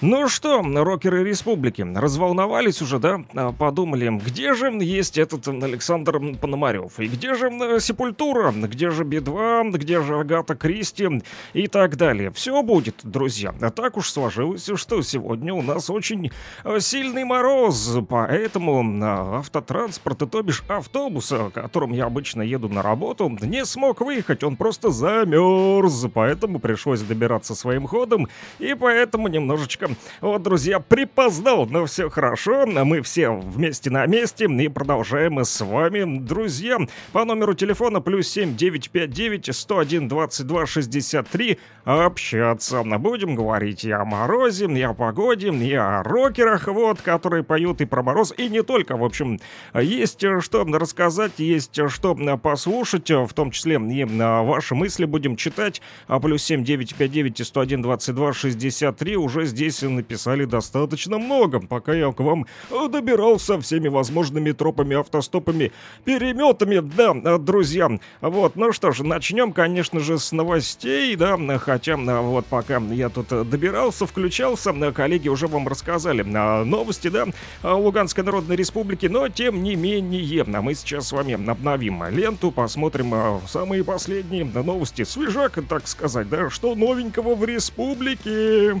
[0.00, 3.20] Ну что, рокеры республики, разволновались уже, да?
[3.34, 7.00] А, подумали, где же есть этот Александр Пономарев?
[7.00, 7.50] И где же
[7.80, 8.52] Сепультура?
[8.52, 9.72] Где же Би-2?
[9.76, 11.08] Где же Агата Кристи?
[11.52, 12.30] И так далее.
[12.30, 13.52] Все будет, друзья.
[13.60, 16.30] А так уж сложилось, что сегодня у нас очень
[16.62, 23.64] а, сильный мороз, поэтому автотранспорт, то бишь автобус, которым я обычно еду на работу, не
[23.64, 28.28] смог выехать, он просто замерз, поэтому пришлось добираться своим ходом,
[28.60, 29.87] и поэтому немножечко
[30.20, 32.66] вот, друзья, припоздал, но все хорошо.
[32.66, 36.78] Мы все вместе на месте и продолжаем с вами, друзья,
[37.12, 42.82] по номеру телефона плюс 7 959 101 22 63 общаться.
[42.82, 47.86] Будем говорить и о морозе, и о погоде, и о рокерах, вот, которые поют и
[47.86, 49.40] про мороз, и не только, в общем,
[49.74, 55.80] есть что рассказать, есть что послушать, в том числе и ваши мысли будем читать.
[56.06, 62.12] А плюс 7 959 101 22 63 уже здесь здесь написали достаточно много, пока я
[62.12, 62.46] к вам
[62.90, 65.72] добирался всеми возможными тропами, автостопами,
[66.04, 67.88] переметами, да, друзья.
[68.20, 73.28] Вот, ну что ж, начнем, конечно же, с новостей, да, хотя вот пока я тут
[73.48, 77.26] добирался, включался, коллеги уже вам рассказали новости, да,
[77.62, 83.84] Луганской Народной Республики, но тем не менее, мы сейчас с вами обновим ленту, посмотрим самые
[83.84, 88.80] последние новости, свежак, так сказать, да, что новенького в республике.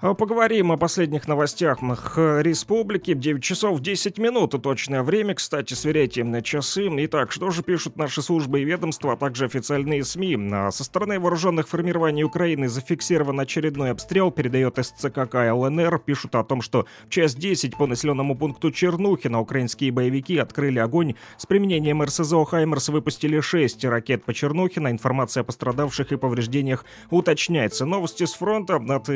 [0.00, 3.14] Поговорим о последних новостях республики.
[3.14, 5.34] 9 часов 10 минут точное время.
[5.34, 6.88] Кстати, сверяйте на часы.
[6.88, 10.38] Итак, что же пишут наши службы и ведомства, а также официальные СМИ?
[10.52, 15.98] А, со стороны вооруженных формирований Украины зафиксирован очередной обстрел, передает СЦКК ЛНР.
[15.98, 21.14] Пишут о том, что в час 10 по населенному пункту Чернухина украинские боевики открыли огонь.
[21.38, 24.92] С применением РСЗО «Хаймерс» выпустили 6 ракет по Чернухина.
[24.92, 27.84] Информация о пострадавших и повреждениях уточняется.
[27.84, 29.08] Новости с фронта от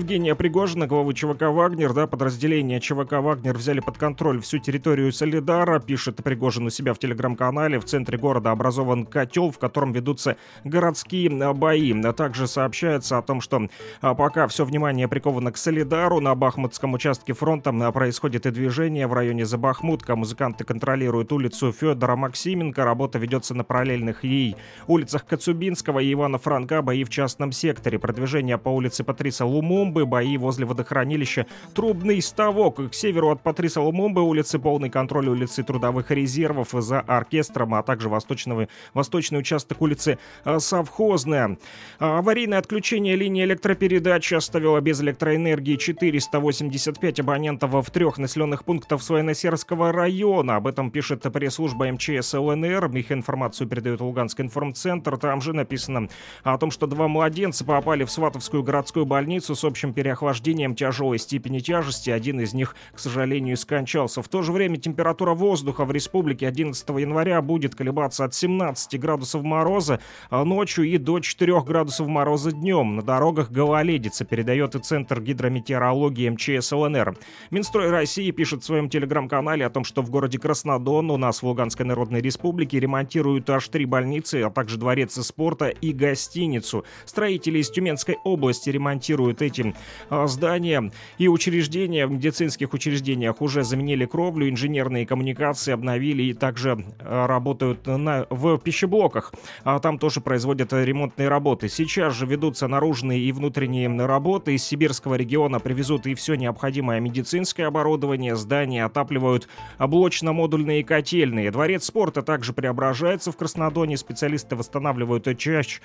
[0.00, 5.78] Евгения Пригожина, главы ЧВК «Вагнер», да, подразделение ЧВК «Вагнер» взяли под контроль всю территорию Солидара,
[5.78, 7.78] пишет Пригожин у себя в телеграм-канале.
[7.78, 11.92] В центре города образован котел, в котором ведутся городские а, бои.
[12.02, 13.68] А также сообщается о том, что
[14.00, 19.12] а, пока все внимание приковано к Солидару, на Бахмутском участке фронта происходит и движение в
[19.12, 20.16] районе Забахмутка.
[20.16, 22.86] Музыканты контролируют улицу Федора Максименко.
[22.86, 24.56] Работа ведется на параллельных ей
[24.86, 26.80] улицах Коцубинского и Ивана Франка.
[26.80, 27.98] Бои в частном секторе.
[27.98, 32.90] Продвижение по улице Патриса Лумум Лумумбы, бои возле водохранилища Трубный Ставок.
[32.90, 38.08] К северу от Патриса Лумумбы улицы полный контроль улицы Трудовых резервов за оркестром, а также
[38.08, 41.58] восточного, восточный участок улицы э, Совхозная.
[41.98, 50.56] Аварийное отключение линии электропередачи оставило без электроэнергии 485 абонентов в трех населенных пунктах Своеносерского района.
[50.56, 52.96] Об этом пишет пресс-служба МЧС ЛНР.
[52.96, 55.16] Их информацию передает Луганский информцентр.
[55.16, 56.08] Там же написано
[56.44, 61.18] о том, что два младенца попали в Сватовскую городскую больницу с общей общим переохлаждением тяжелой
[61.18, 62.10] степени тяжести.
[62.10, 64.20] Один из них, к сожалению, скончался.
[64.20, 69.42] В то же время температура воздуха в республике 11 января будет колебаться от 17 градусов
[69.42, 72.96] мороза а ночью и до 4 градусов мороза днем.
[72.96, 77.16] На дорогах гололедица, передает и Центр гидрометеорологии МЧС ЛНР.
[77.50, 81.46] Минстрой России пишет в своем телеграм-канале о том, что в городе Краснодон у нас в
[81.46, 86.84] Луганской Народной Республике ремонтируют аж три больницы, а также дворец спорта и гостиницу.
[87.06, 89.69] Строители из Тюменской области ремонтируют эти
[90.10, 97.26] здания и учреждения, в медицинских учреждениях уже заменили кровлю, инженерные коммуникации обновили и также а,
[97.26, 99.32] работают на, в пищеблоках.
[99.64, 101.68] А там тоже производят ремонтные работы.
[101.68, 104.54] Сейчас же ведутся наружные и внутренние работы.
[104.54, 108.36] Из сибирского региона привезут и все необходимое медицинское оборудование.
[108.36, 111.50] Здания отапливают блочно-модульные котельные.
[111.50, 113.96] Дворец спорта также преображается в Краснодоне.
[113.96, 115.80] Специалисты восстанавливают часть,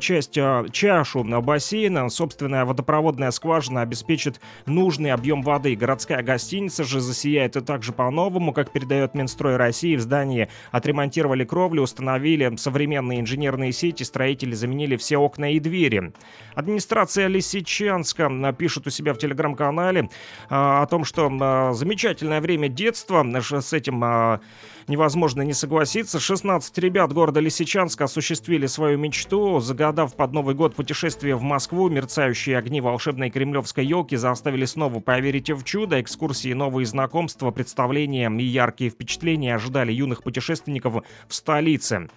[0.00, 0.38] часть
[0.72, 2.08] чашу бассейна.
[2.08, 5.76] Собственная водопроводная водная скважина обеспечит нужный объем воды.
[5.76, 9.94] Городская гостиница же засияет и также по-новому, как передает Минстрой России.
[9.94, 16.12] В здании отремонтировали кровлю, установили современные инженерные сети, строители заменили все окна и двери.
[16.56, 20.08] Администрация Лисичанска пишет у себя в телеграм-канале
[20.48, 24.40] а, о том, что а, замечательное время детства с этим а,
[24.88, 26.20] невозможно не согласиться.
[26.20, 31.88] 16 ребят города Лисичанска осуществили свою мечту, загадав под Новый год путешествие в Москву.
[31.88, 36.00] Мерцающие огни волшебной кремлевской елки заставили снова поверить в чудо.
[36.00, 42.08] Экскурсии, новые знакомства, представления и яркие впечатления ожидали юных путешественников в столице.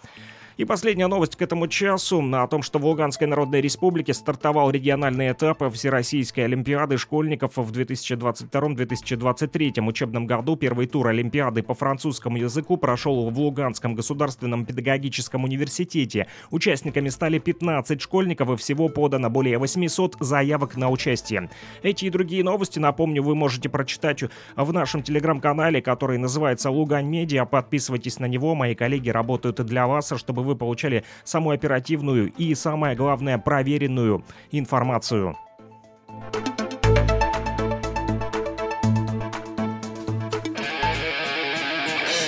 [0.58, 5.34] И последняя новость к этому часу о том, что в Луганской Народной Республике стартовал региональный
[5.34, 10.56] этап Всероссийской Олимпиады школьников в 2022-2023 учебном году.
[10.56, 16.28] Первый тур Олимпиады по французскому языку прошел в Луганском государственном педагогическом университете.
[16.52, 21.50] Участниками стали 15 школьников и всего подано более 800 заявок на участие.
[21.84, 24.24] Эти и другие новости, напомню, вы можете прочитать
[24.56, 27.44] в нашем телеграм-канале, который называется Лугань Медиа.
[27.44, 32.96] Подписывайтесь на него, мои коллеги работают для вас, чтобы вы получали самую оперативную и, самое
[32.96, 35.36] главное, проверенную информацию.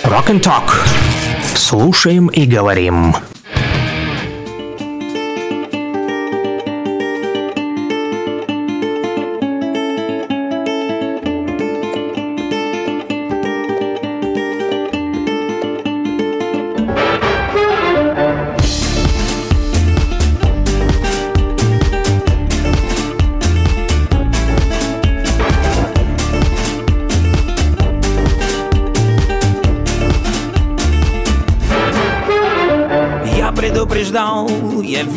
[0.04, 0.72] Rock and Talk.
[1.56, 3.14] Слушаем и говорим.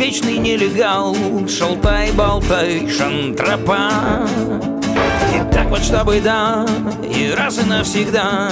[0.01, 1.15] Вечный нелегал,
[1.47, 4.27] шалтай-болтай, шантропа
[5.35, 6.65] И так вот чтобы да,
[7.05, 8.51] и раз и навсегда.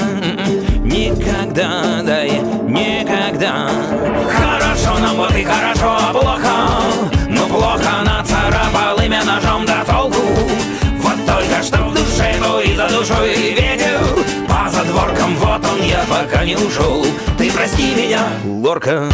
[0.85, 3.71] Никогда, да и никогда.
[4.31, 7.27] Хорошо нам вот и хорошо, а плохо.
[7.31, 10.21] Ну плохо нацарапал имя ножом до толку.
[11.01, 14.01] Вот только что в душе, то и за душой ветер
[14.47, 17.07] По задворкам вот он, я пока не ушел.
[17.39, 19.09] Ты прости меня, лорка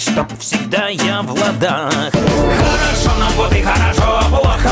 [0.00, 1.92] чтоб всегда я в ладах.
[1.92, 4.70] Хорошо, но вот и хорошо, плохо.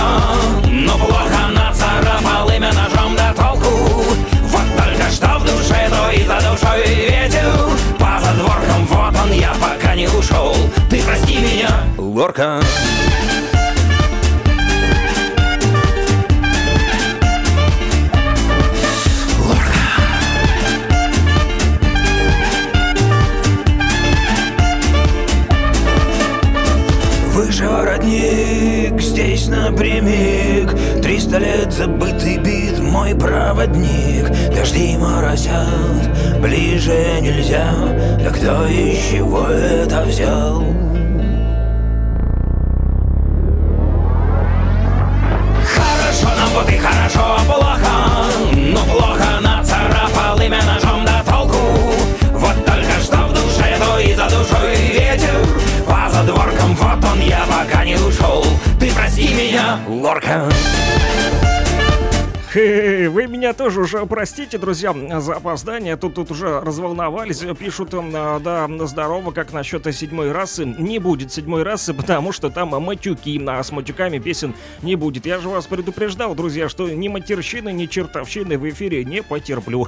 [0.64, 3.68] Но плохо нацарапал имя ножом до толку.
[4.44, 7.52] Вот только что в душе, то и за душой ветер.
[7.98, 10.54] По задворкам вот он, я пока не ушел.
[10.88, 12.62] Ты прости меня, лорка.
[12.62, 13.57] родник,
[29.78, 34.28] напрямик Триста лет забытый бит, мой проводник.
[34.52, 37.72] Дожди моросят, ближе нельзя.
[38.18, 40.64] Да кто из чего это взял?
[45.64, 48.56] Хорошо нам вот и хорошо, а плохо.
[48.56, 51.56] Но плохо нацарапал имя ножом до толку.
[52.32, 55.46] Вот только что в душе, то и за душой ветер.
[55.86, 58.44] По задворкам вот он я пока не ушел
[58.98, 60.48] прости меня, лорка
[62.54, 65.96] Вы меня тоже уже простите, друзья, за опоздание.
[65.96, 67.44] Тут, тут уже разволновались.
[67.58, 70.64] Пишут, да, здорово, как насчет седьмой расы.
[70.64, 73.42] Не будет седьмой расы, потому что там матюки.
[73.46, 75.26] А с матюками песен не будет.
[75.26, 79.86] Я же вас предупреждал, друзья, что ни матерщины, ни чертовщины в эфире не потерплю.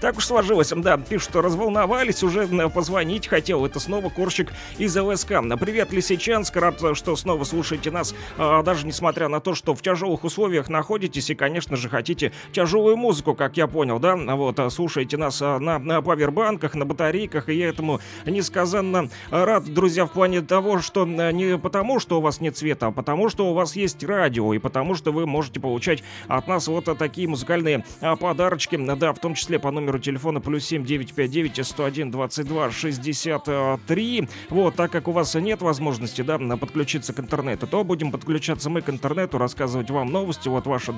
[0.00, 0.72] Так уж сложилось.
[0.74, 3.64] Да, пишут, разволновались, уже позвонить хотел.
[3.64, 5.34] Это снова Корщик из ЛСК.
[5.60, 6.56] Привет, Лисичанск.
[6.56, 8.14] Рад, что снова слушаете нас.
[8.36, 12.32] А, даже несмотря на то, что в тяжелых условиях находитесь и, конечно, конечно же, хотите
[12.50, 14.16] тяжелую музыку, как я понял, да?
[14.16, 19.72] Вот, а, слушайте нас а, на, на павербанках, на батарейках, и я этому несказанно рад,
[19.72, 23.48] друзья, в плане того, что не потому, что у вас нет света, а потому, что
[23.48, 27.84] у вас есть радио, и потому, что вы можете получать от нас вот такие музыкальные
[28.18, 34.28] подарочки, да, в том числе по номеру телефона плюс 7 959 101 22 63.
[34.50, 38.82] Вот, так как у вас нет возможности, да, подключиться к интернету, то будем подключаться мы
[38.82, 40.92] к интернету, рассказывать вам новости, вот ваша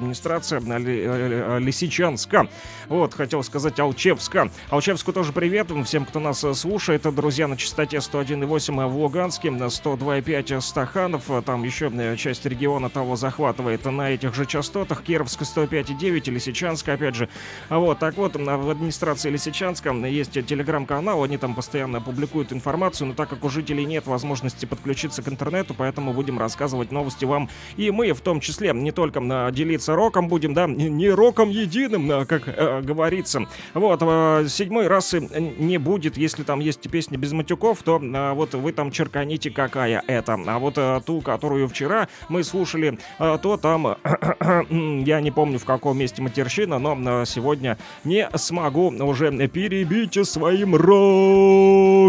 [0.53, 2.49] администрация агломерация Лисичанска.
[2.89, 4.51] Вот, хотел сказать Алчевска.
[4.71, 7.03] Алчевску тоже привет всем, кто нас слушает.
[7.15, 11.23] Друзья, на частоте 101,8 в Луганске, 102,5 Стаханов.
[11.45, 15.03] Там еще часть региона того захватывает на этих же частотах.
[15.03, 17.29] Кировска 105,9, Лисичанска, опять же.
[17.71, 23.29] Вот, так вот, в администрации Лисичанска есть телеграм-канал, они там постоянно публикуют информацию, но так
[23.29, 28.13] как у жителей нет возможности подключиться к интернету, поэтому будем рассказывать новости вам и мы
[28.13, 29.21] в том числе, не только
[29.53, 33.47] делиться роком будем, да, не роком единым, как э, говорится.
[33.73, 38.55] Вот, э, седьмой расы не будет, если там есть песни без матюков, то э, вот
[38.55, 40.37] вы там черканите, какая это.
[40.45, 43.97] А вот э, ту, которую вчера мы слушали, э, то там,
[45.07, 50.75] я не помню в каком месте матерщина, но э, сегодня не смогу уже перебить своим
[50.75, 52.09] роковым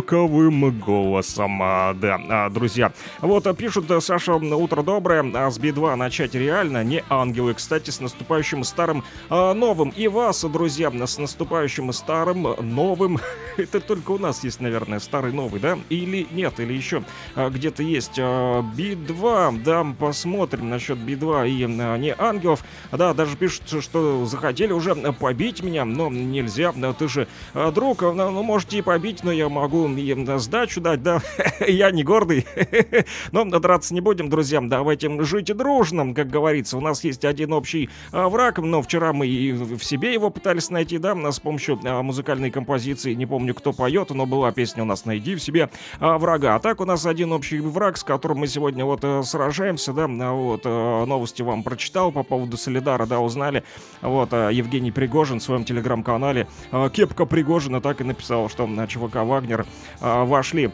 [0.80, 1.62] голосом.
[1.62, 2.92] А, да, а, друзья.
[3.22, 7.54] Вот пишут, Саша, утро доброе, а с Би-2 начать реально не ангелы.
[7.54, 9.90] Кстати, с наступающим старым а, новым.
[9.90, 13.20] И вас, друзья, с наступающим старым новым.
[13.58, 15.78] Это только у нас есть, наверное, старый новый, да?
[15.90, 17.04] Или нет, или еще
[17.36, 19.64] а, где-то есть а, Би-2.
[19.64, 22.64] Да, посмотрим насчет Би-2 и а, не ангелов.
[22.92, 26.74] Да, даже пишут, что захотели уже побить меня, но нельзя.
[26.98, 31.22] Ты же а, друг, ну, можете и побить, но я могу и сдачу дать, да?
[31.68, 32.46] я не гордый.
[33.32, 34.62] но драться не будем, друзья.
[34.62, 36.78] Давайте жить дружно, как говорится.
[36.78, 40.70] У нас есть один общий а, враг, но вчера мы и в себе его пытались
[40.70, 43.14] найти, да, с помощью а, музыкальной композиции.
[43.14, 45.70] Не помню, кто поет, но была песня у нас «Найди в себе
[46.00, 46.56] а, врага».
[46.56, 50.06] А так у нас один общий враг, с которым мы сегодня вот а, сражаемся, да,
[50.06, 53.64] а, вот, а, новости вам прочитал по поводу Солидара, да, узнали.
[54.02, 59.18] Вот, а, Евгений Пригожин в своем телеграм-канале а, «Кепка Пригожина» так и написал, что ЧВК
[59.18, 59.66] «Вагнер»
[60.02, 60.72] а, вошли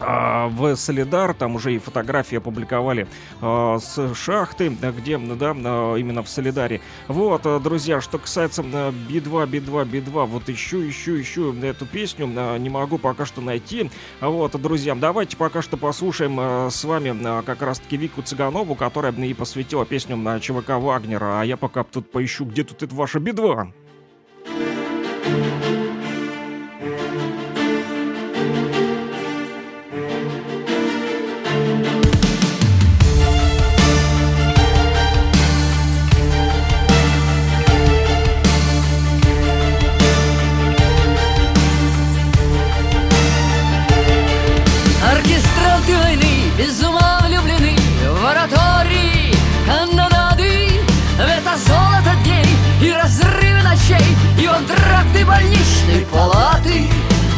[0.00, 3.06] а, в Солидар, там уже и фотографии опубликовали
[3.40, 6.80] э, с шахты, где, да, именно в Солидаре.
[7.08, 12.26] Вот, друзья, что касается Би-2, Би-2, Би-2, вот ищу, ищу, ищу эту песню,
[12.58, 13.90] не могу пока что найти.
[14.20, 19.84] Вот, друзья, давайте пока что послушаем с вами как раз-таки Вику Цыганову, которая и посвятила
[19.84, 23.72] песню на ЧВК Вагнера, а я пока тут поищу, где тут это ваша Би-2.
[55.40, 56.88] Больничной палаты.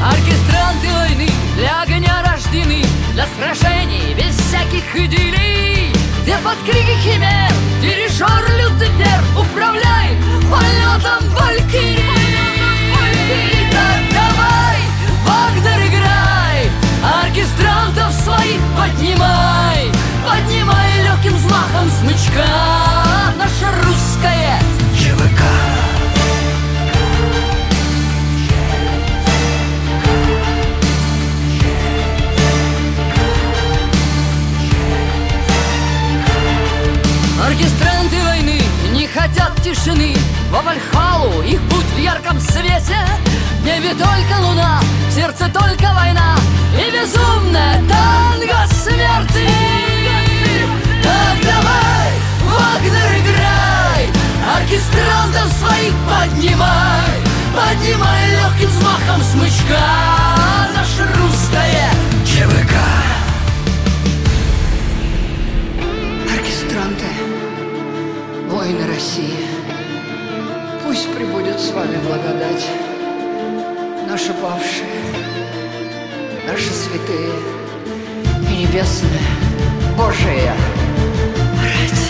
[0.02, 2.82] Оркестранты войны для огня рождены
[3.12, 5.92] Для сражений без всяких идиллий
[6.23, 10.18] Где под крики химер дирижер Люцифер Управляет
[10.50, 12.02] полетом Валькирии
[13.71, 14.78] Так давай,
[15.25, 16.68] Вагнер, играй
[17.23, 19.92] Оркестрантов своих поднимай.
[20.26, 22.44] Поднимай легким взмахом смычка.
[23.38, 24.62] Наша русская
[37.52, 38.62] Оркестранты войны
[38.94, 40.16] не хотят тишины.
[40.50, 42.97] Во Вальхалу их путь в ярком свете.
[43.61, 44.80] В небе только луна,
[45.11, 46.35] в сердце только война.
[46.75, 49.50] И безумная танго смерти.
[51.02, 52.12] Так давай,
[52.47, 54.09] Вагнер, играй.
[54.56, 57.21] Оркестрантов своих поднимай.
[57.54, 59.78] Поднимай легким взмахом смычка.
[60.75, 61.90] Наше русское
[62.25, 63.12] ЧВК
[68.62, 69.38] воины России.
[70.85, 72.64] Пусть прибудет с вами благодать,
[74.09, 75.02] наши павшие,
[76.47, 77.33] наши святые
[78.49, 79.11] и небесная
[79.97, 80.54] Божия
[81.61, 82.02] рать.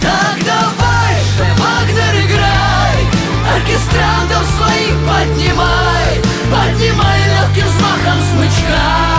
[0.00, 2.98] Так давай же, Вагнер, играй,
[3.56, 9.13] оркестрантов своих поднимай, поднимай легким взмахом смычка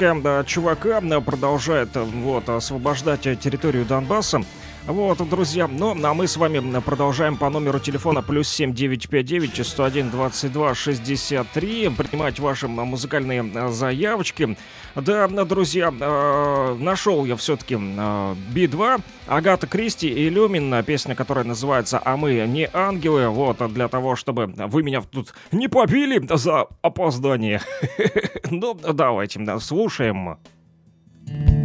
[0.00, 4.42] Да, чувака продолжает вот, освобождать территорию Донбасса.
[4.86, 10.74] Вот, друзья, ну, а мы с вами продолжаем по номеру телефона плюс 7959 101 22
[10.74, 14.56] 63 принимать ваши музыкальные э, заявочки.
[14.94, 22.00] Да, друзья, э, нашел я все-таки э, Би-2, Агата Кристи и Люмин, песня, которая называется
[22.02, 27.60] «А мы не ангелы», вот, для того, чтобы вы меня тут не побили за опоздание.
[28.52, 30.38] Ну, давайте, слушаем.
[31.26, 31.59] Слушаем.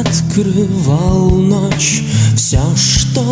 [0.00, 2.02] Открывал ночь.
[2.36, 3.22] Все, что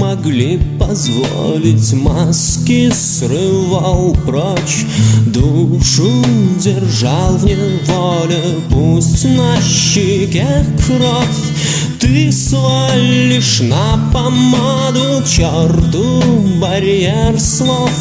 [0.00, 4.84] могли позволить Маски срывал прочь.
[5.26, 6.10] Душу
[6.58, 11.50] держал в неволе Пусть на щеке кровь.
[11.98, 16.22] Ты свалишь на помаду Черту
[16.60, 17.92] барьер слов.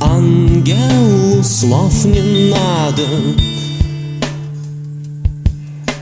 [0.00, 3.04] Ангелу слов не надо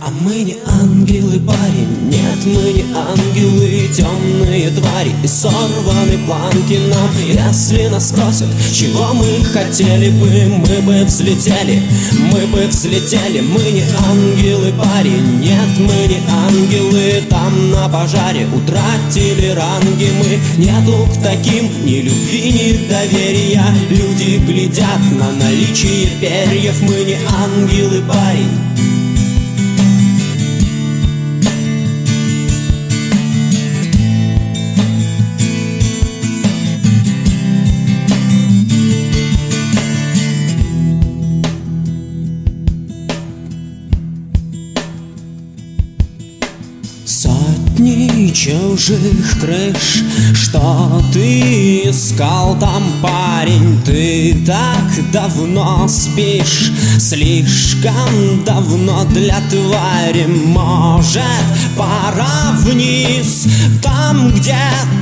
[0.07, 5.13] а мы не ангелы, парень, нет, мы не ангелы Темные твари.
[5.23, 10.29] И сорваны планки нам Если нас спросят, чего мы хотели бы
[10.69, 11.83] Мы бы взлетели,
[12.31, 19.55] мы бы взлетели Мы не ангелы, парень, нет, мы не ангелы Там на пожаре утратили
[19.55, 20.65] ранги Мы.
[20.67, 23.65] Нету к таким ни любви, ни доверия.
[23.89, 28.94] Люди глядят на наличие перьев Мы не ангелы, парень
[48.35, 50.03] чужих крыш
[50.35, 53.81] Что ты искал там, парень?
[53.85, 60.27] Ты так давно спишь Слишком давно для твари.
[60.27, 61.23] Может,
[61.77, 63.47] пора вниз
[63.83, 64.59] Там, где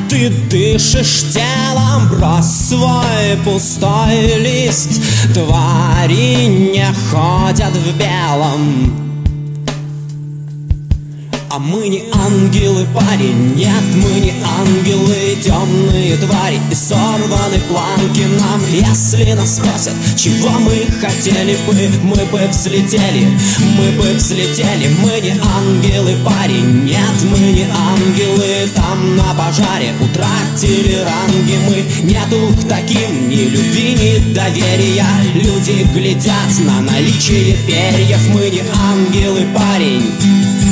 [0.08, 2.10] ты дышишь телом.
[2.10, 5.00] Брось свой пустой лист
[5.32, 9.11] Твари не ходят в белом
[11.54, 16.58] а мы не ангелы, парень, нет, мы не ангелы Темные твари.
[16.70, 23.28] И сорваны планки нам Если нас спросят, чего мы хотели бы Мы бы взлетели,
[23.76, 24.96] мы бы взлетели.
[25.02, 32.10] Мы не ангелы, парень, нет, мы не ангелы Там на пожаре утратили ранги Мы.
[32.10, 35.06] Нету к таким ни любви, ни доверия.
[35.34, 40.71] Люди глядят на наличие перьев Мы не ангелы, парень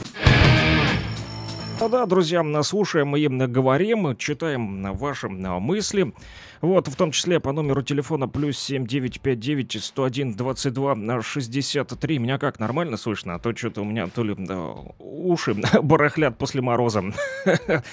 [1.91, 6.13] Да, друзья, слушаем и говорим, читаем ваши мысли.
[6.61, 12.17] Вот, в том числе по номеру телефона плюс 7959 101 22 63.
[12.17, 13.35] Меня как, нормально слышно?
[13.35, 14.57] А то что-то у меня то ли да,
[14.99, 17.03] уши барахлят после мороза.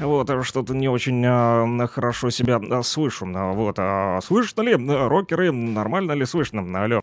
[0.00, 3.26] Вот, что-то не очень а, хорошо себя а, слышу.
[3.26, 6.64] Вот, а слышно ли, рокеры, нормально ли слышно?
[6.82, 7.02] Алло.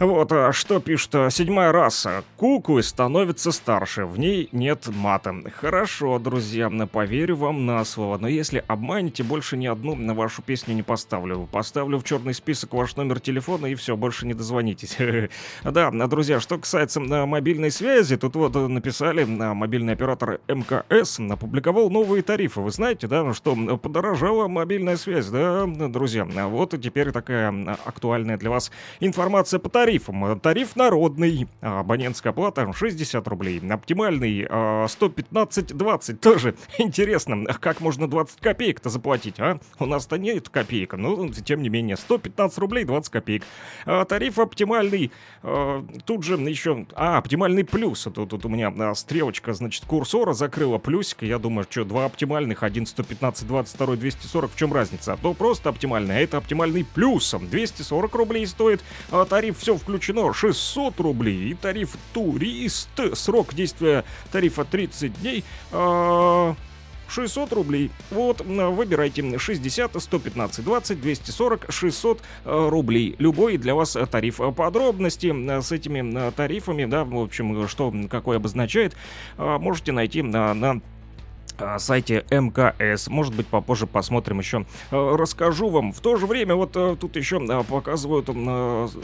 [0.00, 2.22] Вот, а что пишет а, седьмая раса.
[2.36, 5.34] Куклы становится старше, в ней нет мата.
[5.56, 10.74] Хорошо, друзья, поверю вам на слово, но если обманете, больше ни одну на вашу песню
[10.74, 11.48] не поставлю.
[11.50, 14.98] Поставлю в черный список ваш номер телефона и все, больше не дозвонитесь.
[15.64, 22.22] Да, друзья, что касается а, мобильной связи, тут вот написали, мобильный оператор МКС опубликовал новые
[22.22, 22.60] тарифы.
[22.60, 26.24] Вы знаете, да, что подорожала мобильная связь, да, друзья?
[26.24, 30.38] Вот и теперь такая актуальная для вас информация по тарифам тарифам.
[30.40, 33.58] Тариф народный, абонентская плата 60 рублей.
[33.70, 36.16] Оптимальный 115-20.
[36.16, 39.58] Тоже интересно, как можно 20 копеек-то заплатить, а?
[39.78, 43.44] У нас-то нет копеек, но тем не менее 115 рублей 20 копеек.
[43.86, 45.10] А, тариф оптимальный,
[45.42, 48.02] а, тут же еще, а, оптимальный плюс.
[48.02, 51.22] Тут, тут у меня а, стрелочка, значит, курсора закрыла плюсик.
[51.22, 55.14] Я думаю, что два оптимальных, один 115, 20, второй 240, в чем разница?
[55.14, 57.34] А то просто оптимальный, а это оптимальный плюс.
[57.38, 61.50] 240 рублей стоит а тариф, все включено 600 рублей.
[61.50, 65.44] И тариф турист, срок действия тарифа 30 дней.
[65.72, 66.54] Э
[67.08, 67.90] 600 рублей.
[68.10, 73.16] Вот, выбирайте 60, 115, 20, 240, 600 рублей.
[73.18, 74.40] Любой для вас тариф.
[74.54, 78.94] Подробности с этими тарифами, да, в общем, что какой обозначает,
[79.38, 80.80] можете найти на, на
[81.78, 83.08] сайте МКС.
[83.08, 84.64] Может быть, попозже посмотрим еще.
[84.90, 85.92] Э, расскажу вам.
[85.92, 88.28] В то же время, вот э, тут еще э, показывают,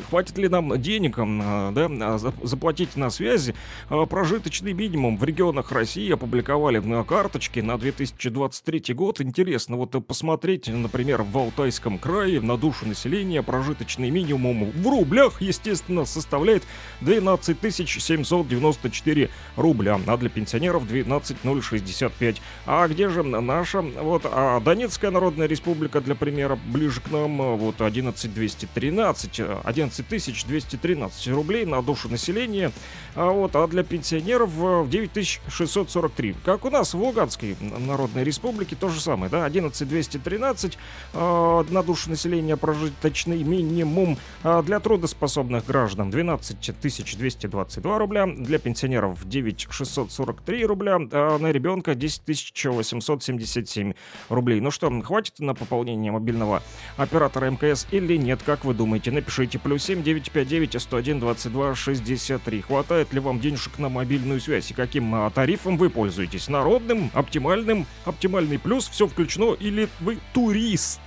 [0.08, 3.54] хватит ли нам денег, да, заплатить на связи.
[3.88, 9.20] Прожиточный минимум в регионах России опубликовали на карточке на 2023 год.
[9.20, 16.04] Интересно, вот посмотреть, например, в Алтайском крае на душу населения прожиточный минимум в рублях, естественно,
[16.04, 16.64] составляет
[17.00, 23.82] 12 794 рубля, а для пенсионеров 12 065 а где же наша?
[23.82, 31.66] Вот а Донецкая Народная Республика, для примера, ближе к нам, вот 11213, 11 213 рублей
[31.66, 32.72] на душу населения,
[33.14, 34.50] а вот, а для пенсионеров
[34.88, 36.36] 9643.
[36.44, 40.78] Как у нас в Луганской Народной Республике то же самое, да, 11213
[41.12, 49.18] э, на душу населения прожиточный минимум, а для трудоспособных граждан 12 222 рубля, для пенсионеров
[49.28, 53.94] 9643 рубля, а на ребенка 10 1877
[54.28, 54.60] рублей.
[54.60, 56.62] Ну что, хватит на пополнение мобильного
[56.96, 59.10] оператора МКС или нет, как вы думаете?
[59.10, 62.60] Напишите плюс 7 959 101 22 63.
[62.62, 66.48] Хватает ли вам денежек на мобильную связь и каким а, тарифом вы пользуетесь?
[66.48, 71.00] Народным, оптимальным, оптимальный плюс, все включено или вы турист?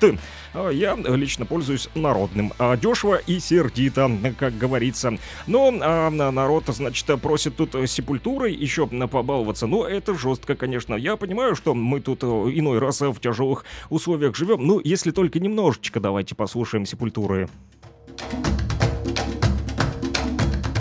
[0.59, 2.51] А я лично пользуюсь народным.
[2.57, 5.13] А, дешево и сердито, как говорится.
[5.45, 9.67] Но а, народ, значит, просит тут сепультурой еще побаловаться.
[9.67, 10.95] Но это жестко, конечно.
[10.95, 14.65] Я понимаю, что мы тут э, иной раз в тяжелых условиях живем.
[14.65, 17.47] Ну, если только немножечко давайте послушаем сепультуры.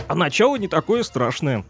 [0.08, 1.66] А начало не такое страшное.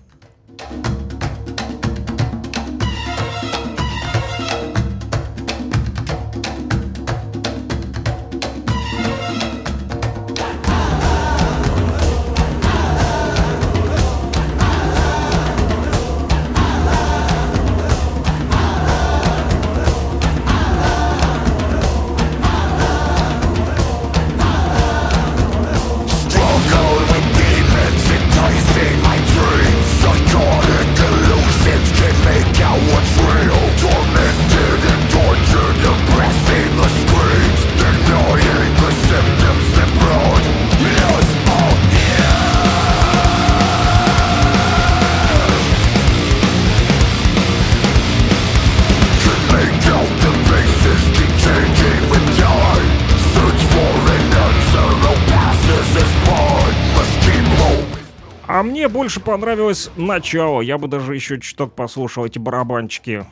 [59.06, 60.60] Больше понравилось начало.
[60.60, 63.24] Я бы даже еще чуток послушал эти барабанчики.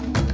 [0.00, 0.33] Вот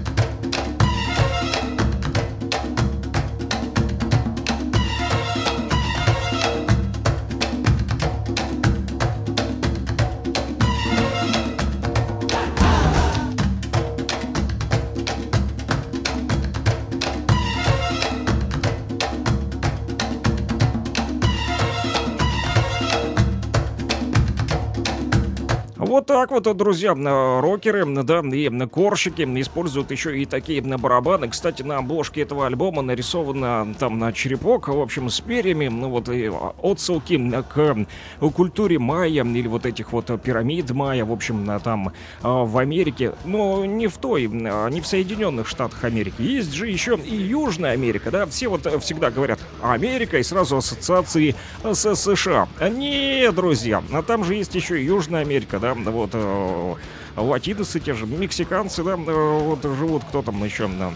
[26.20, 26.92] так вот, друзья,
[27.40, 31.28] рокеры, да, и корщики используют еще и такие барабаны.
[31.28, 36.10] Кстати, на обложке этого альбома нарисовано там на черепок, в общем, с перьями, ну вот
[36.10, 36.30] и
[36.62, 37.16] отсылки
[37.48, 37.86] к
[38.34, 43.86] культуре майя или вот этих вот пирамид майя, в общем, там в Америке, но не
[43.86, 46.20] в той, не в Соединенных Штатах Америки.
[46.20, 51.34] Есть же еще и Южная Америка, да, все вот всегда говорят Америка и сразу ассоциации
[51.64, 52.46] с США.
[52.60, 56.74] Не, друзья, а там же есть еще и Южная Америка, да, вот э,
[57.16, 60.92] латиносы те же, мексиканцы, да, э, вот живут, кто там еще, да,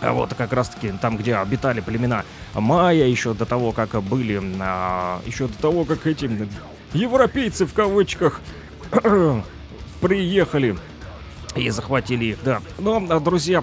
[0.00, 2.24] а вот как раз-таки там, где обитали племена
[2.54, 6.30] майя, еще до того, как были, а, еще до того, как эти
[6.92, 8.40] европейцы в кавычках
[10.00, 10.76] приехали
[11.56, 12.60] и захватили их, да.
[12.78, 13.62] Но, друзья,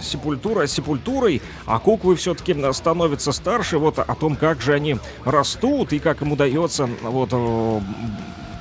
[0.00, 5.98] сепультура сепультурой, а куклы все-таки становятся старше, вот о том, как же они растут и
[5.98, 7.80] как им удается вот э,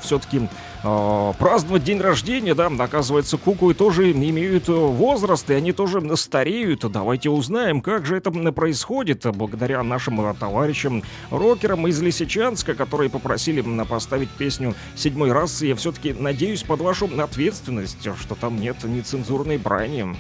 [0.02, 0.50] все-таки
[0.84, 6.90] э, праздновать день рождения, да, оказывается, куклы тоже имеют э, возраст, и они тоже стареют.
[6.92, 13.62] Давайте узнаем, как же это происходит, благодаря нашим э, товарищам рокерам из Лисичанска, которые попросили
[13.86, 20.16] поставить песню «Седьмой раз», я все-таки надеюсь под вашу ответственность, что там нет нецензурной брани.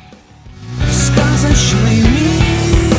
[0.91, 2.95] Сказочный мир,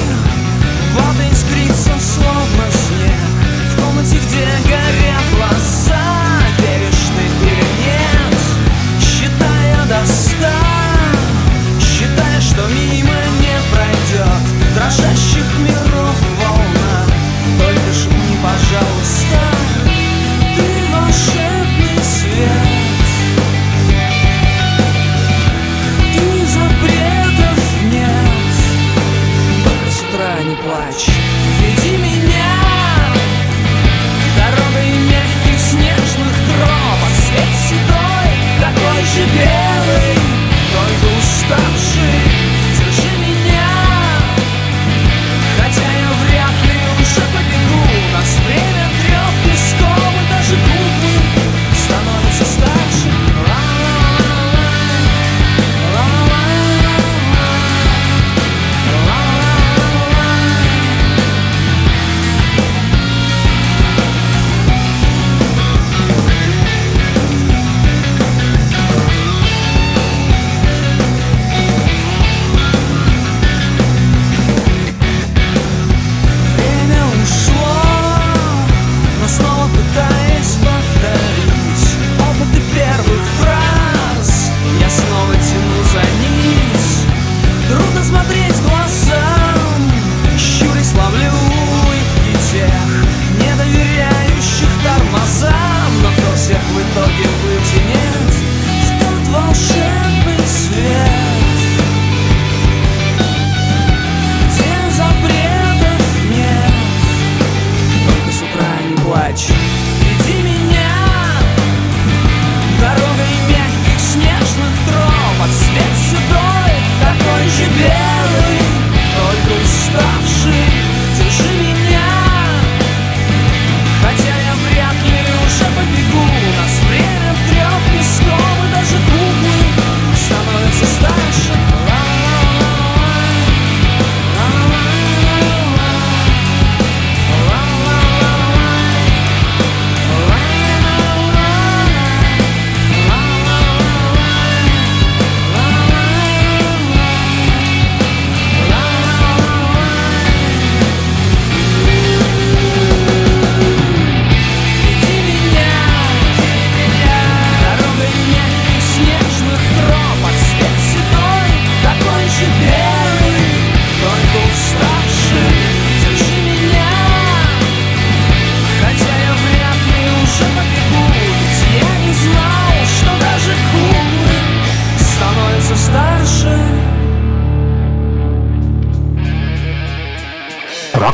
[0.94, 3.22] вот искрится словно снег,
[3.70, 6.11] в комнате, где горят глаза.
[9.92, 10.52] до ста
[11.80, 15.91] Считая, что мимо не пройдет Дрожащих мир.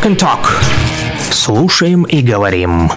[0.08, 0.46] And Talk.
[1.30, 2.90] Слушаем и говорим.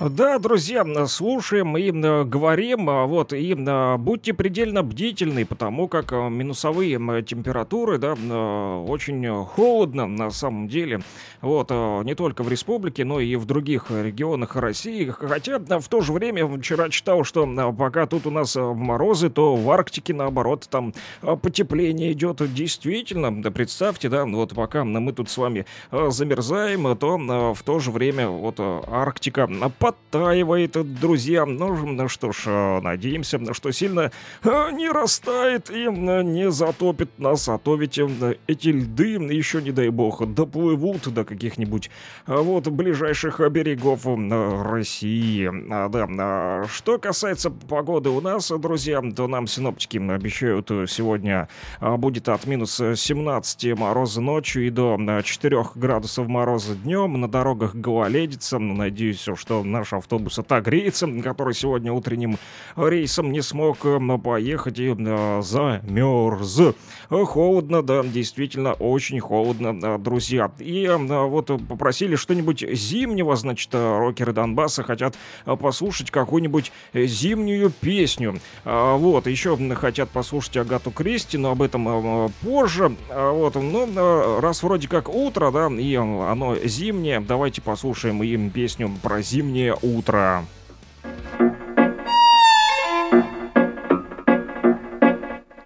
[0.00, 6.12] Да, друзья, слушаем и э, говорим, а, вот, и э, будьте предельно бдительны, потому как
[6.12, 11.02] э, минусовые температуры, да, очень холодно на самом деле,
[11.40, 16.12] вот, не только в республике, но и в других регионах России, хотя в то же
[16.12, 22.12] время вчера читал, что пока тут у нас морозы, то в Арктике, наоборот, там потепление
[22.12, 27.16] идет, действительно, да, представьте, да, вот пока мы тут с вами замерзаем, то
[27.54, 29.48] в то же время вот Арктика
[29.78, 31.46] подтаивает, друзья.
[31.46, 37.18] Ну, ну что ж, э, надеемся, что сильно э, не растает и э, не затопит
[37.18, 37.98] нас, а то ведь
[38.46, 41.90] эти льды еще, не дай бог, доплывут до каких-нибудь
[42.26, 45.50] вот ближайших берегов России.
[45.70, 51.48] А, да, что касается погоды у нас, друзья, то нам синоптики обещают сегодня
[51.80, 57.20] будет от минус 17 мороза ночью и до 4 градусов мороза днем.
[57.20, 58.58] На дорогах гололедица.
[58.58, 62.36] Надеюсь, что на наш автобус отогреется, который сегодня утренним
[62.76, 66.60] рейсом не смог э, поехать и э, замерз.
[67.08, 70.52] Холодно, да, действительно, очень холодно, друзья.
[70.58, 78.40] И э, вот попросили что-нибудь зимнего, значит, рокеры Донбасса хотят послушать какую-нибудь зимнюю песню.
[78.64, 82.96] Вот, еще хотят послушать Агату Кристи, но об этом позже.
[83.10, 89.22] Вот, ну, раз вроде как утро, да, и оно зимнее, давайте послушаем им песню про
[89.22, 90.44] зимнее утро.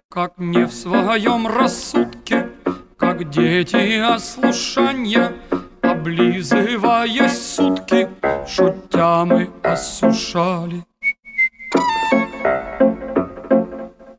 [0.09, 2.49] Как не в своем рассудке,
[3.15, 5.33] как дети ослушания,
[5.83, 8.09] Облизываясь сутки,
[8.49, 10.85] шутя мы осушали.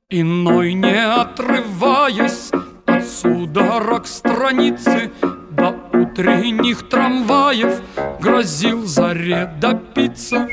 [0.10, 2.51] Иной, не отрываясь
[2.86, 5.12] от судорог страницы,
[5.51, 7.81] до утренних трамваев
[8.21, 10.47] Грозил заре допиться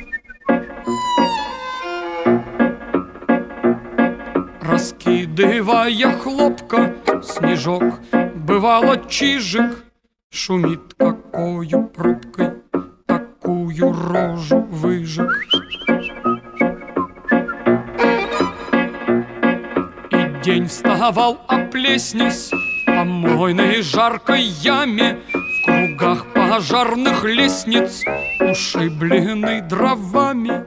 [4.62, 8.00] Раскидывая хлопка снежок
[8.42, 9.84] Бывало чижик
[10.30, 12.50] Шумит какою прыткой
[13.06, 15.30] Такую рожу выжег.
[20.10, 22.50] И день вставал оплеснись
[22.84, 28.02] помойной жаркой яме В кругах пожарных лестниц
[28.40, 30.66] Ушибленный дровами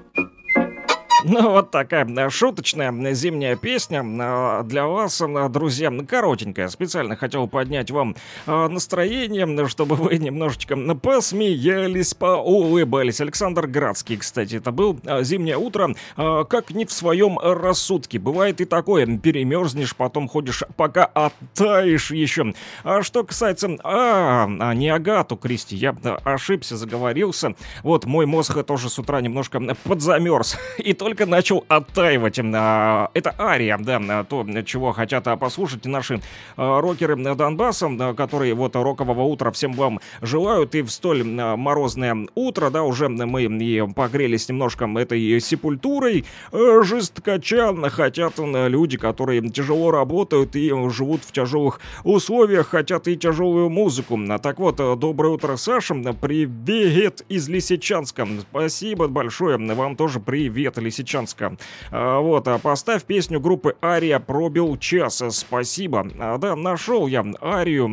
[1.28, 6.70] ну, вот такая э, шуточная зимняя песня э, для вас, э, друзья, коротенькая.
[6.70, 13.22] Специально хотел поднять вам настроение, чтобы вы немножечко посмеялись, поулыбались.
[13.22, 18.20] Александр Градский, кстати, это был зимнее утро, как не в своем рассудке.
[18.20, 22.54] Бывает и такое, перемерзнешь, потом ходишь, пока оттаешь еще.
[22.84, 23.78] А что касается...
[23.84, 27.56] А, а не Агату Кристи, я ошибся, заговорился.
[27.84, 30.58] Вот, мой мозг тоже с утра немножко подзамерз.
[30.78, 32.39] И только только начал оттаивать.
[32.39, 36.19] А, это Ария, да, то, чего хотят а, послушать наши
[36.58, 40.75] а, рокеры Донбасса, которые вот рокового утра всем вам желают.
[40.75, 47.73] И в столь морозное утро, да, уже мы и погрелись немножко этой сепультурой жесткача.
[47.89, 54.19] Хотят люди, которые тяжело работают и живут в тяжелых условиях, хотят и тяжелую музыку.
[54.43, 55.95] Так вот, доброе утро, Саша.
[55.95, 58.28] Привет из Лисичанска.
[58.51, 59.58] Спасибо большое.
[59.58, 61.05] Вам тоже привет, Лисичанск.
[61.06, 61.56] Лисичанска.
[61.91, 65.24] А, вот, а поставь песню группы Ария «Пробил час».
[65.30, 66.08] Спасибо.
[66.20, 67.86] А, да, нашел я Арию,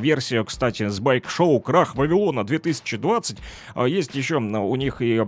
[0.00, 3.38] версию, кстати, с байк-шоу «Крах Вавилона 2020».
[3.86, 5.20] Есть еще у них и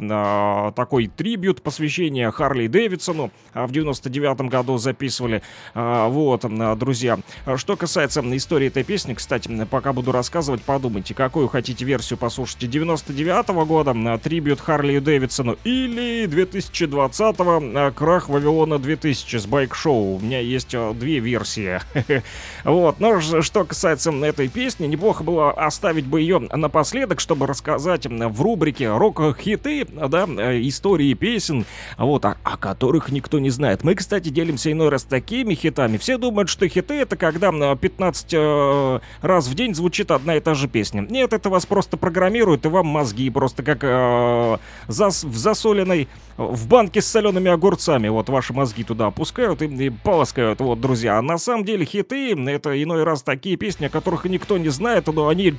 [0.75, 3.31] такой трибют, посвящение Харли Дэвидсону.
[3.55, 5.43] В 99 году записывали.
[5.75, 6.45] Вот,
[6.79, 7.19] друзья.
[7.57, 12.69] Что касается истории этой песни, кстати, пока буду рассказывать, подумайте, какую хотите версию послушать.
[12.71, 20.17] 99 -го года, трибют Харли Дэвидсону или 2020 20 крах Вавилона 2000 с байк-шоу.
[20.17, 21.81] У меня есть а, две версии.
[22.65, 28.43] вот, но что касается этой песни, неплохо было оставить бы ее напоследок, чтобы рассказать в
[28.43, 31.65] рубрике «Рок-хиты», да, э, истории песен,
[31.99, 33.83] вот, о, о которых никто не знает.
[33.83, 35.97] Мы, кстати, делимся иной раз такими хитами.
[35.97, 40.55] Все думают, что хиты— это когда 15 э, раз в день звучит одна и та
[40.55, 41.01] же песня.
[41.09, 44.59] Нет, это вас просто программирует, и вам мозги просто как э,
[44.89, 48.09] зас, в засоленной, в банке с солеными огурцами.
[48.09, 50.61] Вот ваши мозги туда опускают и, и полоскают.
[50.61, 51.17] Вот, друзья.
[51.17, 55.07] А на самом деле хиты— это иной раз такие песни, о которых никто не знает,
[55.07, 55.55] но они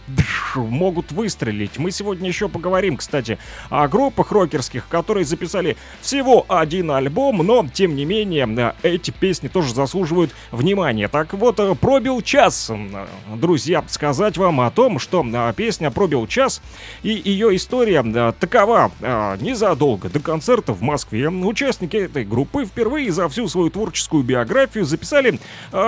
[0.54, 1.80] могут выстрелить.
[1.80, 3.39] Мы сегодня еще поговорим, кстати,
[3.72, 9.74] о группах рокерских, которые записали всего один альбом, но, тем не менее, эти песни тоже
[9.74, 11.08] заслуживают внимания.
[11.08, 12.72] Так вот, пробил час,
[13.36, 16.62] друзья, сказать вам о том, что песня пробил час,
[17.02, 18.04] и ее история
[18.39, 18.91] такова.
[19.41, 25.39] Незадолго до концерта в Москве участники этой группы впервые за всю свою творческую биографию записали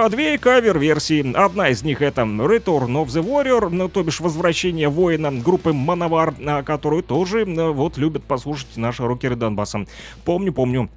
[0.10, 1.34] две кавер-версии.
[1.36, 6.34] Одна из них это Return of the Warrior, ну, то бишь возвращение воина группы Мановар,
[6.66, 9.86] которую тоже вот любят послушать наши рокеры Донбасса.
[10.26, 10.90] Помню, помню.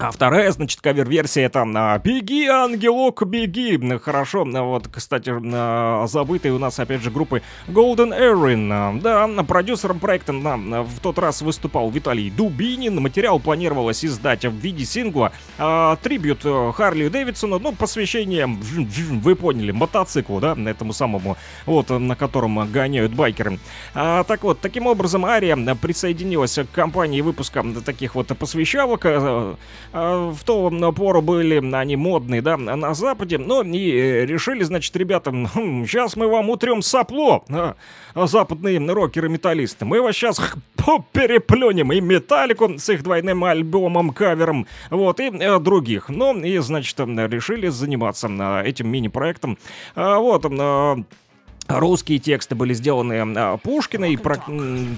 [0.00, 3.76] А вторая, значит, кавер-версия это а, «Беги, ангелок, беги».
[3.98, 9.00] Хорошо, вот, кстати, а, забытые у нас, опять же, группы Golden Erin.
[9.00, 13.02] Да, продюсером проекта в тот раз выступал Виталий Дубинин.
[13.02, 15.32] Материал планировалось издать в виде сингла.
[15.58, 22.14] А, трибют э, Харли Дэвидсону, ну, посвящение, вы поняли, мотоциклу, да, этому самому, вот, на
[22.14, 23.58] котором гоняют байкеры.
[23.94, 29.56] А, так вот, таким образом, Ария присоединилась к компании выпуска таких вот посвящалок, а,
[29.92, 35.30] в ту пору были они модные, да, на Западе, но и э, решили, значит, ребята,
[35.30, 37.74] сейчас мы вам утрем сопло, а,
[38.14, 40.40] западные рокеры-металлисты, мы вас сейчас
[41.12, 47.68] переплюнем и Металлику с их двойным альбомом-кавером, вот, и э, других, ну, и, значит, решили
[47.68, 49.58] заниматься э, этим мини-проектом,
[49.94, 50.44] а, вот,
[51.68, 54.42] Русские тексты были сделаны а, Пушкиной, пра-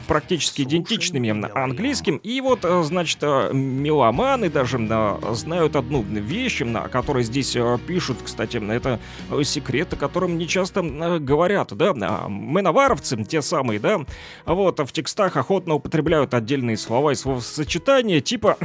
[0.07, 2.19] практически идентичными английским.
[2.19, 7.77] И вот, а, значит, а, меломаны даже а, знают одну вещь, о которой здесь а,
[7.77, 9.01] пишут, кстати, это
[9.43, 11.93] секрет, о котором не часто а, говорят, да.
[12.03, 14.03] А, Меноваровцы, те самые, да,
[14.47, 18.57] вот, в текстах охотно употребляют отдельные слова и словосочетания, типа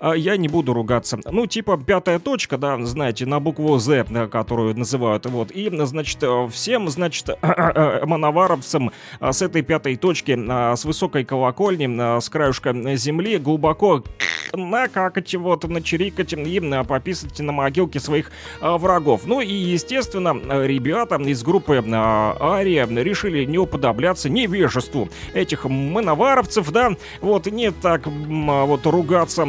[0.00, 1.18] «я не буду ругаться».
[1.30, 5.50] Ну, типа пятая точка, да, знаете, на букву «З», которую называют, вот.
[5.50, 7.28] И, значит, всем, значит, значит,
[8.06, 10.38] мановаровцам а, с этой пятой точки,
[10.76, 14.04] с высокой колокольни, с краюшка земли, глубоко
[14.54, 18.30] накакать, вот, начерикать и пописать на могилке своих
[18.60, 19.22] врагов.
[19.26, 26.90] Ну и, естественно, ребята из группы Ария решили не уподобляться невежеству этих мановаровцев, да,
[27.20, 29.46] вот, не так вот ругаться,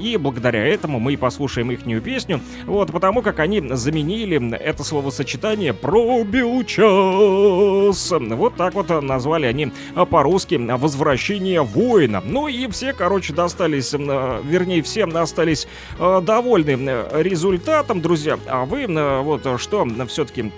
[0.00, 6.64] и благодаря этому мы послушаем их песню, вот, потому как они заменили это словосочетание «пробил
[6.64, 8.10] час.
[8.10, 9.72] Вот так вот назвали они
[10.10, 12.22] по-русски «Возвращение воина».
[12.24, 13.94] Ну и все, короче, достались,
[14.42, 15.66] вернее, все остались
[15.98, 18.38] э, довольны результатом, друзья.
[18.46, 18.86] А вы
[19.22, 20.52] вот что все-таки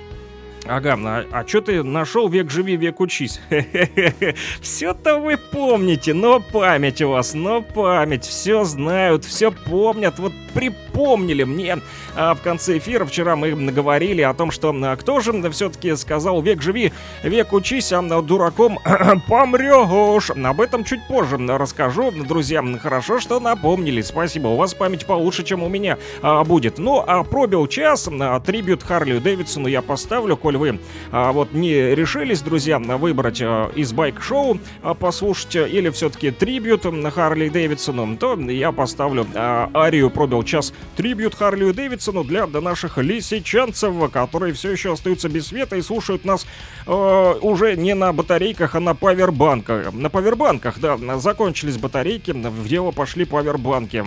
[0.69, 3.41] Ага, а, а что ты нашел век живи, век учись?
[4.61, 11.45] Все-то вы помните, но память у вас, но память, все знают, все помнят, вот припомнили
[11.45, 11.79] мне
[12.17, 13.05] в конце эфира.
[13.05, 16.93] Вчера мы говорили о том, что а, кто же все-таки сказал век живи,
[17.23, 18.79] век учись, а дураком
[19.29, 20.31] помрешь.
[20.31, 22.65] Об этом чуть позже расскажу, друзья.
[22.81, 24.01] Хорошо, что напомнили.
[24.01, 26.79] Спасибо, у вас память получше, чем у меня а, будет.
[26.79, 31.95] Ну, а пробил час, а, трибют Харли Дэвидсону я поставлю, коль вы а, вот не
[31.95, 38.73] решились, друзья, выбрать а, из байк-шоу а, послушать или все-таки трибют Харли Дэвидсону, то я
[38.73, 44.93] поставлю а, арию пробил час трибют Харли Дэвидсону Синицыну для наших лисичанцев, которые все еще
[44.93, 46.47] остаются без света и слушают нас
[46.87, 49.93] э, уже не на батарейках, а на павербанках.
[49.93, 54.05] На павербанках, да, закончились батарейки, в дело пошли павербанки.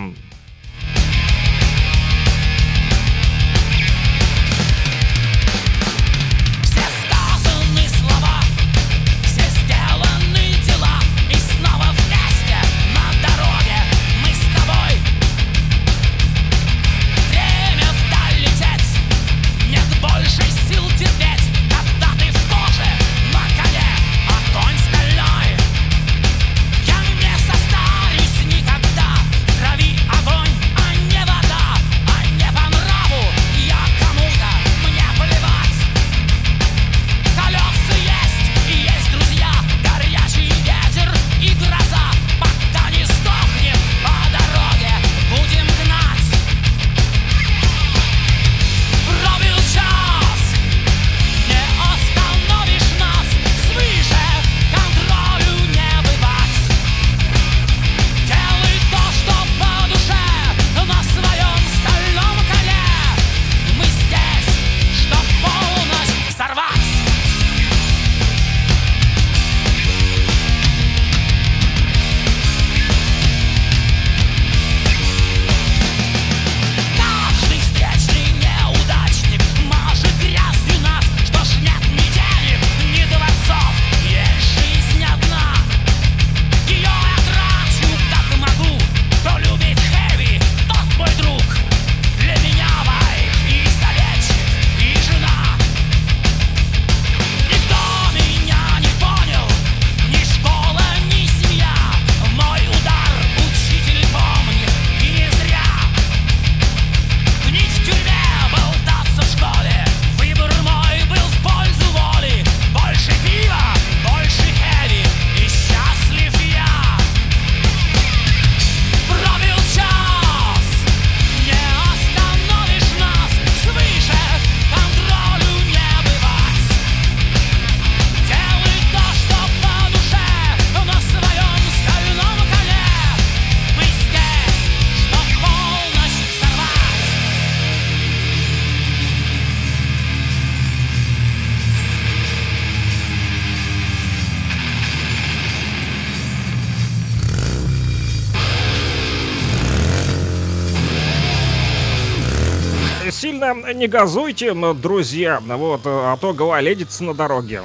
[153.90, 157.62] Газуйте, друзья, вот, а то гололедится на дороге.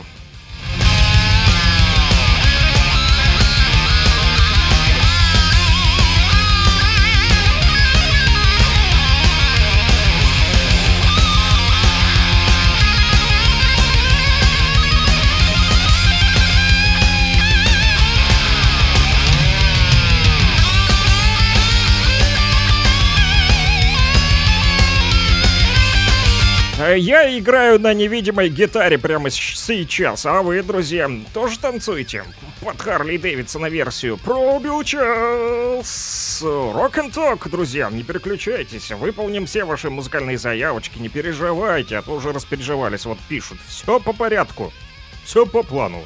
[26.93, 32.23] Я играю на невидимой гитаре прямо сейчас, а вы, друзья, тоже танцуете?
[32.61, 36.41] Под Харли Дэвидсона версию Пробил час.
[36.43, 38.91] Рок н ток, друзья, не переключайтесь.
[38.91, 43.05] Выполним все ваши музыкальные заявочки, не переживайте, а то уже распереживались.
[43.05, 44.73] Вот пишут, все по порядку,
[45.23, 46.05] все по плану.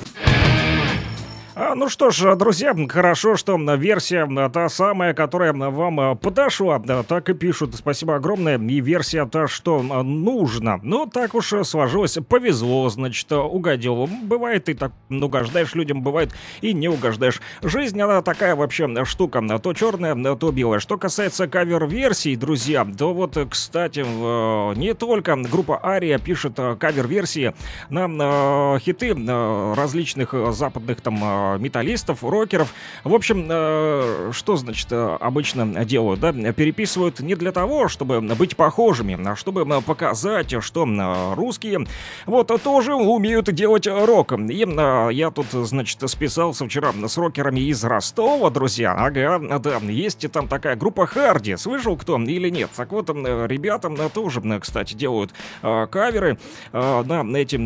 [1.91, 7.75] Что ж, друзья, хорошо, что версия та самая, которая вам подошла, так и пишут.
[7.75, 8.57] Спасибо огромное.
[8.57, 10.79] И версия та, что нужно.
[10.83, 14.07] Ну, так уж сложилось, повезло, значит, угодил.
[14.23, 16.31] Бывает и так угождаешь людям, бывает
[16.61, 17.41] и не угождаешь.
[17.61, 20.79] Жизнь, она такая вообще штука, то черная, то белая.
[20.79, 23.99] Что касается кавер-версий, друзья, то вот, кстати,
[24.77, 27.53] не только группа Ария пишет кавер-версии
[27.89, 29.13] на хиты
[29.75, 31.15] различных западных там
[31.61, 31.80] металлистов,
[32.21, 32.73] рокеров.
[33.03, 36.31] В общем, э, что, значит, э, обычно делают, да?
[36.31, 41.87] Переписывают не для того, чтобы быть похожими, а чтобы показать, что русские
[42.25, 44.33] вот тоже умеют делать рок.
[44.33, 44.65] И
[45.11, 48.93] я тут, значит, списался вчера с рокерами из Ростова, друзья.
[48.93, 51.55] Ага, да, есть там такая группа Харди.
[51.57, 52.69] Слышал кто или нет?
[52.75, 56.37] Так вот, ребята тоже, кстати, делают э, каверы
[56.71, 57.57] на эти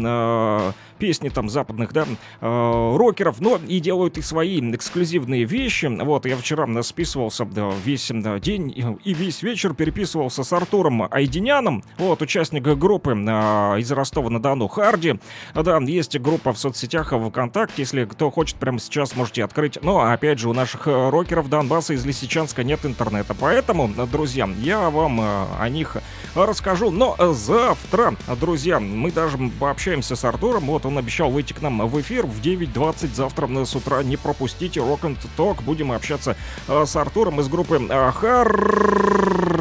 [0.97, 2.05] песни там западных, да,
[2.41, 5.85] рокеров, но и делают и свои эксклюзивные вещи.
[5.85, 8.73] Вот, я вчера списывался да, весь да, день
[9.03, 15.19] и весь вечер переписывался с Артуром Айдиняном, вот, участник группы а, из Ростова-на-Дону Харди.
[15.53, 19.81] Да, есть группа в соцсетях ВКонтакте, если кто хочет, прямо сейчас можете открыть.
[19.81, 24.89] Но, опять же, у наших э, рокеров Донбасса из Лисичанска нет интернета, поэтому, друзья, я
[24.89, 25.97] вам э, о них
[26.35, 26.91] расскажу.
[26.91, 31.99] Но завтра, друзья, мы даже пообщаемся с Артуром, вот, он обещал выйти к нам в
[32.01, 34.03] эфир в 9.20 завтра с утра.
[34.03, 35.63] Не пропустите Rock and Talk.
[35.63, 36.35] Будем общаться
[36.67, 38.11] э, с Артуром из группы э,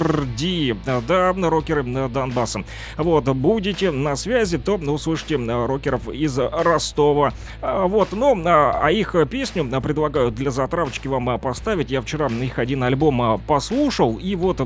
[0.05, 0.77] Hard Ди.
[1.09, 2.65] Да, рокеры Донбасса.
[2.97, 7.33] Вот, будете на связи, то услышите рокеров из Ростова.
[7.63, 11.91] Вот, ну, а их песню предлагаю для затравочки вам поставить.
[11.91, 14.61] Я вчера их один альбом послушал, и вот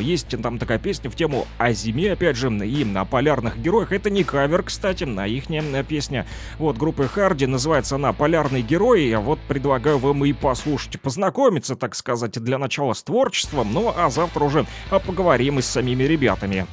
[0.00, 3.92] есть там такая песня в тему о зиме, опять же, и на полярных героях.
[3.92, 5.44] Это не кавер, кстати, на их
[5.88, 6.26] песня.
[6.58, 9.04] Вот, группы Харди, называется она «Полярный герой».
[9.04, 13.68] Я вот предлагаю вам и послушать, познакомиться, так сказать, для начала с творчеством.
[13.72, 14.66] Ну, а завтра уже
[15.04, 16.66] поговорим и с самими ребятами.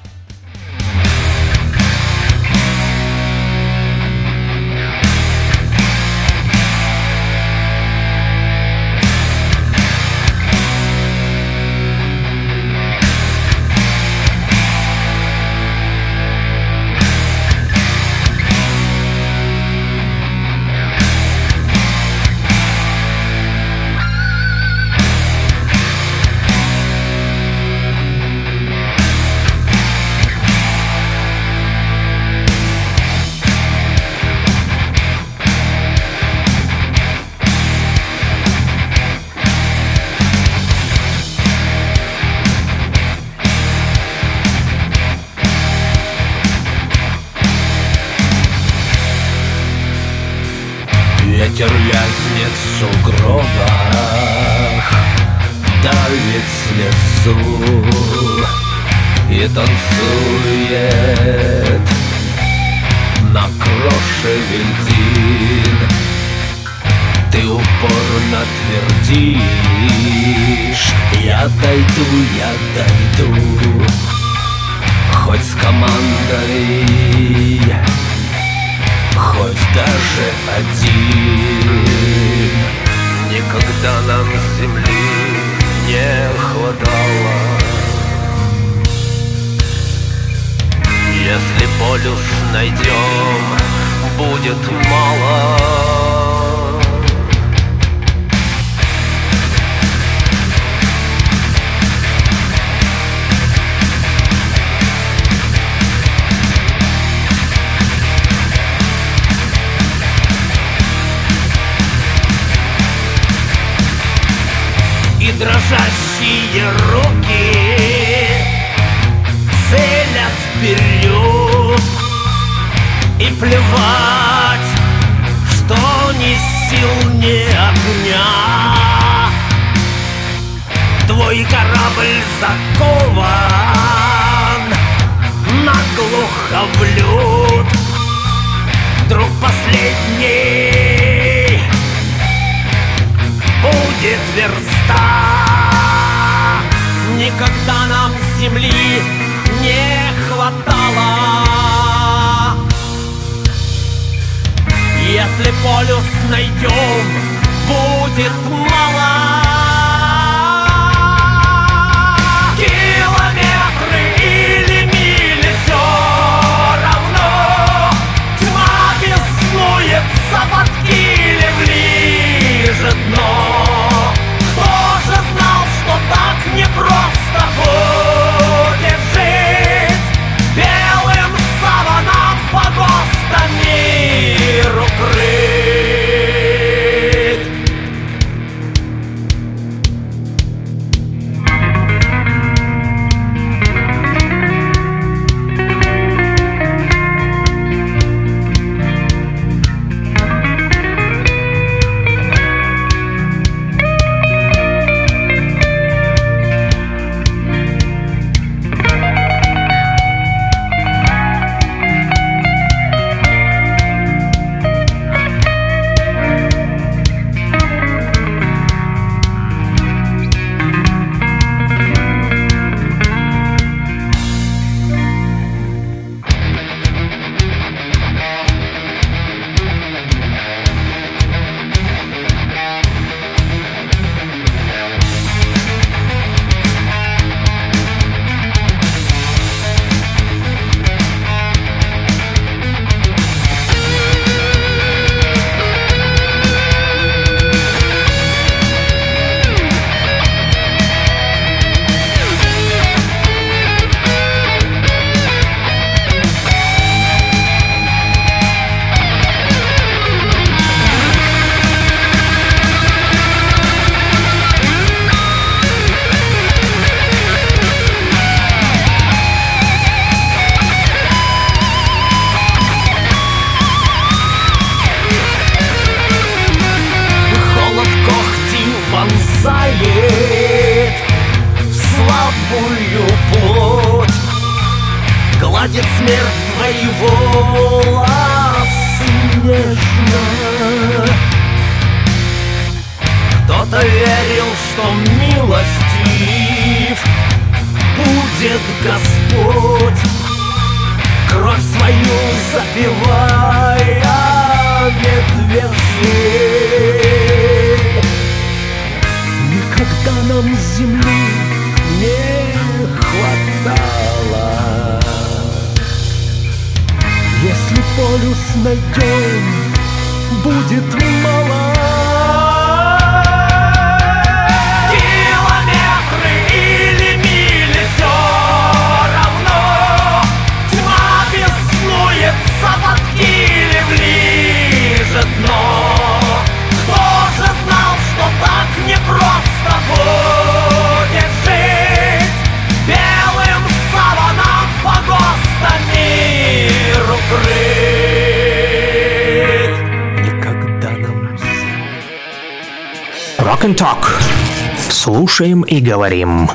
[355.78, 356.50] И говорим.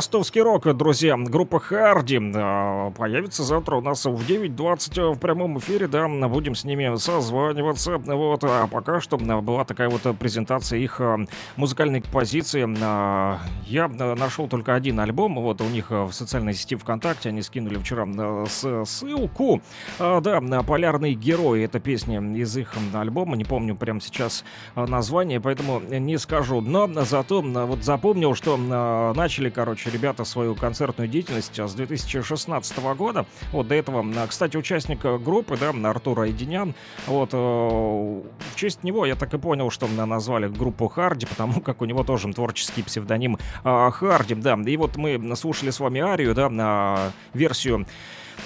[0.00, 1.14] Ростовский рок, друзья?
[1.18, 6.64] Группа Харди э, появится завтра у нас в 9.20 в прямом эфире, да, будем с
[6.64, 7.98] ними созваниваться.
[7.98, 11.26] Вот, а пока что э, была такая вот презентация их э,
[11.56, 12.66] музыкальной позиции.
[12.66, 13.36] Э,
[13.66, 17.42] Я э, нашел только один альбом, вот у них э, в социальной сети ВКонтакте, они
[17.42, 18.46] скинули вчера э,
[18.86, 19.60] ссылку.
[19.98, 24.46] Э, Да, «Полярный герой» это песня из их альбома, не помню прямо сейчас
[24.76, 26.62] э, название, поэтому не скажу.
[26.62, 31.74] Но зато э, вот запомнил, что э, начали, короче, ребята свою концертную деятельность э, с
[31.74, 33.26] 2016 года.
[33.52, 36.74] Вот до этого, э, кстати, участник э, группы, да, Артур Айдинян,
[37.06, 41.82] вот э, в честь него я так и понял, что назвали группу Харди, потому как
[41.82, 44.58] у него тоже творческий псевдоним Харди, да.
[44.66, 47.86] И вот мы слушали с вами арию, да, на версию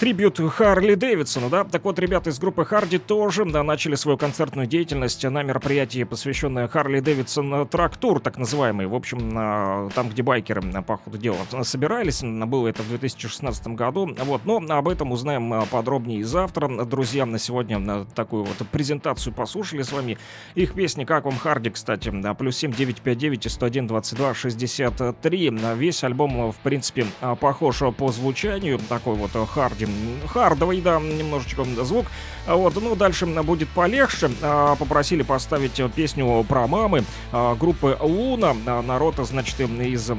[0.01, 1.65] Трибют Харли Дэвидсону, да?
[1.65, 6.69] Так вот, ребята из группы Харди тоже да, начали свою концертную деятельность на мероприятии, посвященное
[6.69, 8.87] Харли Дэвидсон Трактур, так называемый.
[8.87, 12.23] В общем, на- там, где байкеры, на, по ходу дела, собирались.
[12.23, 14.15] Было это в 2016 году.
[14.25, 16.69] Вот, но об этом узнаем подробнее завтра.
[16.85, 20.19] Друзья, на сегодня на такую вот презентацию послушали с вами.
[20.55, 25.51] Их песни «Как вам Харди», кстати, плюс 7 959 101 22 63.
[25.77, 27.07] Весь альбом, в принципе,
[27.41, 28.79] похож по звучанию.
[28.89, 29.47] Такой вот а,
[29.85, 30.29] Харди.
[30.29, 32.07] Хардовый, да, немножечко звук.
[32.47, 34.31] А Вот, ну, дальше будет полегче.
[34.43, 38.55] А, Попросили поставить э, песню про мамы а, группы Луна.
[38.55, 40.11] Народ, значит, из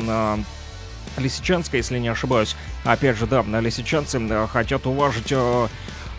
[1.18, 2.55] Лисичанска, если не ошибаюсь.
[2.84, 4.20] Опять же, да, лисичанцы
[4.51, 5.68] хотят уважить э,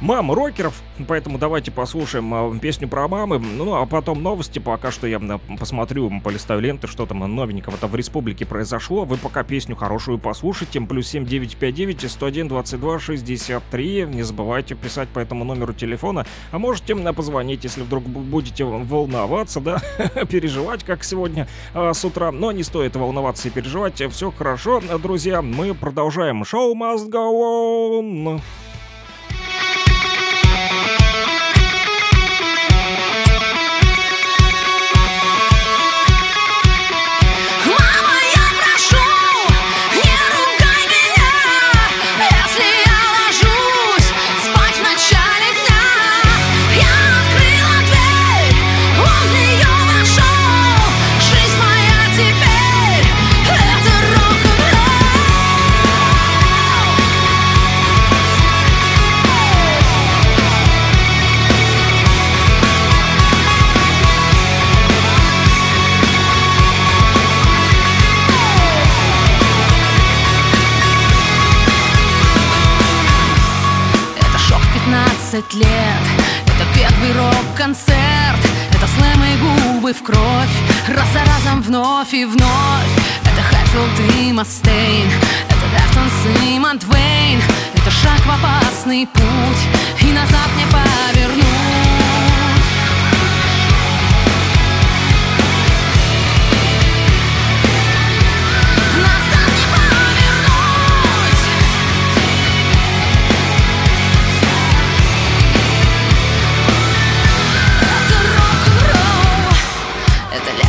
[0.01, 3.39] мам рокеров, поэтому давайте послушаем э, песню про мамы.
[3.39, 4.59] Ну, а потом новости.
[4.59, 5.21] Пока что я
[5.59, 9.05] посмотрю, полистаю ленты, что там новенького-то в республике произошло.
[9.05, 10.81] Вы пока песню хорошую послушайте.
[10.81, 14.07] Плюс 7959 101 22 63.
[14.07, 16.27] Не забывайте писать по этому номеру телефона.
[16.51, 19.81] А можете м, позвонить, если вдруг бу- будете волноваться, да,
[20.29, 22.33] переживать, как сегодня а, с утра.
[22.33, 24.03] Но не стоит волноваться и переживать.
[24.13, 25.43] Все хорошо, друзья.
[25.43, 26.45] Мы продолжаем.
[26.45, 28.41] Шоу must go on.
[75.37, 75.67] 15 лет.
[76.47, 80.57] Это первый рок-концерт Это слэм губы в кровь.
[80.89, 82.93] Раз за разом вновь и вновь.
[83.23, 85.11] Это Хэтфилд и Мастейн
[85.49, 86.13] Это Deftones
[86.43, 87.43] и Mudvayne
[87.75, 89.63] Это шаг в опасный путь
[90.01, 91.46] И назад не повернуть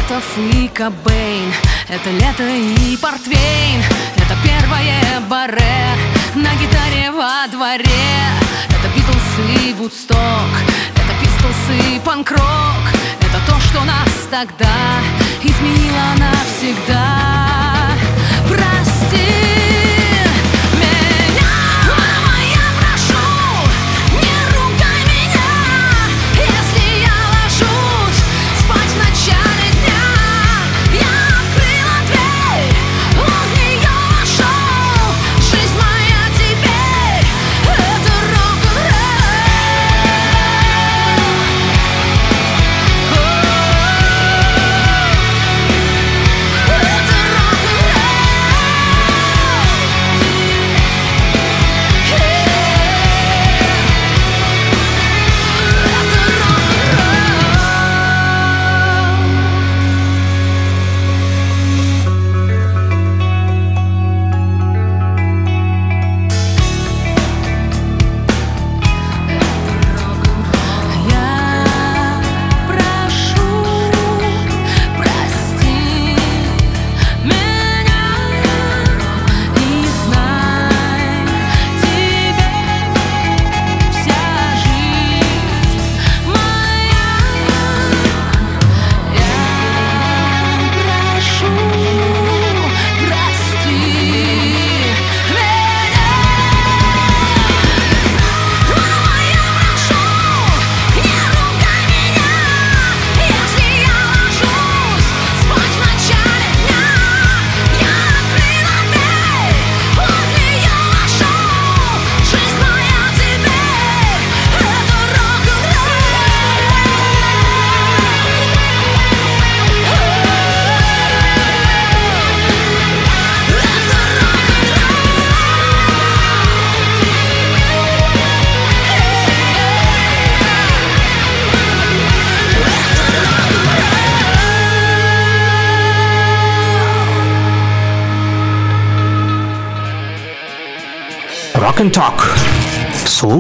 [0.10, 1.52] Лето и Кобейн
[1.90, 3.84] Это лето и Портвейн.
[4.16, 5.98] Это первое баре
[6.34, 7.84] На гитаре во дворе.
[8.70, 10.52] Это Битлз и Вудсток.
[10.96, 12.84] Это Пистолс и панк-рок.
[13.20, 14.78] Это то, что нас тогда
[15.44, 17.92] Изменило навсегда.
[18.48, 19.57] Прости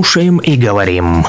[0.08, 1.26] Слушаем и говорим.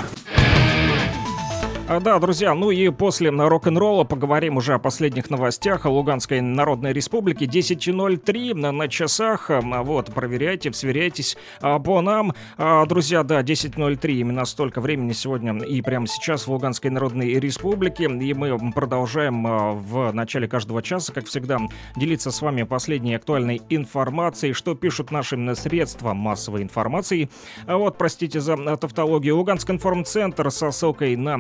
[2.09, 6.95] А, да, друзья, ну и после рок-н-ролла поговорим уже о последних новостях о Луганской Народной
[6.95, 7.45] Республике.
[7.45, 9.51] 10.03 на, на часах.
[9.51, 12.33] А, вот, проверяйте, сверяйтесь а, по нам.
[12.57, 18.05] Друзья, да, 10.03, именно столько времени сегодня и прямо сейчас в Луганской Народной Республике.
[18.05, 19.43] И мы продолжаем
[19.83, 21.59] в начале каждого часа, как всегда,
[21.95, 27.29] делиться с вами последней актуальной информацией, что пишут наши средства массовой информации.
[27.67, 29.37] Вот, простите за тавтологию.
[29.37, 31.37] Луганский информцентр со ссылкой на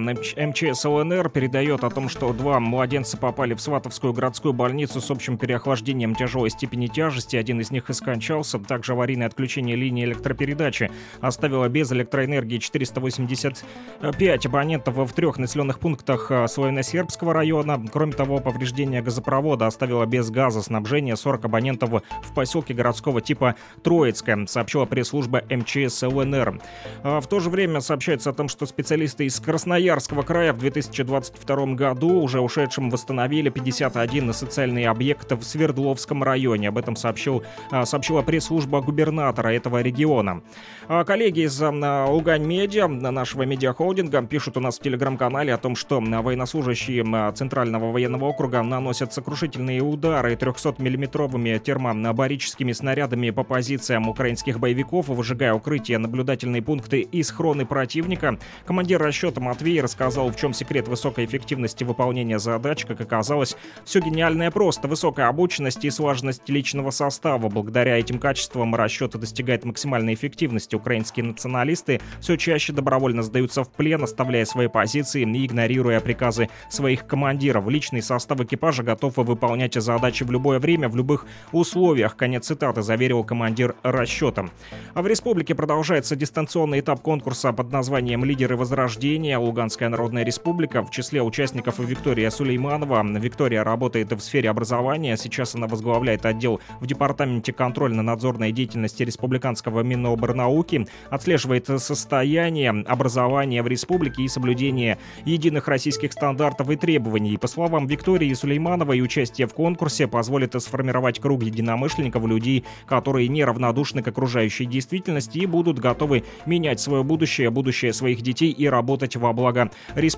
[0.58, 5.38] МЧС ЛНР передает о том, что два младенца попали в Сватовскую городскую больницу с общим
[5.38, 7.36] переохлаждением тяжелой степени тяжести.
[7.36, 8.58] Один из них и скончался.
[8.58, 10.90] Также аварийное отключение линии электропередачи
[11.20, 17.80] оставило без электроэнергии 485 абонентов в трех населенных пунктах э, Славяно-Сербского района.
[17.92, 23.54] Кроме того, повреждение газопровода оставило без газа снабжения 40 абонентов в поселке городского типа
[23.84, 26.60] Троицкое, сообщила пресс-служба МЧС ЛНР.
[27.04, 31.66] А в то же время сообщается о том, что специалисты из Красноярского края в 2022
[31.74, 36.68] году уже ушедшим восстановили 51 социальные объекты в Свердловском районе.
[36.68, 40.42] Об этом сообщил, а, сообщила пресс-служба губернатора этого региона.
[40.88, 45.76] А коллеги из а, Лугань Медиа, нашего медиахолдинга, пишут у нас в телеграм-канале о том,
[45.76, 55.08] что военнослужащие Центрального военного округа наносят сокрушительные удары 300-миллиметровыми термобарическими снарядами по позициям украинских боевиков,
[55.08, 58.38] выжигая укрытия, наблюдательные пункты и схроны противника.
[58.64, 62.84] Командир расчета Матвей рассказал чем секрет высокой эффективности выполнения задач.
[62.86, 64.88] Как оказалось, все гениальное просто.
[64.88, 67.48] Высокая обученность и слаженность личного состава.
[67.48, 70.76] Благодаря этим качествам расчеты достигает максимальной эффективности.
[70.76, 77.06] Украинские националисты все чаще добровольно сдаются в плен, оставляя свои позиции и игнорируя приказы своих
[77.06, 77.68] командиров.
[77.68, 82.16] Личный состав экипажа готов выполнять задачи в любое время, в любых условиях.
[82.16, 84.48] Конец цитаты заверил командир расчета.
[84.94, 89.38] А в республике продолжается дистанционный этап конкурса под названием «Лидеры Возрождения».
[89.38, 90.82] Луганская Народная Республика.
[90.82, 93.02] В числе участников Виктория Сулейманова.
[93.18, 95.16] Виктория работает в сфере образования.
[95.16, 100.86] Сейчас она возглавляет отдел в Департаменте контрольно-надзорной деятельности Республиканского Миноборнауки.
[101.08, 107.38] Отслеживает состояние образования в республике и соблюдение единых российских стандартов и требований.
[107.38, 114.08] По словам Виктории Сулеймановой, участие в конкурсе позволит сформировать круг единомышленников, людей, которые неравнодушны к
[114.08, 119.70] окружающей действительности и будут готовы менять свое будущее, будущее своих детей и работать во благо
[119.94, 120.17] республики.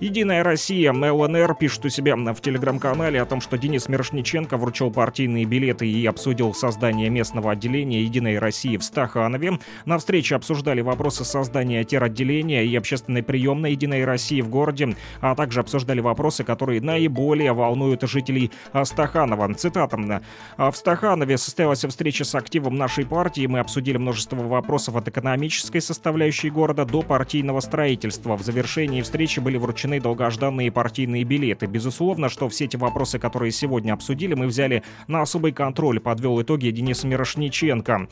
[0.00, 5.44] Единая Россия, ЛНР, пишет у себя в телеграм-канале о том, что Денис Мирошниченко вручил партийные
[5.44, 9.58] билеты и обсудил создание местного отделения Единой России в Стаханове.
[9.84, 15.60] На встрече обсуждали вопросы создания теротделения и общественной приемной Единой России в городе, а также
[15.60, 18.50] обсуждали вопросы, которые наиболее волнуют жителей
[18.84, 19.52] Стаханова.
[19.54, 20.22] Цитата.
[20.56, 23.46] «В Стаханове состоялась встреча с активом нашей партии.
[23.46, 28.36] Мы обсудили множество вопросов от экономической составляющей города до партийного строительства.
[28.36, 31.66] В завершении завершении встречи были вручены долгожданные партийные билеты.
[31.66, 36.70] Безусловно, что все эти вопросы, которые сегодня обсудили, мы взяли на особый контроль, подвел итоги
[36.70, 38.08] Денис Мирошниченко.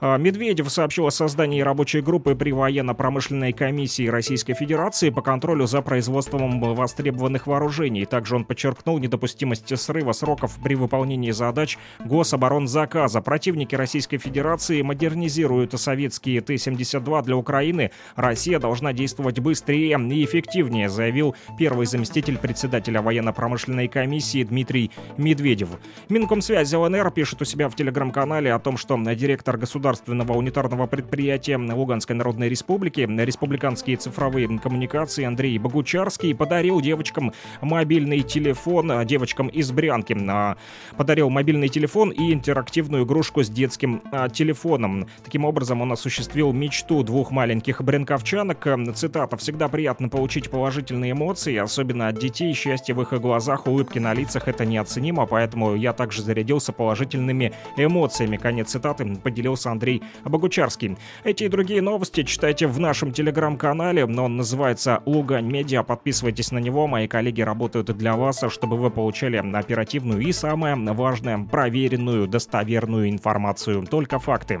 [0.00, 5.82] А, Медведев сообщил о создании рабочей группы при военно-промышленной комиссии Российской Федерации по контролю за
[5.82, 8.06] производством востребованных вооружений.
[8.06, 13.20] Также он подчеркнул недопустимость срыва сроков при выполнении задач гособоронзаказа.
[13.20, 17.90] Противники Российской Федерации модернизируют советские Т-72 для Украины.
[18.14, 20.45] Россия должна действовать быстрее и эффективнее,
[20.88, 25.70] заявил первый заместитель председателя военно-промышленной комиссии Дмитрий Медведев.
[26.08, 32.16] Минкомсвязь ЛНР пишет у себя в телеграм-канале о том, что директор государственного унитарного предприятия Луганской
[32.16, 40.16] Народной Республики республиканские цифровые коммуникации Андрей Богучарский подарил девочкам мобильный телефон, девочкам из Брянки.
[40.28, 40.56] А,
[40.96, 45.06] подарил мобильный телефон и интерактивную игрушку с детским а, телефоном.
[45.24, 48.66] Таким образом, он осуществил мечту двух маленьких бренковчанок.
[48.94, 54.12] Цитата «Всегда приятно получить положительные эмоции, особенно от детей, счастье в их глазах, улыбки на
[54.12, 58.36] лицах— это неоценимо, поэтому я также зарядился положительными эмоциями.
[58.36, 60.98] Конец цитаты поделился Андрей Богучарский.
[61.24, 65.82] Эти и другие новости читайте в нашем телеграм-канале, но он называется «Лугань Медиа».
[65.82, 71.38] Подписывайтесь на него, мои коллеги работают для вас, чтобы вы получали оперативную и, самое важное,
[71.38, 73.86] проверенную, достоверную информацию.
[73.86, 74.60] Только факты.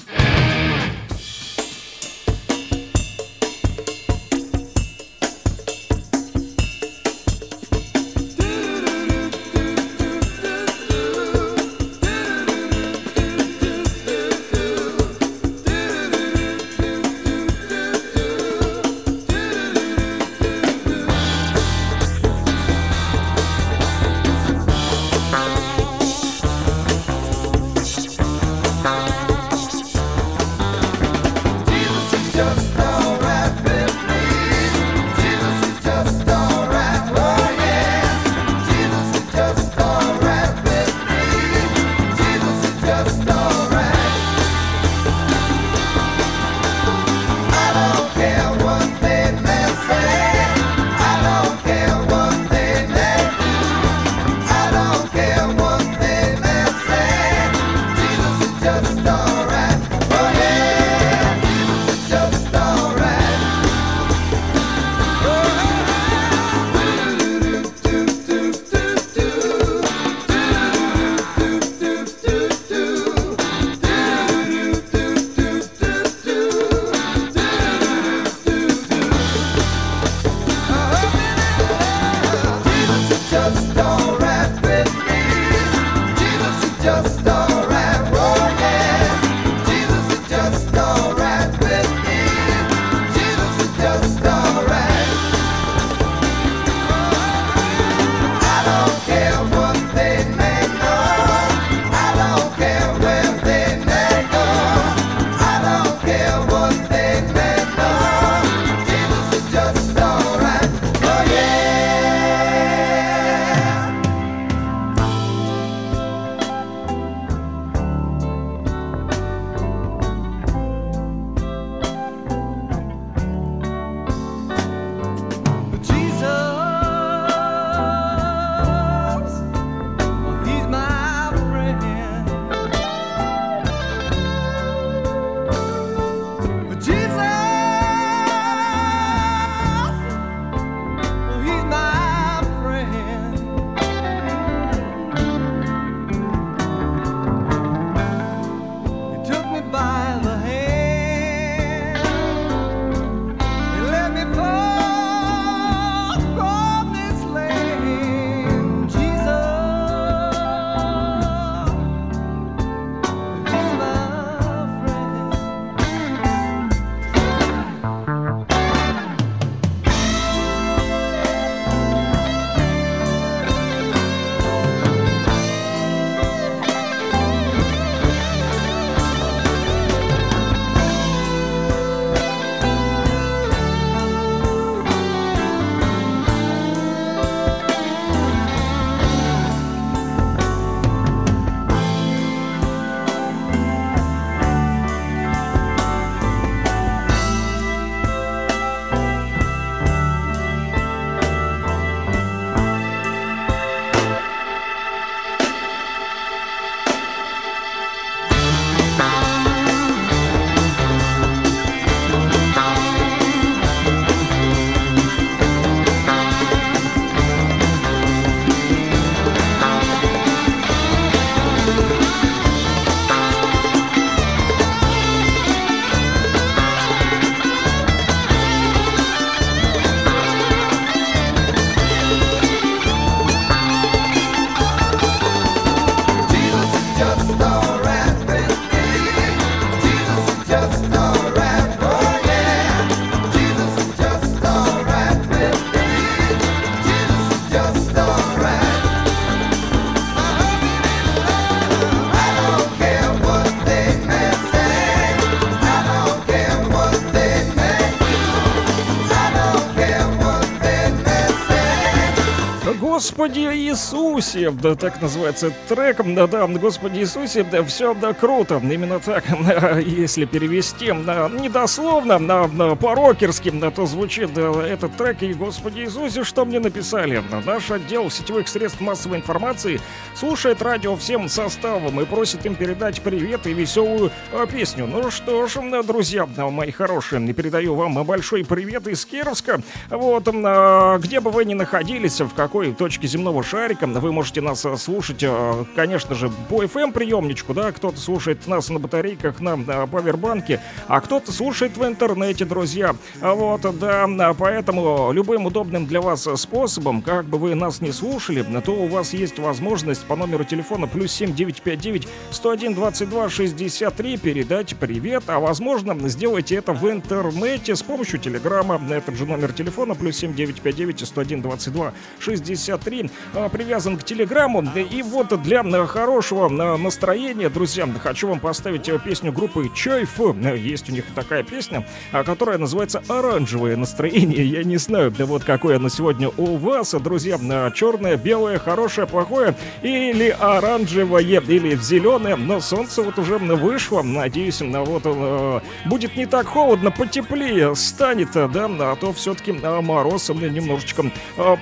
[263.21, 269.23] Господи Иисусе, да так называется трек, да-да, Господи Иисусе, да все, да круто, именно так,
[269.85, 275.81] если перевести да, недословно, на, на по-рокерски, да, то звучит да, этот трек, и Господи
[275.81, 279.79] Иисусе, что мне написали, наш отдел сетевых средств массовой информации
[280.15, 284.87] слушает радио всем составом и просит им передать привет и веселую э, песню.
[284.87, 289.61] Ну что ж, друзья, мои хорошие, передаю вам большой привет из Кировска,
[289.91, 293.85] вот, где бы вы ни находились, в какой точке земного шарика.
[293.87, 298.79] Вы можете нас э, слушать, э, конечно же, по FM-приемничку, да, кто-то слушает нас на
[298.79, 302.95] батарейках на, на павербанке, а кто-то слушает в интернете, друзья.
[303.19, 304.07] Вот, да,
[304.37, 309.13] поэтому любым удобным для вас способом, как бы вы нас не слушали, то у вас
[309.13, 316.55] есть возможность по номеру телефона плюс 7959 101 22 63 передать привет, а возможно сделайте
[316.55, 321.93] это в интернете с помощью телеграмма на этот же номер телефона плюс 7959 101 22
[322.19, 322.55] 63
[322.91, 324.63] 6063 привязан к телеграмму.
[324.75, 330.19] И вот для хорошего настроения, друзья, хочу вам поставить песню группы Чайф.
[330.57, 334.45] Есть у них такая песня, которая называется «Оранжевое настроение».
[334.45, 337.37] Я не знаю, да вот какое оно сегодня у вас, друзья.
[337.73, 342.35] Черное, белое, хорошее, плохое или оранжевое, или зеленое.
[342.35, 344.01] Но солнце вот уже вышло.
[344.01, 351.05] Надеюсь, вот будет не так холодно, потеплее станет, да, а то все-таки мороз мне немножечко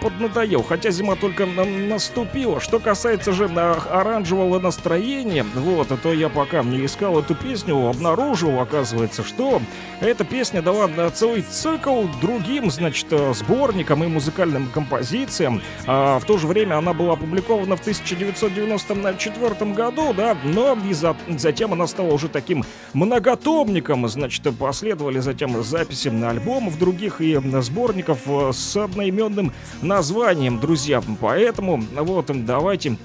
[0.01, 0.63] поднадоел.
[0.63, 2.59] Хотя зима только наступила.
[2.59, 9.23] Что касается же оранжевого настроения, вот, то я пока не искал эту песню, обнаружил, оказывается,
[9.23, 9.61] что
[10.01, 15.61] эта песня дала целый цикл другим, значит, сборникам и музыкальным композициям.
[15.85, 21.15] А в то же время она была опубликована в 1994 году, да, но и за,
[21.27, 22.63] затем она стала уже таким
[22.93, 28.19] многотомником, значит, последовали затем записи альбомов других и сборников
[28.51, 29.51] с одноименным
[29.81, 31.01] названием, друзья.
[31.15, 32.97] Поэтому вот давайте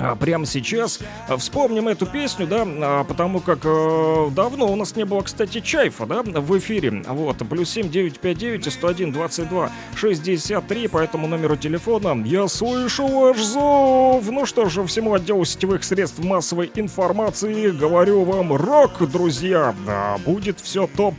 [0.00, 0.98] а, прямо сейчас
[1.38, 6.06] вспомним эту песню, да, а, потому как э, давно у нас не было, кстати, Чайфа,
[6.06, 7.02] да, в эфире.
[7.06, 12.22] Вот, плюс 7 959 101 22 63 по этому номеру телефона.
[12.24, 14.24] Я слышу ваш зов.
[14.30, 19.74] Ну что же, всему отделу сетевых средств массовой информации говорю вам рок, друзья.
[19.84, 21.14] Да, будет все топ.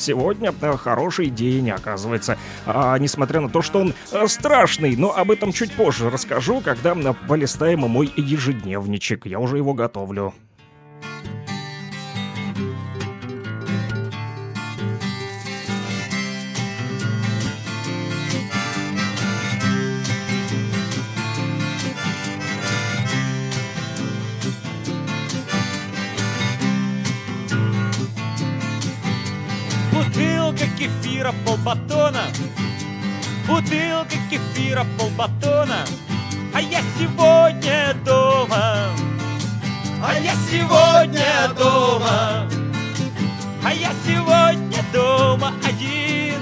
[0.00, 2.38] Сегодня э, хороший день, оказывается.
[2.64, 6.94] А, несмотря на то, что он э, страшный, но об этом чуть позже расскажу, когда
[7.28, 9.26] полистаем мой ежедневничек.
[9.26, 10.32] Я уже его готовлю.
[30.80, 32.22] Кефира полбатона.
[33.46, 35.84] Бутылка кефира полбатона.
[36.54, 38.88] А я сегодня дома.
[40.02, 42.48] А я сегодня дома.
[43.62, 46.40] А я сегодня дома один.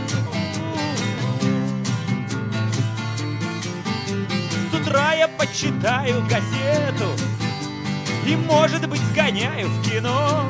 [4.70, 7.10] С утра я почитаю газету
[8.24, 10.48] И, может быть, сгоняю в кино.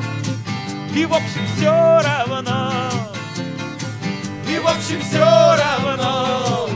[0.93, 2.71] И, в общем, все равно
[4.49, 6.69] и в общем все равно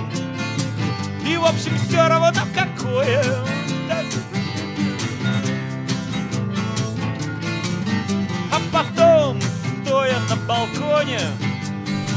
[1.25, 3.23] И в общем все равно какое
[8.51, 11.19] А потом, стоя на балконе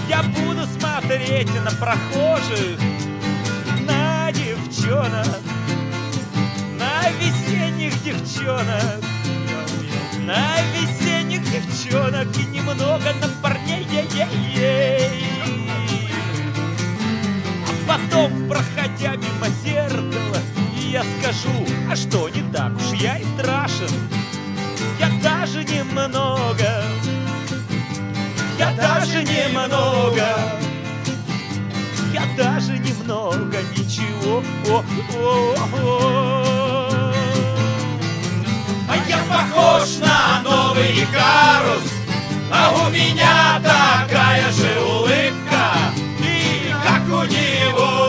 [0.09, 2.79] Я буду смотреть на прохожих
[3.87, 5.41] На девчонок
[6.79, 9.05] На весенних девчонок
[10.27, 13.87] на весенних девчонок и немного на парней.
[13.89, 14.27] Ей -ей
[14.57, 14.76] -ей.
[18.27, 20.41] Потом, проходя мимо зеркала,
[20.91, 23.89] я скажу, а что не так уж я и страшен.
[24.99, 26.83] Я даже немного,
[28.59, 30.27] я даже немного,
[32.13, 34.43] я даже немного ничего.
[34.71, 34.85] О,
[35.15, 37.13] о, о.
[38.89, 41.93] А я похож на новый Икарус,
[42.53, 45.27] а у меня такая же улыбка
[47.09, 48.06] у него,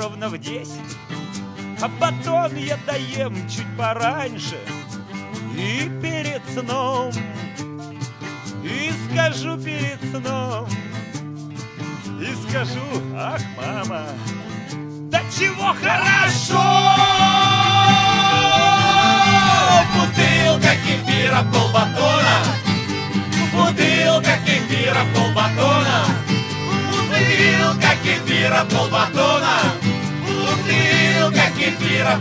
[0.00, 0.96] ровно в десять,
[1.82, 4.58] а батон я доем чуть пораньше
[5.54, 7.12] и перед сном,
[8.64, 10.68] и скажу перед сном,
[12.18, 12.80] и скажу,
[13.14, 14.06] ах, мама,
[15.10, 16.64] да чего хорошо!
[19.94, 22.38] Бутылка кефира полбатона,
[23.52, 26.06] бутылка кефира полбатона,
[26.90, 29.89] бутылка кефира полбатона
[30.70, 32.16] бутылка кефира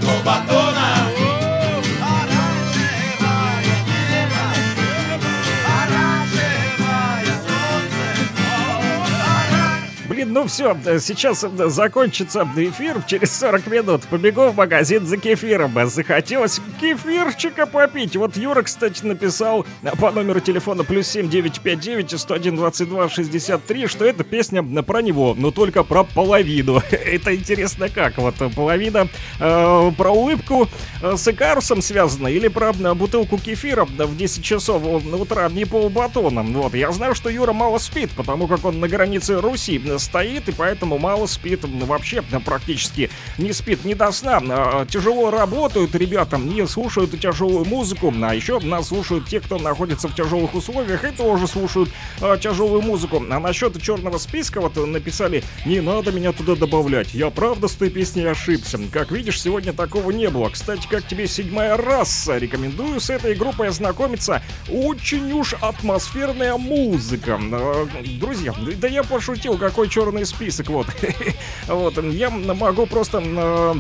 [10.20, 15.74] полбатона ну все, сейчас закончится эфир, через 40 минут побегу в магазин за кефиром.
[15.90, 18.16] Захотелось кефирчика попить.
[18.16, 19.66] Вот Юра, кстати, написал
[20.00, 25.84] по номеру телефона плюс 7959 101 22 63, что это песня про него, но только
[25.84, 26.82] про половину.
[26.92, 28.18] Это интересно как?
[28.18, 29.08] Вот половина
[29.40, 30.68] э, про улыбку
[31.02, 36.44] э, с Икарусом связана или про э, бутылку кефира в 10 часов утра не полбатона.
[36.44, 39.80] Вот, я знаю, что Юра мало спит, потому как он на границе Руси
[40.10, 44.42] стоит, и поэтому мало спит вообще практически не спит не до сна.
[44.42, 50.08] А, тяжело работают ребята, не слушают тяжелую музыку, а еще нас слушают те, кто находится
[50.08, 51.90] в тяжелых условиях и тоже слушают
[52.22, 53.24] а, тяжелую музыку.
[53.30, 57.14] А насчет черного списка вот написали, не надо меня туда добавлять.
[57.14, 58.80] Я правда с той песней ошибся.
[58.92, 60.50] Как видишь, сегодня такого не было.
[60.50, 62.38] Кстати, как тебе седьмая раса?
[62.38, 64.42] Рекомендую с этой группой ознакомиться.
[64.72, 67.40] Очень уж атмосферная музыка.
[67.40, 67.88] А,
[68.20, 70.88] друзья, да я пошутил, какой черный список, вот.
[71.68, 73.76] Вот, я могу просто Э,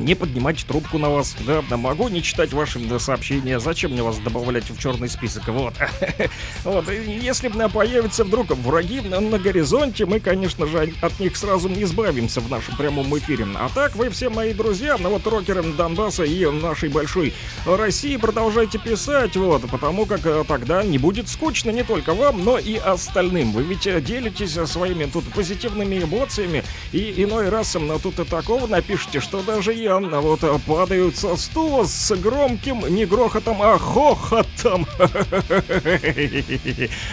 [0.00, 4.68] не поднимать трубку на вас, да, могу не читать ваши сообщения, зачем мне вас добавлять
[4.70, 5.74] в черный список, вот.
[6.64, 12.40] вот, если появятся вдруг враги на горизонте, мы, конечно же, от них сразу не избавимся
[12.40, 13.46] в нашем прямом эфире.
[13.56, 17.32] А так, вы все мои друзья, ну вот рокеры Донбасса и нашей большой
[17.64, 22.58] России продолжайте писать, вот, потому как э, тогда не будет скучно не только вам, но
[22.58, 23.52] и остальным.
[23.52, 29.20] Вы ведь э, делитесь своими тут позитивными эмоциями, и иной раз тут и такого напишите,
[29.20, 34.86] что даже даже вот падают со стула с громким не грохотом, а хохотом.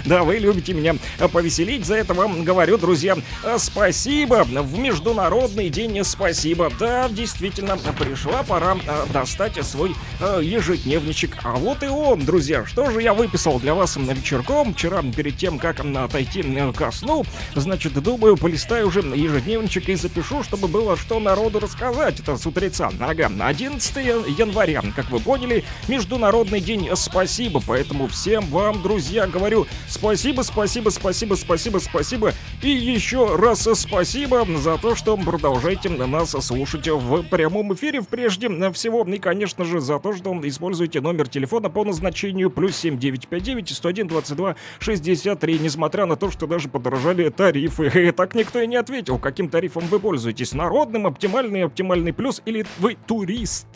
[0.05, 0.95] Да, вы любите меня
[1.31, 3.17] повеселить, за это вам говорю, друзья,
[3.57, 4.43] спасибо.
[4.43, 6.71] В Международный день спасибо.
[6.79, 9.95] Да, действительно, пришла пора а, достать свой
[10.41, 11.37] ежедневничек.
[11.43, 12.65] А вот и он, друзья.
[12.65, 16.43] Что же я выписал для вас вечерком, вчера, перед тем, как отойти
[16.75, 17.25] ко сну.
[17.55, 22.19] Значит, думаю, полистаю уже ежедневничек и запишу, чтобы было что народу рассказать.
[22.19, 22.91] Это утреца.
[22.99, 23.95] Ага, 11
[24.37, 27.61] января, как вы поняли, Международный день спасибо.
[27.65, 32.33] Поэтому всем вам, друзья, говорю спасибо, спасибо, спасибо, спасибо, спасибо.
[32.61, 38.01] И еще раз спасибо за то, что продолжаете нас слушать в прямом эфире.
[38.01, 43.69] Прежде всего, и, конечно же, за то, что используете номер телефона по назначению плюс 7959
[43.69, 48.11] 101 22 63, несмотря на то, что даже подорожали тарифы.
[48.17, 50.53] Так никто и не ответил, каким тарифом вы пользуетесь.
[50.53, 53.67] Народным, оптимальный, оптимальный плюс плюс или вы турист?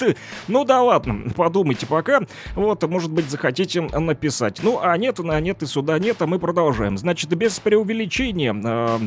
[0.47, 2.21] Ну да ладно, подумайте пока.
[2.55, 4.61] Вот, может быть, захотите написать.
[4.63, 6.97] Ну, а нет, а нет и сюда нет, а мы продолжаем.
[6.97, 8.55] Значит, без преувеличения...
[8.63, 8.99] Э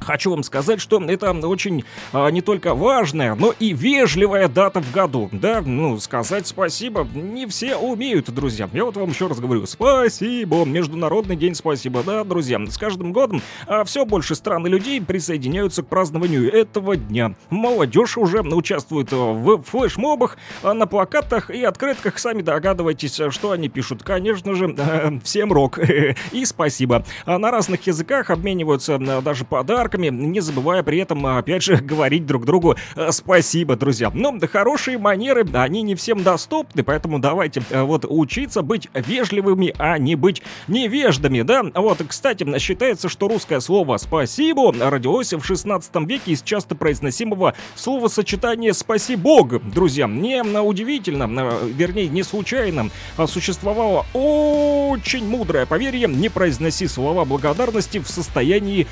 [0.00, 4.92] Хочу вам сказать, что это очень а, не только важная, но и вежливая дата в
[4.92, 5.28] году.
[5.32, 8.68] Да, ну, сказать спасибо не все умеют, друзья.
[8.72, 12.02] Я вот вам еще раз говорю, спасибо, Международный день спасибо.
[12.02, 16.96] Да, друзья, с каждым годом а, все больше стран и людей присоединяются к празднованию этого
[16.96, 17.34] дня.
[17.50, 22.18] Молодежь уже участвует в флешмобах, а, на плакатах и открытках.
[22.18, 24.02] Сами догадывайтесь, что они пишут.
[24.02, 24.76] Конечно же,
[25.24, 25.78] всем рок
[26.32, 27.04] и спасибо.
[27.26, 32.44] На разных языках обмениваются даже подарками подарками, не забывая при этом, опять же, говорить друг
[32.44, 34.10] другу э, спасибо, друзья.
[34.12, 39.98] Но хорошие манеры, они не всем доступны, поэтому давайте э, вот учиться быть вежливыми, а
[39.98, 41.62] не быть невеждами, да?
[41.74, 48.72] Вот, кстати, считается, что русское слово «спасибо» родилось в 16 веке из часто произносимого словосочетания
[48.72, 50.06] «спасибо», друзья.
[50.06, 52.90] Не удивительно, э, вернее, не случайно
[53.26, 58.86] существовало очень мудрое поверье «не произноси слова благодарности в состоянии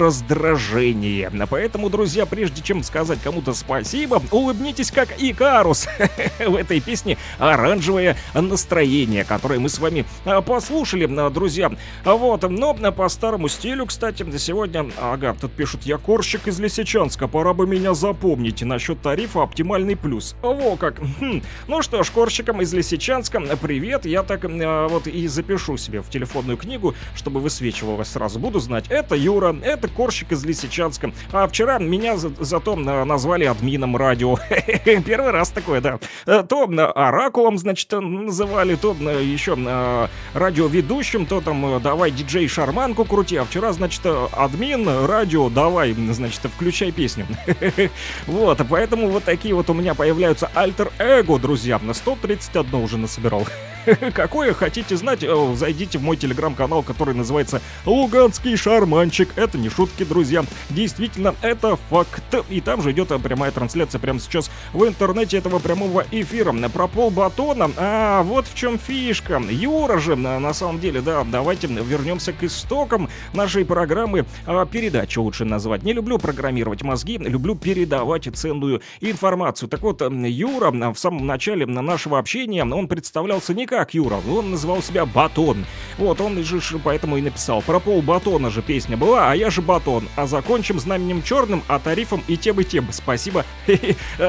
[0.00, 1.30] раздражение.
[1.48, 5.86] Поэтому, друзья, прежде чем сказать кому-то спасибо, улыбнитесь как Икарус.
[6.38, 11.70] В этой песне оранжевое настроение, которое мы с вами а, послушали, а, друзья.
[12.04, 17.52] Вот, но по старому стилю, кстати, сегодня, ага, тут пишут, я корщик из Лисичанска, пора
[17.52, 20.34] бы меня запомнить насчет тарифа оптимальный плюс.
[20.42, 20.98] Во как.
[21.20, 21.42] Хм.
[21.68, 26.08] Ну что ж, корщикам из Лисичанска привет, я так а, вот и запишу себе в
[26.08, 28.38] телефонную книгу, чтобы высвечивалось сразу.
[28.38, 31.12] Буду знать, это Юра, это Корщик из Лисичанска.
[31.32, 34.38] А вчера меня за зато назвали админом радио.
[35.06, 35.98] Первый раз такое, да.
[36.26, 36.64] Э, то
[36.94, 39.56] оракулом, значит, называли, то еще
[40.34, 44.02] радиоведущим, то там давай диджей шарманку крути, а вчера, значит,
[44.32, 47.26] админ радио, давай, значит, включай песню.
[48.26, 51.78] Вот, поэтому вот такие вот у меня появляются альтер-эго, друзья.
[51.82, 53.46] На 131 уже насобирал.
[54.14, 59.30] Какое хотите знать, э, зайдите в мой телеграм-канал, который называется «Луганский шарманчик».
[59.36, 60.44] Это не шутки, друзья.
[60.70, 62.22] Действительно, это факт.
[62.48, 66.52] И там же идет прямая трансляция прямо сейчас в интернете этого прямого эфира.
[66.68, 67.70] Про пол батона.
[67.76, 69.40] А вот в чем фишка.
[69.48, 74.26] Юра же, на, самом деле, да, давайте вернемся к истокам нашей программы.
[74.46, 75.82] А, передачу лучше назвать.
[75.82, 79.68] Не люблю программировать мозги, люблю передавать ценную информацию.
[79.68, 84.82] Так вот, Юра в самом начале нашего общения, он представлялся не как Юра, он называл
[84.82, 85.64] себя Батон.
[85.96, 87.62] Вот, он же поэтому и написал.
[87.62, 90.08] Про пол батона же песня была, а я же Батон.
[90.16, 92.88] А закончим знаменем черным, а тарифом и тем, и тем.
[92.90, 93.44] Спасибо,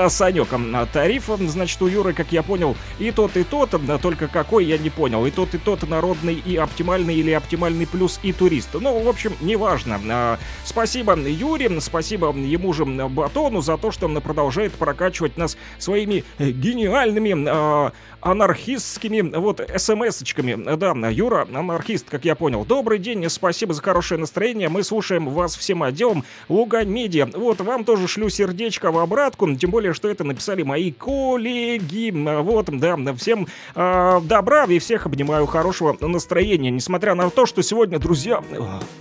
[0.10, 0.50] Санек.
[0.74, 4.78] А тарифом, значит, у Юры, как я понял, и тот, и тот, только какой я
[4.78, 5.26] не понял.
[5.26, 8.70] И тот, и тот народный, и оптимальный, или оптимальный плюс, и турист.
[8.74, 10.00] Ну, в общем, неважно.
[10.10, 16.24] А, спасибо Юре, спасибо ему же Батону за то, что он продолжает прокачивать нас своими
[16.38, 17.92] гениальными а,
[18.22, 20.76] анархистскими вот смс-очками.
[20.76, 22.66] Да, Юра, анархист, как я понял.
[22.66, 24.70] Добрый день, спасибо за хорошее настроение.
[24.70, 27.28] Мы слушаем вас всем отделом Лугань Медиа.
[27.34, 32.12] Вот, вам тоже шлю сердечко в обратку, тем более, что это написали мои коллеги.
[32.42, 38.00] Вот, да, всем э, добра и всех обнимаю, хорошего настроения, несмотря на то, что сегодня,
[38.00, 38.44] друзья,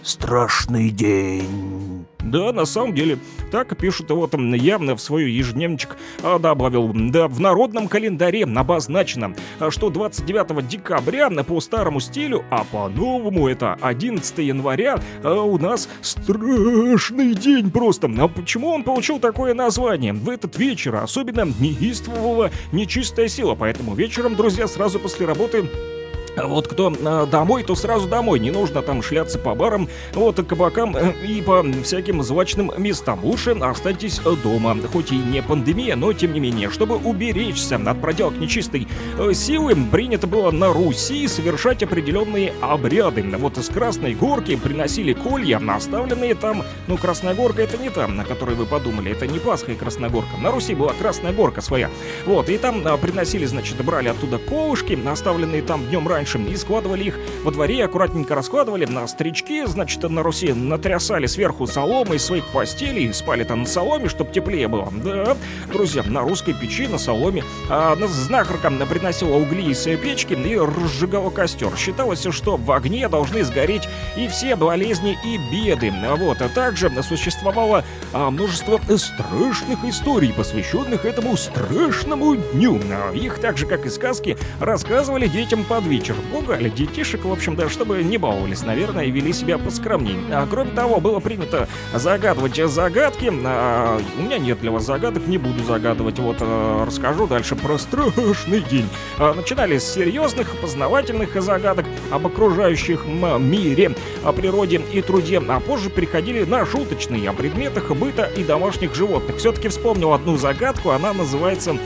[0.03, 2.07] страшный день.
[2.23, 3.19] Да, на самом деле,
[3.51, 6.93] так пишут вот явно в свой ежедневничек а, добавил.
[6.95, 9.35] Да, в народном календаре обозначено,
[9.71, 17.35] что 29 декабря по старому стилю, а по-новому это 11 января, а у нас страшный
[17.35, 18.11] день просто.
[18.19, 20.13] А почему он получил такое название?
[20.13, 26.00] В этот вечер особенно неистовала нечистая сила, поэтому вечером, друзья, сразу после работы а
[26.37, 28.39] вот кто э, домой, то сразу домой.
[28.39, 33.21] Не нужно там шляться по барам, вот, кабакам э, и по всяким звачным местам.
[33.23, 34.77] Лучше останьтесь дома.
[34.93, 38.87] Хоть и не пандемия, но тем не менее, чтобы уберечься от проделок нечистой
[39.19, 43.23] э, силы, принято было на Руси совершать определенные обряды.
[43.39, 46.63] Вот из Красной Горки приносили колья, оставленные там...
[46.87, 49.13] Ну, Красная Горка это не там, на которой вы подумали.
[49.13, 50.37] Это не Пасха и Красногорка.
[50.41, 51.91] На Руси была Красная Горка своя.
[52.27, 56.57] Вот, и там а, приносили, значит, брали оттуда колышки, оставленные там днем ранее раньше, и
[56.57, 62.25] складывали их во дворе, аккуратненько раскладывали на стрички, значит, на Руси натрясали сверху соломы из
[62.25, 64.93] своих постелей, спали там на соломе, чтобы теплее было.
[65.03, 65.37] Да,
[65.73, 67.43] друзья, на русской печи, на соломе.
[67.71, 71.75] А знахарка приносила угли из печки и разжигала костер.
[71.77, 75.93] Считалось, что в огне должны сгореть и все болезни и беды.
[76.19, 82.81] Вот, а также существовало а, множество страшных историй, посвященных этому страшному дню.
[83.15, 87.57] Их так же, как и сказки, рассказывали детям под вечер вечер пугали детишек, в общем,
[87.57, 90.17] да, чтобы не баловались, наверное, и вели себя поскромнее.
[90.31, 93.31] А, кроме того, было принято загадывать загадки.
[93.45, 96.19] А, у меня нет для вас загадок, не буду загадывать.
[96.19, 98.89] Вот а, расскажу дальше про страшный день.
[99.19, 105.91] А, начинали с серьезных, познавательных загадок об окружающих мире, о природе и труде, а позже
[105.91, 109.37] переходили на шуточные о предметах быта и домашних животных.
[109.37, 111.77] Все-таки вспомнил одну загадку, она называется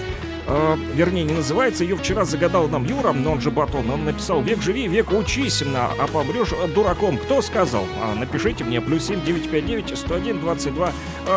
[0.46, 4.42] э, вернее, не называется, ее вчера загадал нам Юра, но он же Батон, он написал
[4.42, 7.18] «Век живи, век учись, а помрешь дураком».
[7.18, 7.84] Кто сказал?
[8.02, 10.92] А, напишите мне, плюс 7 959 101 22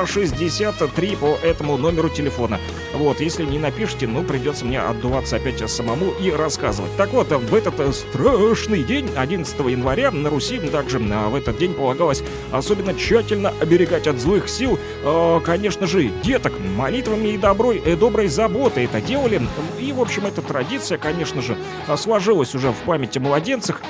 [0.05, 2.59] 63 по этому номеру телефона.
[2.93, 6.95] Вот, если не напишите, ну, придется мне отдуваться опять самому и рассказывать.
[6.97, 12.23] Так вот, в этот страшный день, 11 января, на Руси также в этот день полагалось
[12.51, 18.27] особенно тщательно оберегать от злых сил, э, конечно же, деток, молитвами и доброй, э, доброй
[18.27, 18.85] заботой.
[18.85, 19.41] Это делали.
[19.80, 21.57] И, в общем, эта традиция, конечно же,
[21.98, 23.82] сложилась уже в памяти младенцах.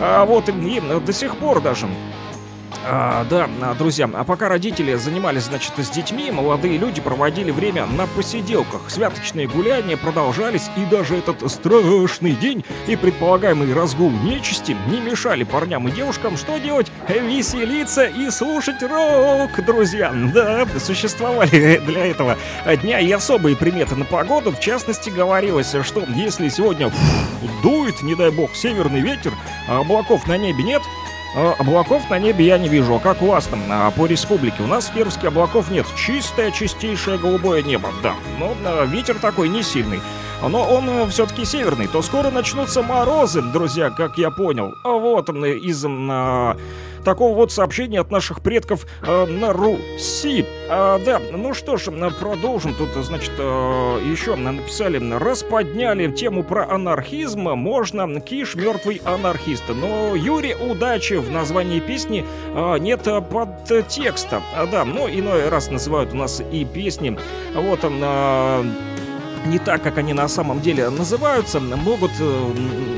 [0.00, 0.52] А вот и
[1.04, 1.88] до сих пор даже
[2.88, 7.86] а, да, а, друзья, а пока родители занимались, значит, с детьми, молодые люди проводили время
[7.86, 8.82] на посиделках.
[8.88, 15.88] Святочные гуляния продолжались, и даже этот страшный день и предполагаемый разгул нечисти не мешали парням
[15.88, 16.92] и девушкам что делать?
[17.08, 20.12] Веселиться и слушать рок, друзья.
[20.32, 22.36] Да, существовали для этого
[22.82, 24.52] дня и особые приметы на погоду.
[24.52, 26.92] В частности, говорилось, что если сегодня
[27.62, 29.32] дует, не дай бог, северный ветер,
[29.68, 30.82] а облаков на небе нет,
[31.34, 32.94] облаков на небе я не вижу.
[32.94, 34.62] А как у вас там а, по республике?
[34.62, 35.86] У нас в Перске облаков нет.
[35.96, 38.14] Чистое, чистейшее голубое небо, да.
[38.38, 40.00] Но а, ветер такой не сильный.
[40.42, 41.88] Но он э, все-таки северный.
[41.88, 44.74] То скоро начнутся морозы, друзья, как я понял.
[44.82, 45.84] А вот из
[47.06, 50.44] такого вот сообщения от наших предков э, на Руси.
[50.68, 51.84] А, да, ну что ж,
[52.18, 52.74] продолжим.
[52.74, 53.42] Тут, значит, э,
[54.10, 57.42] еще написали, расподняли тему про анархизм.
[57.42, 59.62] Можно, Киш мертвый анархист.
[59.68, 64.42] Но Юрий удачи в названии песни э, нет подтекста.
[64.56, 67.16] А, да, ну иной раз называют у нас и песни.
[67.54, 67.80] Вот.
[67.84, 68.64] Э,
[69.46, 72.52] не так, как они на самом деле называются, могут э,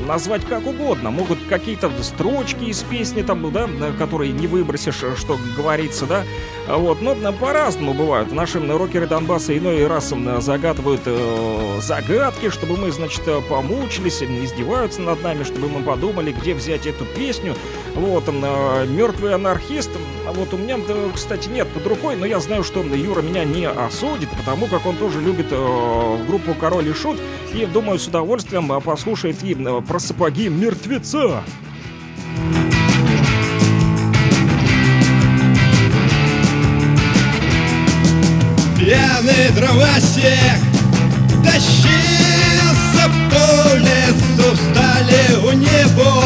[0.07, 3.67] назвать как угодно, могут какие-то строчки из песни там, да,
[3.97, 6.23] которые не выбросишь, что говорится, да,
[6.67, 8.31] вот, но по-разному бывают.
[8.31, 15.43] Наши рокеры Донбасса иной раз загадывают э, загадки, чтобы мы, значит, помучились, издеваются над нами,
[15.43, 17.55] чтобы мы подумали, где взять эту песню.
[17.95, 19.91] Вот, э, мертвый анархист,
[20.27, 20.77] а вот у меня,
[21.13, 24.95] кстати, нет под рукой, но я знаю, что Юра меня не осудит, потому как он
[24.95, 27.19] тоже любит э, группу Король и Шут,
[27.53, 31.43] и, думаю, с удовольствием э, послушает и э, про сапоги мертвеца.
[38.77, 40.59] Пьяный дровосек
[41.43, 46.23] тащился по лесу, встали у него.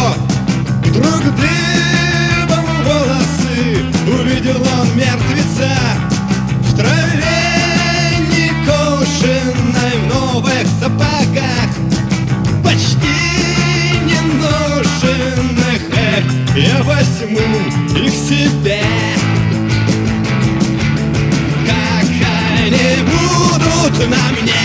[0.86, 5.76] Вдруг дыбом волосы увидел он мертвеца.
[6.62, 7.43] В траве
[10.84, 11.70] сапогах
[12.64, 13.20] Почти
[14.06, 16.26] не ношенных Эх,
[16.58, 17.40] я возьму
[17.98, 18.84] их себе.
[21.66, 22.10] Как
[22.68, 24.64] они будут на мне?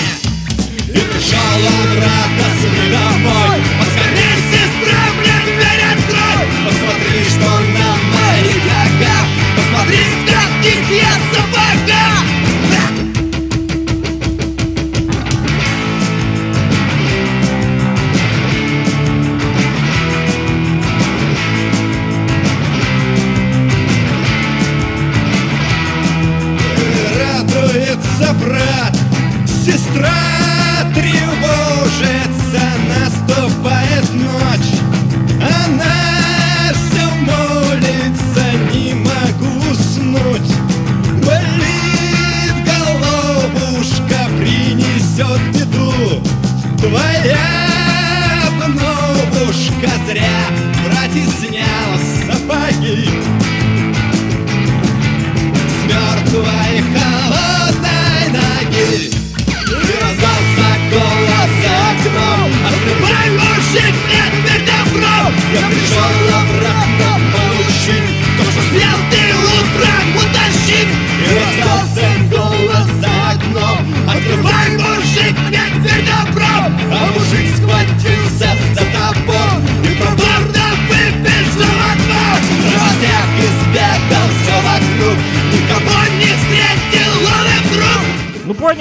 [0.88, 6.44] И пришел обратно с домой Поскорей, сестра, мне дверь открой.
[6.66, 9.26] Посмотри, что на моих ногах.
[9.56, 11.27] Посмотри, в каких я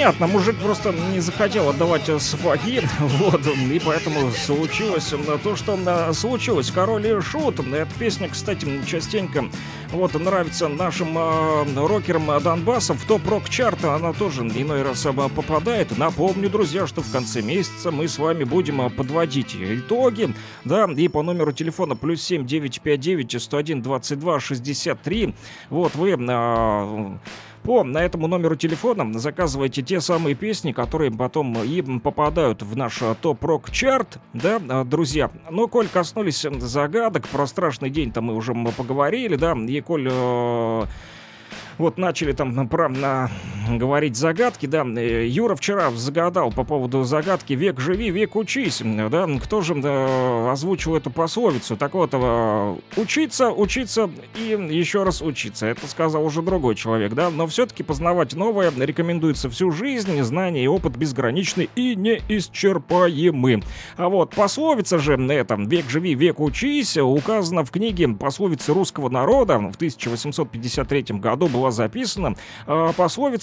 [0.08, 5.12] понятно, мужик просто не захотел отдавать сапоги, вот, и поэтому случилось
[5.42, 6.70] то, что случилось.
[6.70, 7.60] Король и Шут.
[7.60, 9.44] Эта песня, кстати, частенько
[9.92, 12.94] вот нравится нашим э, рокерам Донбасса.
[12.94, 15.96] В топ-рок чарта она тоже иной раз э, попадает.
[15.98, 21.08] Напомню, друзья, что в конце месяца мы с вами будем э, подводить итоги, да, и
[21.08, 25.34] по номеру телефона плюс 7 959 101 22 63.
[25.68, 27.18] Вот вы э,
[27.58, 33.02] по на этому номеру телефона заказывайте те самые песни, которые потом и попадают в наш
[33.02, 35.30] э, топ-рок чарт, да, э, друзья.
[35.50, 40.82] Но, коль коснулись загадок, про страшный день там мы уже поговорили, да, и коль э,
[41.78, 43.30] вот начали там про, на,
[43.76, 49.26] говорить загадки, да, э, Юра вчера загадал по поводу загадки «Век живи, век учись», да,
[49.42, 51.76] кто же да, озвучил эту пословицу?
[51.76, 57.30] Так вот, э, учиться, учиться и еще раз учиться, это сказал уже другой человек, да,
[57.30, 63.62] но все-таки познавать новое рекомендуется всю жизнь, знания и опыт безграничны и неисчерпаемы.
[63.96, 69.08] А вот пословица же на этом «Век живи, век учись» указана в книге «Пословицы русского
[69.08, 72.36] народа» в 1853 году была записана
[72.66, 72.92] э,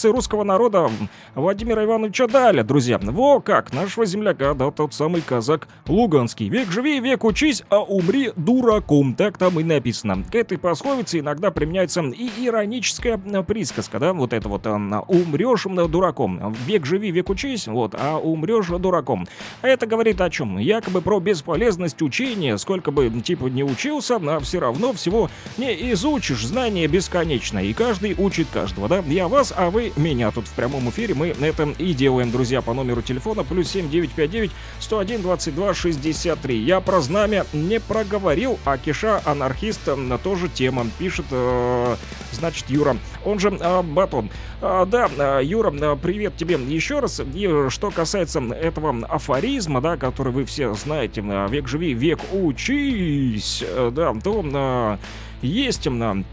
[0.03, 0.89] русского народа
[1.35, 2.99] Владимира Ивановича Даля, друзья.
[3.01, 6.49] Во как, нашего земляка, да, тот самый казак Луганский.
[6.49, 9.15] Век живи, век учись, а умри дураком.
[9.15, 10.23] Так там и написано.
[10.31, 16.55] К этой пословице иногда применяется и ироническая присказка, да, вот это вот э, умрешь дураком.
[16.65, 19.27] Век живи, век учись, вот, а умрешь дураком.
[19.61, 20.57] Это говорит о чем?
[20.57, 26.45] Якобы про бесполезность учения, сколько бы типа не учился, а все равно всего не изучишь.
[26.45, 29.03] Знание бесконечно, и каждый учит каждого, да?
[29.07, 31.13] Я вас, а вы меня тут в прямом эфире.
[31.13, 36.57] Мы на этом и делаем, друзья, по номеру телефона плюс 7959 101 22 63.
[36.57, 40.87] Я про знамя не проговорил, а Киша анархист на тоже тема.
[40.97, 41.95] Пишет, э,
[42.31, 42.97] значит, Юра.
[43.23, 44.29] Он же э, Батон.
[44.61, 47.21] А, да, э, Юра, э, привет тебе еще раз.
[47.33, 53.63] И что касается этого афоризма, да, который вы все знаете, э, век живи, век учись,
[53.65, 54.97] э, да, то э,
[55.41, 56.23] есть э,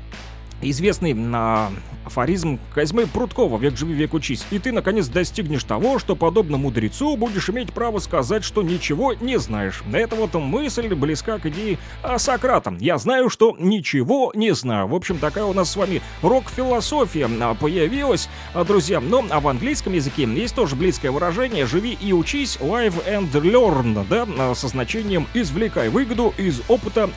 [0.62, 1.70] известный на
[2.05, 4.44] афоризм Козьмы Пруткова «Век живи, век учись».
[4.51, 9.39] И ты, наконец, достигнешь того, что, подобно мудрецу, будешь иметь право сказать, что ничего не
[9.39, 9.82] знаешь.
[9.93, 11.78] Эта вот мысль близка к идее
[12.16, 12.74] Сократа.
[12.80, 14.89] Я знаю, что ничего не знаю.
[14.89, 19.01] В общем, такая у нас с вами рок-философия а, появилась, а, друзья.
[19.01, 24.05] Но а в английском языке есть тоже близкое выражение «живи и учись», «live and learn»,
[24.09, 27.10] да, со значением «извлекай выгоду из опыта,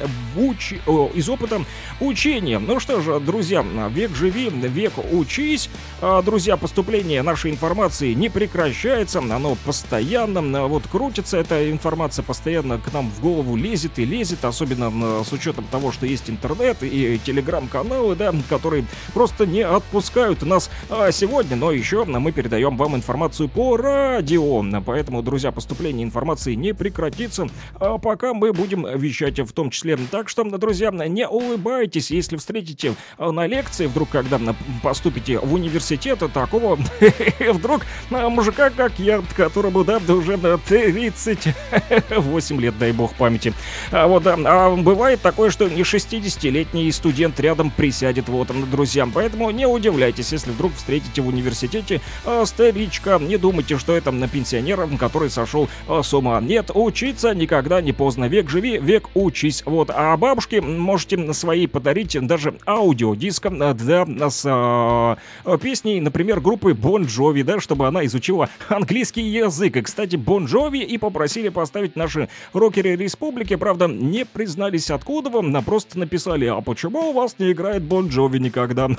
[0.86, 1.62] о, из опыта
[2.00, 2.60] учения».
[2.60, 5.70] Ну что же, друзья, век живи, век учись.
[6.02, 12.78] А, Друзья, поступление нашей информации не прекращается, оно постоянно а, вот крутится, эта информация постоянно
[12.80, 16.78] к нам в голову лезет и лезет, особенно а, с учетом того, что есть интернет
[16.82, 20.70] и телеграм-каналы, да, которые просто не отпускают нас
[21.12, 27.48] сегодня, но еще мы передаем вам информацию по радио, поэтому, друзья, поступление информации не прекратится,
[27.76, 29.98] а пока мы будем вещать в том числе.
[30.12, 32.96] Так что, друзья, не улыбайтесь, если встретите
[33.32, 34.40] на лекции, вдруг когда
[34.82, 36.78] поступите в университет, такого
[37.40, 37.82] вдруг
[38.12, 43.54] а, мужика, как я, которому, да, уже на 38 лет, дай бог памяти.
[43.92, 49.08] А вот, да, а бывает такое, что не 60-летний студент рядом присядет, вот, друзья.
[49.14, 53.20] Поэтому не удивляйтесь, если вдруг встретите в университете а, старичка.
[53.20, 56.40] Не думайте, что это на пенсионера, который сошел а, с ума.
[56.42, 58.26] Нет, учиться никогда не поздно.
[58.26, 59.64] Век живи, век учись.
[59.66, 65.18] Вот, а бабушке можете своей подарить даже аудиодиск, а, да, с а,
[65.62, 69.78] песней, например, группы Bon Jovi, да, чтобы она изучила английский язык.
[69.78, 75.56] И, кстати, Bon Jovi и попросили поставить наши рокеры республики, правда, не признались откуда вам,
[75.56, 78.90] а просто написали, а почему у вас не играет Bon Jovi никогда?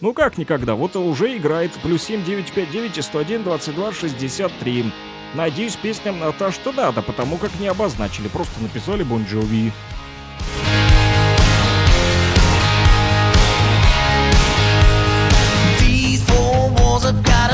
[0.00, 4.92] Ну как никогда, вот уже играет, плюс 7 959 101 22 63.
[5.34, 9.72] Надеюсь, песня та, что надо, потому как не обозначили, просто написали Bon Jovi.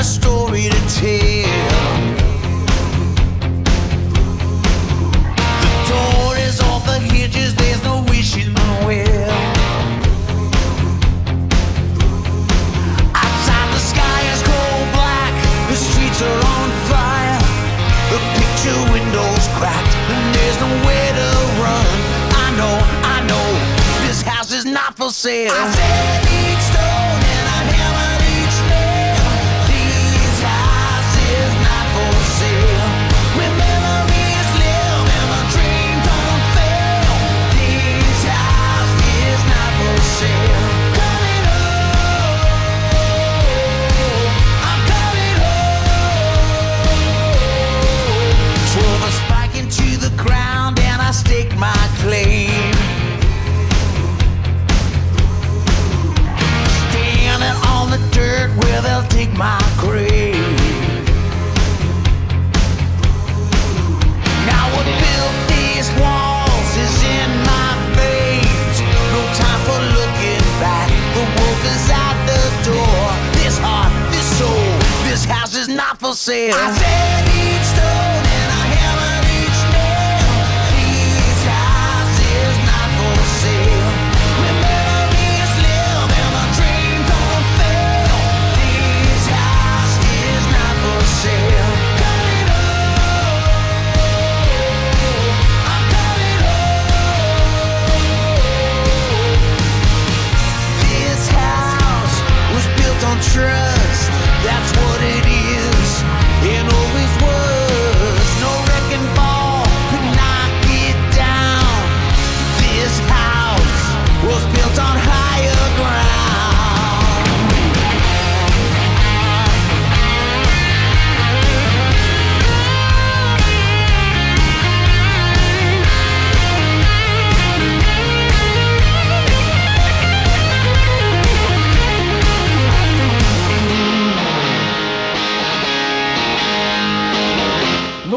[0.01, 1.93] A story to tell.
[5.61, 9.29] The door is off the hinges, there's no wishing my will.
[13.13, 15.33] Outside the sky is cold black,
[15.69, 17.41] the streets are on fire.
[18.13, 21.29] The picture windows cracked, and there's nowhere to
[21.61, 21.87] run.
[22.45, 22.75] I know,
[23.15, 23.47] I know,
[24.07, 26.20] this house is not for sale.
[59.11, 60.35] Dig my grave.
[64.45, 68.77] Now what built these walls is in my veins.
[69.13, 70.89] No time for looking back.
[71.15, 73.05] The wolf is out the door.
[73.39, 74.71] This heart, this soul,
[75.09, 76.55] this house is not for sale.
[76.55, 78.20] I said each stone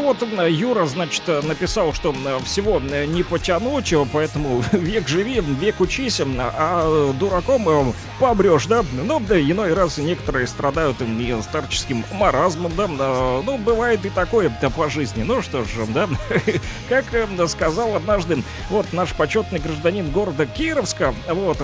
[0.05, 5.81] вот э, Юра, значит, э, написал, что э, всего не потянуть, поэтому век живи, век
[5.81, 8.85] учись, а дураком побрешь, да?
[8.93, 12.87] Ну, да, иной раз некоторые страдают и старческим маразмом, да?
[12.87, 15.23] Ну, бывает и такое да, по жизни.
[15.23, 16.07] Ну что ж, да?
[16.89, 17.05] Как
[17.49, 21.57] сказал однажды вот наш почетный гражданин города Кировска, вот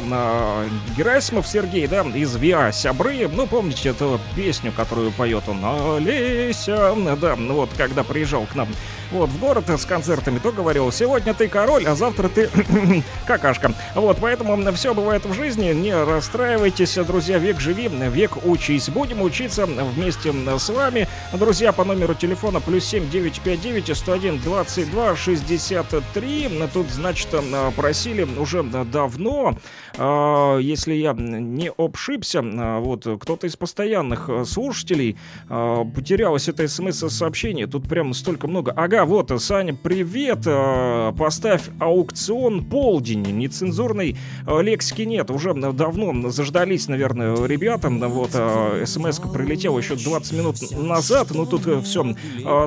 [0.98, 7.36] Герасимов Сергей, да, из ВИА Сябры, ну, помните эту песню, которую поет он, Олеся, да,
[7.36, 8.68] ну вот, когда приезжал к нам
[9.12, 12.50] вот, в город с концертами, то говорил, сегодня ты король, а завтра ты
[13.28, 13.74] какашка.
[13.94, 18.90] Вот, поэтому все бывает в жизни, не расстраивайтесь, друзья, век живи, век учись.
[18.90, 26.70] Будем учиться вместе с вами, друзья, по номеру телефона плюс 7 959 101 22 63.
[26.74, 27.28] Тут, значит,
[27.76, 29.58] просили уже давно,
[29.91, 35.18] а, если я не обшибся, а, вот, кто-то из постоянных слушателей
[35.50, 38.72] а, потерялось это смс-сообщение, тут прям столько много.
[38.72, 40.46] Ага, вот, Саня, привет,
[41.18, 48.32] поставь аукцион полдень, нецензурной лексики нет, уже давно заждались, наверное, ребята, вот,
[48.88, 52.16] смс прилетела еще 20 минут назад, но тут все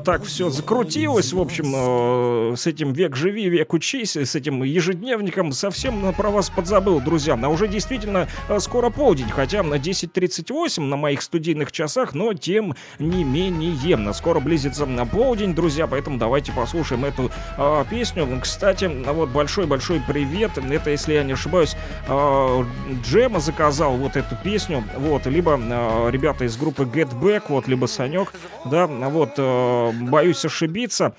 [0.04, 6.12] так все закрутилось, в общем, с этим век живи, век учись, с этим ежедневником совсем
[6.14, 7.13] про вас подзабыл, друзья,
[7.44, 8.28] а уже действительно
[8.58, 14.86] скоро полдень, хотя на 10.38 на моих студийных часах, но тем не менее, скоро близится
[14.86, 18.28] на полдень, друзья, поэтому давайте послушаем эту э, песню.
[18.40, 21.76] Кстати, вот большой-большой привет, это, если я не ошибаюсь,
[22.08, 22.64] э,
[23.04, 27.86] Джема заказал вот эту песню, вот, либо э, ребята из группы Get Back, вот, либо
[27.86, 28.32] Санек,
[28.64, 31.14] да, вот, э, боюсь ошибиться,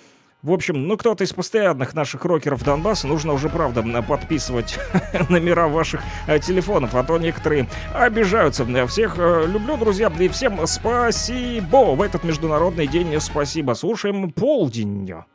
[0.46, 4.78] в общем, ну кто-то из постоянных наших рокеров Донбасса, нужно уже, правда, подписывать
[5.30, 8.66] номера ваших э, телефонов, а то некоторые обижаются.
[8.86, 13.20] Всех э, люблю, друзья, и всем спасибо в этот международный день.
[13.20, 13.74] Спасибо.
[13.74, 15.26] Слушаем полдень.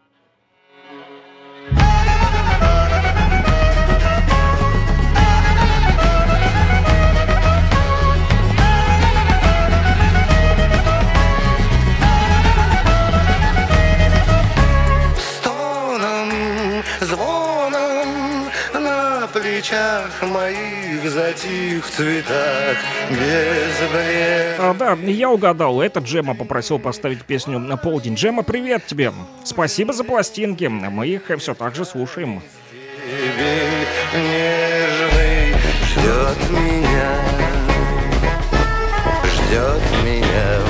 [19.60, 22.78] Плечах моих затих цветах
[23.10, 24.58] без.
[24.58, 25.82] А, да, я угадал.
[25.82, 28.14] Это Джема попросил поставить песню на полдень.
[28.14, 29.12] Джема, привет тебе.
[29.44, 30.64] Спасибо за пластинки.
[30.64, 32.42] Мы их все так же слушаем.
[34.14, 35.54] Нежный
[35.84, 37.18] ждет меня,
[39.26, 40.69] ждет меня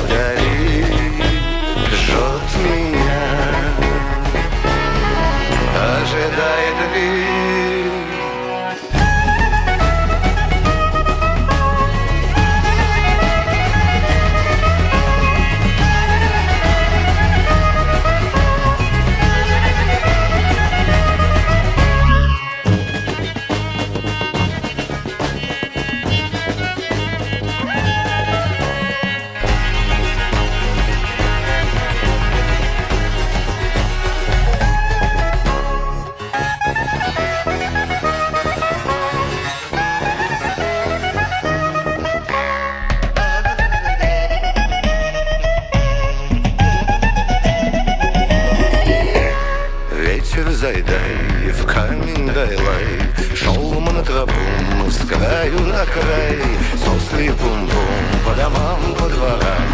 [55.51, 56.39] краю на край.
[56.85, 59.68] Сопсли бум-бум по домам, по дворам.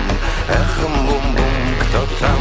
[0.48, 2.40] Эхом бум-бум, кто там?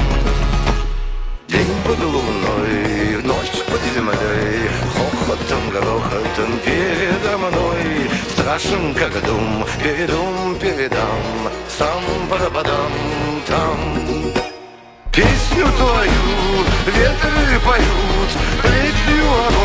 [1.48, 4.70] День под луной, ночь под землей.
[4.94, 8.10] Хохотом, грохотом передо мной.
[8.32, 11.52] Страшен, как дум, передум, передам.
[11.78, 12.92] Сам пропадам
[13.48, 13.78] там.
[15.12, 18.30] Песню твою ветры поют,
[18.64, 19.32] летнюю.
[19.48, 19.65] огонь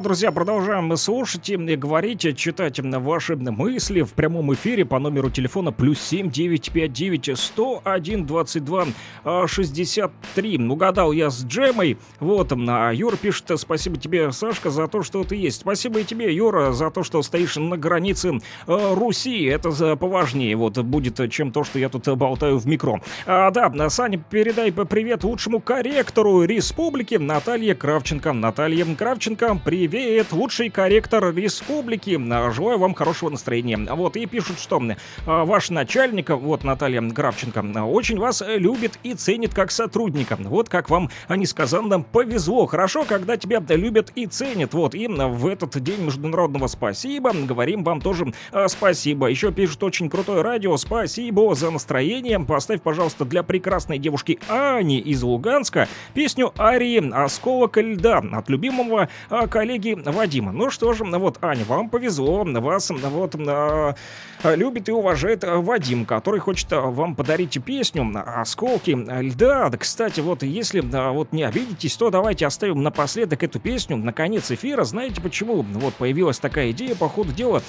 [0.00, 6.00] друзья, продолжаем слушать и говорить, читать ваши мысли в прямом эфире по номеру телефона плюс
[6.00, 8.86] 7 959 101 22
[9.46, 10.68] 63.
[10.68, 11.98] Угадал я с Джемой.
[12.20, 15.62] Вот, а Юр пишет, спасибо тебе, Сашка, за то, что ты есть.
[15.62, 19.44] Спасибо и тебе, Юра, за то, что стоишь на границе э, Руси.
[19.44, 23.00] Это поважнее вот будет, чем то, что я тут болтаю в микро.
[23.26, 28.32] А, да, Саня, передай привет лучшему корректору республики Наталье Кравченко.
[28.32, 32.20] Наталья Кравченко, привет привет, лучший корректор республики.
[32.52, 33.78] Желаю вам хорошего настроения.
[33.78, 34.82] Вот, и пишут, что
[35.26, 40.36] а, ваш начальник, вот Наталья Гравченко, очень вас любит и ценит как сотрудника.
[40.40, 42.66] Вот как вам несказанно повезло.
[42.66, 44.74] Хорошо, когда тебя любят и ценят.
[44.74, 49.28] Вот, и в этот день международного спасибо говорим вам тоже а, спасибо.
[49.28, 50.76] Еще пишут очень крутое радио.
[50.76, 52.38] Спасибо за настроение.
[52.40, 59.46] Поставь, пожалуйста, для прекрасной девушки Ани из Луганска песню Арии «Осколок льда» от любимого а,
[59.78, 60.52] коллеги Вадима.
[60.52, 62.44] Ну что же, вот, Аня, вам повезло.
[62.44, 63.94] Вас вот а,
[64.44, 69.68] любит и уважает а, Вадим, который хочет а, вам подарить песню «Осколки льда».
[69.68, 74.50] Да, Кстати, вот если вот не обидитесь, то давайте оставим напоследок эту песню на конец
[74.50, 74.84] эфира.
[74.84, 75.62] Знаете почему?
[75.62, 77.62] Вот появилась такая идея по ходу дела.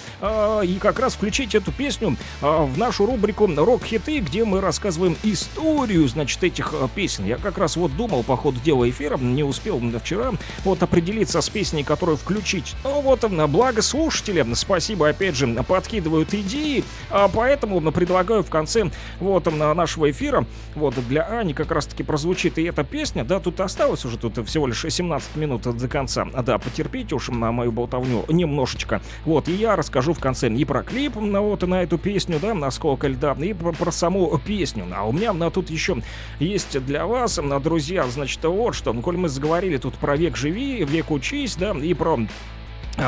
[0.63, 6.43] И как раз включить эту песню в нашу рубрику «Рок-хиты», где мы рассказываем историю, значит,
[6.43, 7.25] этих песен.
[7.25, 10.33] Я как раз вот думал по ходу дела эфира, не успел вчера
[10.63, 12.75] вот определиться с песней, которую включить.
[12.83, 18.91] Ну вот, а, благо слушатели, спасибо опять же, подкидывают идеи, а поэтому предлагаю в конце
[19.19, 20.45] вот а, нашего эфира,
[20.75, 24.67] вот для Ани как раз-таки прозвучит и эта песня, да, тут осталось уже тут всего
[24.67, 29.75] лишь 17 минут до конца, да, потерпите уж на мою болтовню немножечко, вот, и я
[29.75, 33.35] расскажу в конце и про клип, на вот на эту песню, да, на сколько льда,
[33.41, 36.03] и про, про саму песню, а у меня на тут еще
[36.39, 40.37] есть для вас, на, друзья, значит, вот что, ну, коль мы заговорили тут про век
[40.37, 42.19] живи, век учись, да, и про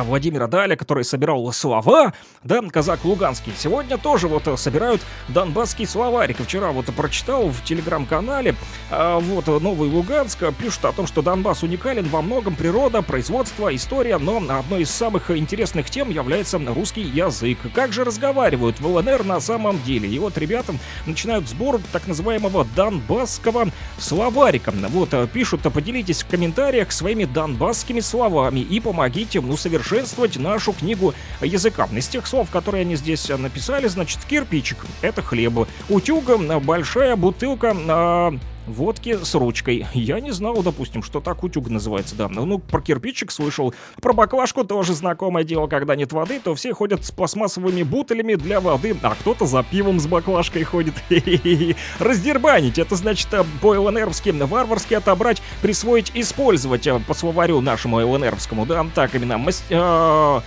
[0.04, 2.14] Владимира Даля, который собирал слова,
[2.44, 3.54] да, казак Луганский.
[3.58, 6.38] Сегодня тоже вот э, собирают донбасский словарик.
[6.40, 8.56] Вчера вот прочитал в телеграм-канале,
[8.90, 14.18] а, вот Новый Луганск пишут о том, что Донбасс уникален во многом природа, производство, история,
[14.18, 17.58] но одной из самых интересных тем является русский язык.
[17.76, 20.08] Как же разговаривают в ЛНР на самом деле?
[20.08, 20.74] И вот ребята
[21.06, 24.72] начинают сбор так называемого донбасского словарика.
[24.72, 30.74] Вот э, пишут, поделитесь в комментариях своими донбасскими словами и помогите, ну, совершенно усовершенствовать нашу
[30.74, 31.88] книгу языка.
[31.92, 35.68] Из тех слов, которые они здесь э, написали, значит, кирпичик— это хлеб.
[35.90, 36.22] Утюг—
[36.64, 38.34] большая бутылка а,
[38.72, 39.86] водки с ручкой.
[39.94, 42.28] Я не знал, допустим, что так утюг называется, да.
[42.28, 43.74] Ну, про кирпичик слышал.
[44.02, 45.68] Про баклажку тоже знакомое дело.
[45.68, 50.00] Когда нет воды, то все ходят с пластмассовыми бутылями для воды, а кто-то за пивом
[50.00, 50.96] с баклажкой ходит.
[52.00, 52.80] Раздербанить.
[52.80, 58.86] Это значит э, по ЛНРовски варварски отобрать, присвоить, использовать э, по словарю нашему ЛНРовскому, да,
[58.96, 59.38] так именно.
[59.38, 60.42] Мас- э,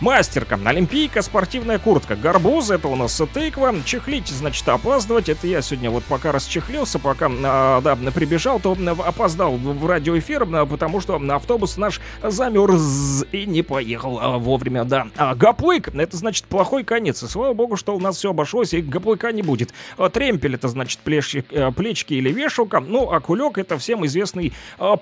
[0.00, 5.90] Мастерка, олимпийка, спортивная куртка, гарбуз, это у нас тыква, чехлить, значит, опаздывать, это я сегодня
[5.90, 12.00] вот пока расчехлился, пока, а, да, прибежал, то опоздал в радиоэфир, потому что автобус наш
[12.22, 15.08] замерз и не поехал а, вовремя, да.
[15.16, 18.80] А гаплык, это значит плохой конец, и слава богу, что у нас все обошлось, и
[18.80, 19.74] гаплыка не будет.
[19.96, 24.52] А, тремпель, это значит плечи, э, плечки или вешалка, ну, а кулек, это всем известный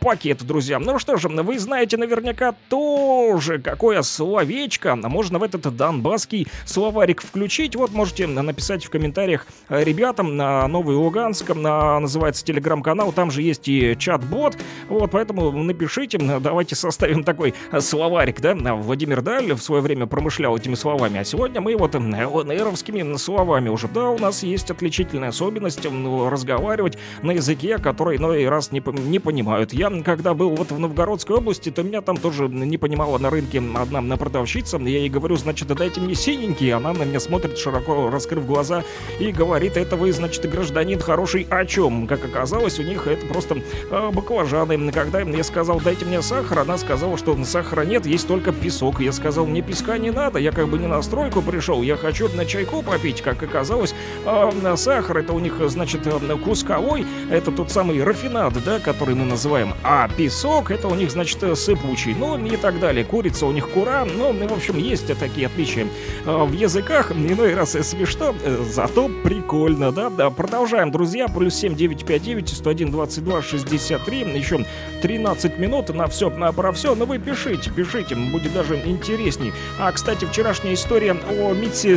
[0.00, 0.78] пакет, друзья.
[0.78, 7.74] Ну что же, вы знаете наверняка тоже, какое словечко можно в этот донбасский словарик включить.
[7.74, 13.42] Вот можете написать в комментариях э, ребятам на Новый Луганск, на, называется телеграм-канал, там же
[13.42, 14.56] есть и чат-бот,
[14.88, 20.74] вот, поэтому напишите, давайте составим такой словарик, да, Владимир Даль в свое время промышлял этими
[20.74, 26.28] словами, а сегодня мы вот ЛНРовскими словами уже, да, у нас есть отличительная особенность ну,
[26.28, 29.72] разговаривать на языке, который иной раз не, не понимают.
[29.72, 33.62] Я, когда был вот в Новгородской области, то меня там тоже не понимала на рынке
[33.74, 38.10] одна на продавщица, я ей говорю, значит, дайте мне синенький, она на меня смотрит, широко
[38.10, 38.84] раскрыв глаза,
[39.18, 42.06] и говорит, это вы, значит, гражданин хороший о чем?
[42.06, 43.56] Как оказалось, у них это просто
[43.90, 44.92] э, баклажаны.
[44.92, 49.00] Когда я сказал, дайте мне сахар, она сказала, что сахара нет, есть только песок.
[49.00, 52.28] Я сказал, мне песка не надо, я как бы не на стройку пришел, я хочу
[52.34, 53.22] на чайку попить.
[53.22, 53.94] Как оказалось,
[54.24, 56.02] э, сахар это у них, значит,
[56.44, 61.38] кусковой, это тот самый рафинад, да, который мы называем, а песок это у них, значит,
[61.58, 63.04] сыпучий, ну и так далее.
[63.04, 65.86] Курица у них кура, ну, в общем, есть такие отличия
[66.24, 67.12] э, в языках.
[67.12, 70.10] Иной раз и смешно, э, зато прикольно, да?
[70.10, 71.28] Да, продолжаем, друзья.
[71.28, 74.20] Плюс 7959 101 22 63.
[74.36, 74.64] Еще
[75.02, 76.94] 13 минут на все, на про все.
[76.94, 79.52] Но вы пишите, пишите, будет даже интересней.
[79.78, 81.96] А, кстати, вчерашняя история о Митсе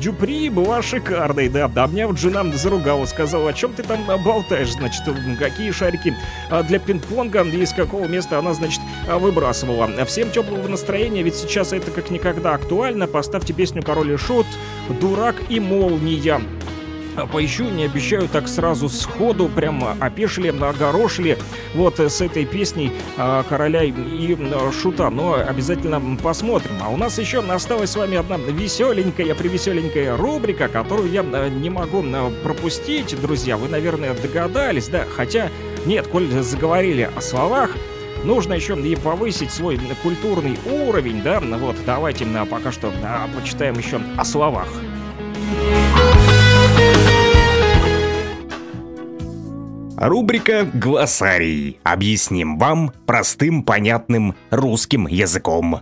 [0.00, 1.68] Дюпри была шикарной, да.
[1.68, 5.02] Да, меня вот жена заругала, сказала, о чем ты там болтаешь, значит,
[5.38, 6.14] какие шарики
[6.50, 9.88] а, для пинг-понга, из какого места она, значит, выбрасывала.
[10.06, 13.06] Всем теплого настроения, ведь сейчас это как никогда актуально.
[13.06, 14.46] Поставьте песню «Король и Шут»,
[15.00, 16.40] «Дурак и молния».
[17.32, 21.38] Поищу, не обещаю так сразу сходу, прям опешили, огорошили
[21.74, 26.72] вот с этой песней э, короля и э, шута, но обязательно посмотрим.
[26.82, 32.04] А у нас еще осталась с вами одна веселенькая, привеселенькая рубрика, которую я не могу
[32.44, 33.56] пропустить, друзья.
[33.56, 35.06] Вы, наверное, догадались, да?
[35.16, 35.48] Хотя,
[35.86, 37.70] нет, коль заговорили о словах,
[38.24, 43.78] нужно еще и повысить свой культурный уровень, да, вот, давайте а, пока что а, почитаем
[43.78, 44.68] еще о словах.
[49.98, 51.80] Рубрика «Глоссарий».
[51.82, 55.80] Объясним вам простым, понятным русским языком.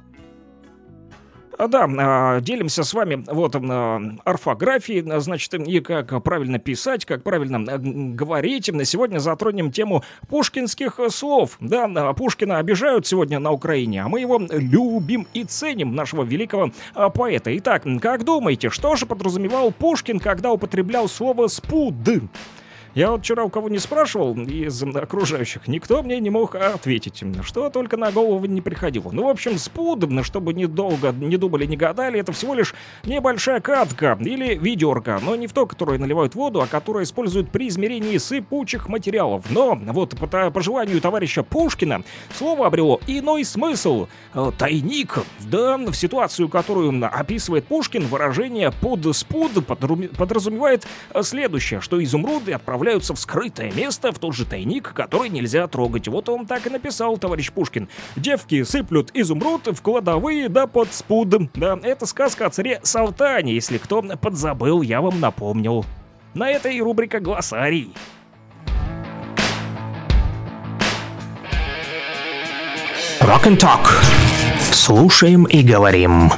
[1.58, 7.04] А, Да, а, делимся с вами вот а, орфографией, а, значит, и как правильно писать,
[7.04, 7.60] как правильно
[8.14, 8.70] говорить.
[8.84, 11.56] Сегодня затронем тему пушкинских слов.
[11.60, 16.72] Да, Пушкина обижают сегодня на Украине, а мы его любим и ценим, нашего великого
[17.14, 17.56] поэта.
[17.58, 21.94] Итак, как думаете, что же подразумевал Пушкин, когда употреблял слово «спуд»?
[22.94, 27.68] Я вот вчера у кого не спрашивал из окружающих, никто мне не мог ответить, что
[27.68, 29.10] только на голову не приходило.
[29.10, 32.72] Ну, в общем, спуд, чтобы недолго не думали, не гадали, это всего лишь
[33.04, 37.66] небольшая катка или ведерко, но не в то, которое наливают воду, а которое используют при
[37.66, 39.44] измерении сыпучих материалов.
[39.50, 42.04] Но вот по, по желанию товарища Пушкина
[42.36, 44.06] слово обрело иной смысл.
[44.34, 45.18] Э, Тайник.
[45.40, 52.52] Да, в ситуацию, которую описывает Пушкин, выражение под спуд подразумевает э, следующее, что изумруды
[52.84, 56.06] отправляются в скрытое место, в тот же тайник, который нельзя трогать.
[56.06, 57.88] Вот он так и написал, товарищ Пушкин.
[58.14, 61.24] Девки сыплют изумруд в кладовые да под спуд.
[61.54, 65.86] Да, это сказка о царе Салтане, если кто подзабыл, я вам напомнил.
[66.34, 67.94] На это и рубрика «Глоссарий».
[73.20, 73.88] Rock and Talk.
[74.72, 76.30] Слушаем и говорим.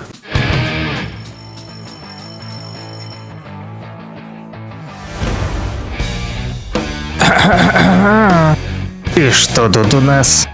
[9.17, 10.47] И что тут у нас?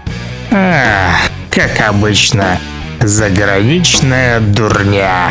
[0.51, 1.11] А,
[1.51, 2.57] как обычно,
[2.99, 5.29] заграничная дурня.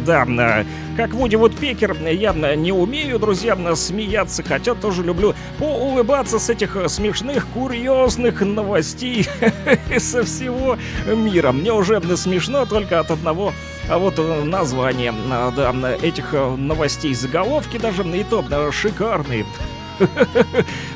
[0.00, 0.64] Да, а,
[0.96, 6.50] как Вуди Вудпекер, я а, не умею, друзья, а, смеяться, хотя тоже люблю поулыбаться с
[6.50, 9.28] этих а, смешных, курьезных новостей
[9.98, 10.76] со всего
[11.06, 11.52] мира.
[11.52, 13.52] Мне уже а, смешно только от одного
[13.88, 19.46] а вот э, названия а, да, этих а, новостей, заголовки даже, и то а, шикарные.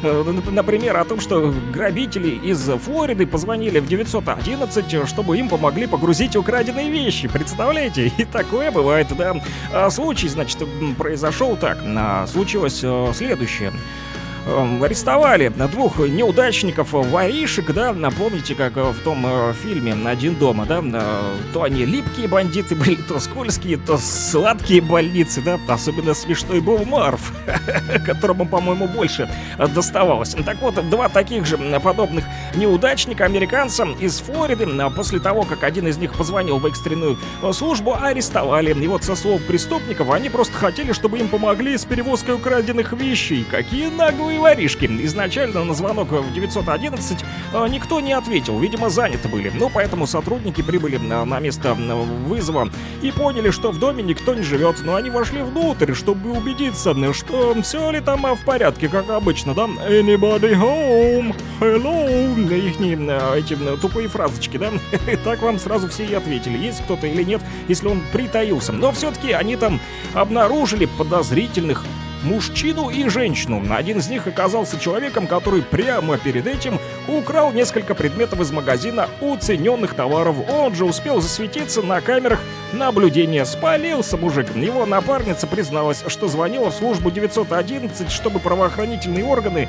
[0.02, 5.86] Э, нап- Например, о том, что грабители из Флориды позвонили в 911, чтобы им помогли
[5.86, 7.28] погрузить украденные вещи.
[7.28, 8.12] Представляете?
[8.18, 9.36] И такое бывает, да.
[9.72, 10.62] А Случай, значит,
[10.98, 11.78] произошел так.
[11.84, 13.72] А, Случилось э, следующее.
[14.46, 20.64] Эм, Арестовали двух неудачников, воришек, да, напомните, как э, в том э, фильме «Один дома»,
[20.64, 26.60] да, э, то они липкие бандиты были, то скользкие, то сладкие больницы, да, особенно смешной
[26.60, 27.32] был Марф,
[28.06, 30.34] которому, по-моему, больше э, доставалось.
[30.46, 35.98] Так вот, два таких же подобных неудачника, американца из Флориды, после того, как один из
[35.98, 38.72] них позвонил в экстренную э, службу, арестовали.
[38.72, 43.44] И вот со слов преступников, они просто хотели, чтобы им помогли с перевозкой украденных вещей.
[43.50, 44.86] Какие наглые воришки.
[45.04, 49.50] Изначально на звонок в 911 э, никто не ответил, видимо, заняты были.
[49.54, 51.94] Ну, поэтому сотрудники прибыли на, на место э,
[52.26, 52.68] вызова
[53.02, 54.76] и поняли, что в доме никто не живет.
[54.84, 59.54] Но они вошли внутрь, чтобы убедиться, что все ли там э, в порядке, как обычно,
[59.54, 59.64] да?
[59.64, 61.34] Anybody home?
[61.60, 62.08] Hello?
[62.52, 64.70] Ихние э, эти э, тупые фразочки, да?
[65.24, 68.72] Так вам сразу все и ответили, есть кто-то или нет, если он притаился.
[68.72, 69.80] Но все-таки они там
[70.14, 71.84] обнаружили подозрительных
[72.22, 73.62] мужчину и женщину.
[73.70, 76.78] Один из них оказался человеком, который прямо перед этим
[77.08, 80.36] украл несколько предметов из магазина уцененных товаров.
[80.48, 82.40] Он же успел засветиться на камерах
[82.72, 83.44] наблюдения.
[83.44, 84.54] Спалился мужик.
[84.54, 89.68] Его напарница призналась, что звонила в службу 911, чтобы правоохранительные органы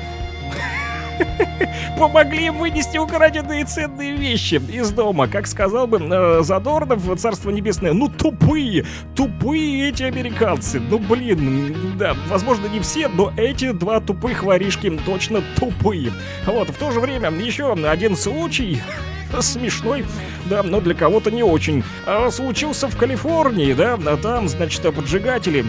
[1.98, 5.28] помогли им вынести украденные ценные вещи из дома.
[5.28, 8.84] Как сказал бы э, Задорнов, Царство Небесное, ну тупые,
[9.14, 10.80] тупые эти американцы.
[10.80, 16.12] Ну блин, да, возможно не все, но эти два тупых воришки точно тупые.
[16.46, 18.80] Вот, в то же время еще один случай
[19.40, 20.04] смешной,
[20.46, 21.84] да, но для кого-то не очень.
[22.06, 25.64] А, случился в Калифорнии, да, а там, значит, поджигатели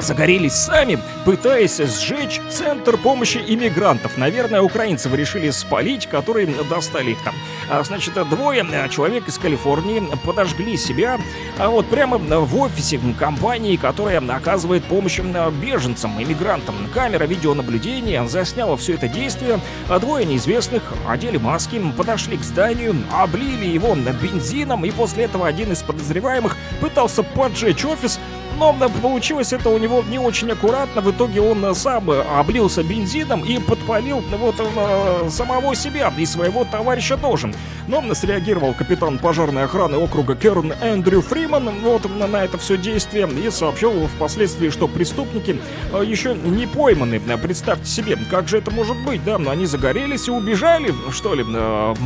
[0.00, 4.16] загорелись сами, пытаясь сжечь центр помощи иммигрантов.
[4.16, 7.34] Наверное, украинцев решили спалить, которые достали их там.
[7.70, 11.18] А, значит, двое а, человек из Калифорнии подожгли себя,
[11.58, 15.18] а вот прямо в офисе компании, которая оказывает помощь
[15.60, 16.74] беженцам, иммигрантам.
[16.94, 19.60] Камера видеонаблюдения засняла все это действие.
[19.88, 25.70] А Двое неизвестных одели маски, подошли к зданию, облили его бензином, и после этого один
[25.70, 28.18] из подозреваемых пытался поджечь офис,
[28.58, 28.72] Но
[29.02, 31.00] получилось это у него не очень аккуратно.
[31.00, 36.26] В итоге он э, сам э, облился бензином и подпалил вот э, самого себя и
[36.26, 37.52] своего товарища тоже.
[37.88, 43.50] Но среагировал капитан пожарной охраны округа Керн Эндрю Фриман вот на, это все действие и
[43.50, 45.60] сообщил впоследствии, что преступники
[46.04, 47.20] еще не пойманы.
[47.42, 49.36] Представьте себе, как же это может быть, да?
[49.36, 51.44] Они загорелись и убежали, что ли,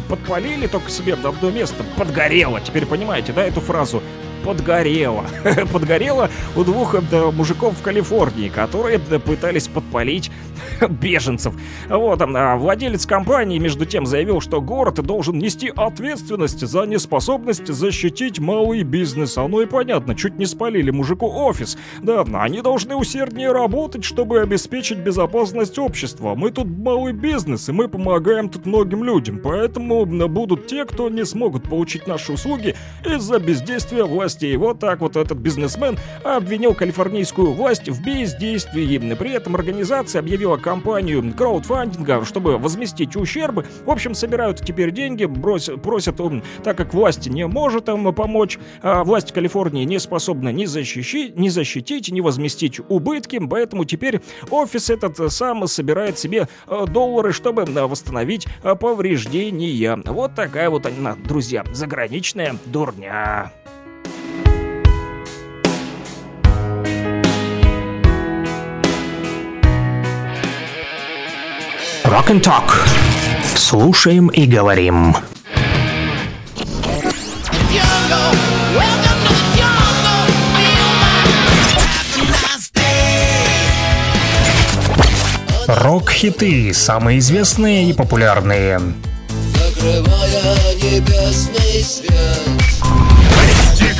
[0.09, 1.85] подпалили только себе одно место.
[1.97, 2.61] Подгорело.
[2.61, 4.03] Теперь понимаете, да, эту фразу?
[4.47, 5.25] Подгорело.
[5.73, 10.31] подгорело у двух да, мужиков в Калифорнии, которые пытались подпалить
[10.89, 11.55] беженцев.
[11.89, 18.39] Вот, а владелец компании, между тем, заявил, что город должен нести ответственность за неспособность защитить
[18.39, 19.37] малый бизнес.
[19.37, 21.77] Оно и понятно, чуть не спалили мужику офис.
[22.01, 26.37] Да, они должны усерднее работать, чтобы обеспечить безопасность общества.
[26.37, 29.41] Мы тут малый бизнес, и мы помогаем тут многим людям.
[29.43, 34.05] Поэтому будут те, кто не смогут получить наши услуги из-за бездействия
[34.37, 34.57] властей.
[34.57, 39.15] Вот так вот этот бизнесмен обвинил калифорнийскую власть в бездействии.
[39.15, 43.65] При этом организация объявила компанию краудфандинга, чтобы возместить ущербы.
[43.85, 46.21] В общем, собирают теперь деньги, бросят, просят,
[46.63, 51.49] так как власть не может им помочь, а власть Калифорнии не способна ни защитить, ни
[51.49, 57.87] защитить, ни возместить убытки, поэтому теперь офис этот сам собирает себе э, доллары, чтобы э,
[57.87, 59.99] восстановить э, повреждения.
[60.07, 63.53] Вот такая вот она, друзья, заграничная дурня.
[72.07, 72.73] Rock and Talk.
[73.57, 75.17] Слушаем и говорим.
[85.67, 88.81] Рок-хиты, самые известные и популярные.
[89.55, 92.66] Закрывая небесный свет.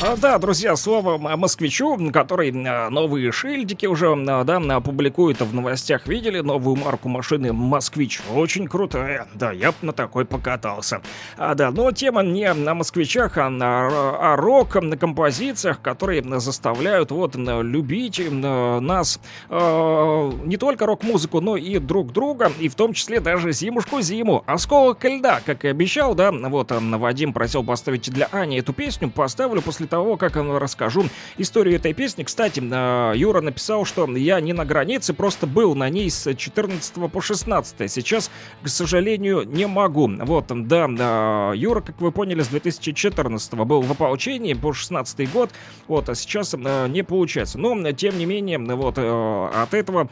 [0.00, 6.06] А, да, друзья, слово москвичу, который а, новые шильдики уже, а, да, публикует в новостях.
[6.06, 8.20] Видели новую марку машины «Москвич»?
[8.32, 9.26] Очень крутая.
[9.34, 11.02] Да, я бы на такой покатался.
[11.36, 17.10] А, да, но тема не на москвичах, а на а рок, на композициях, которые заставляют
[17.10, 23.18] вот любить нас а, не только рок-музыку, но и друг друга, и в том числе
[23.18, 24.44] даже зимушку-зиму.
[24.46, 29.60] «Осколок льда», как и обещал, да, вот Вадим просил поставить для Ани эту песню, поставлю
[29.60, 31.04] после того, как расскажу
[31.36, 32.22] историю этой песни.
[32.22, 37.08] Кстати, а, Юра написал, что я не на границе, просто был на ней с 14
[37.08, 37.90] по 16.
[37.90, 38.30] Сейчас,
[38.62, 40.08] к сожалению, не могу.
[40.08, 45.50] Вот, да, а, Юра, как вы поняли, с 2014 был в ополчении по 16 год,
[45.86, 47.58] вот, а сейчас а, не получается.
[47.58, 50.08] Но, тем не менее, вот, от этого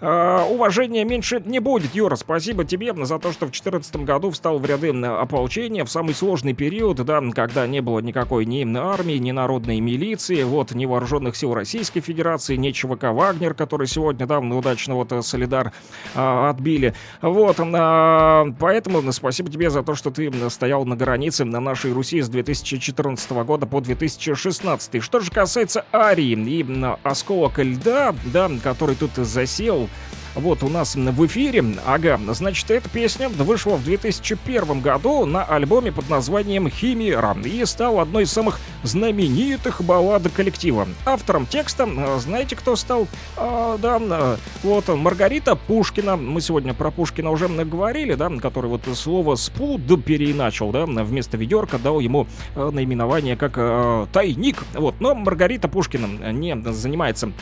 [0.00, 1.94] уважения меньше не будет.
[1.94, 6.14] Юра, спасибо тебе за то, что в 2014 году встал в ряды ополчения в самый
[6.14, 11.36] сложный период, да, когда не было никакой ни армии, ни народной милиции, вот, ни вооруженных
[11.36, 15.72] сил Российской Федерации, ни ЧВК «Вагнер», который сегодня, да, удачно вот э, Солидар
[16.14, 16.94] а, отбили.
[17.22, 22.20] Вот, а, поэтому спасибо тебе за то, что ты стоял на границе на нашей Руси
[22.20, 25.02] с 2014 года по 2016.
[25.02, 26.66] Что же касается Арии и
[27.02, 29.88] осколок льда, да, который тут засел,
[30.34, 31.64] вот у нас в эфире.
[31.86, 38.02] Ага, значит, эта песня вышла в 2001 году на альбоме под названием «Химера» и стала
[38.02, 40.86] одной из самых знаменитых баллад коллектива.
[41.04, 43.08] Автором текста, э, знаете, кто стал?
[43.36, 46.16] А, да, э, вот Маргарита Пушкина.
[46.16, 51.78] Мы сегодня про Пушкина уже говорили, да, который вот слово «спуд» переиначил, да, вместо ведерка
[51.78, 54.64] дал ему э, наименование как «тайник».
[54.74, 57.32] Вот, но Маргарита Пушкина не занимается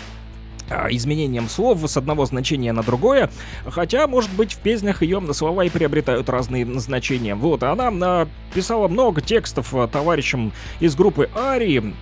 [0.90, 3.30] изменением слов с одного значения на другое,
[3.66, 7.34] хотя, может быть, в песнях ее слова и приобретают разные значения.
[7.34, 11.94] Вот, она написала много текстов а, товарищам из группы Арии,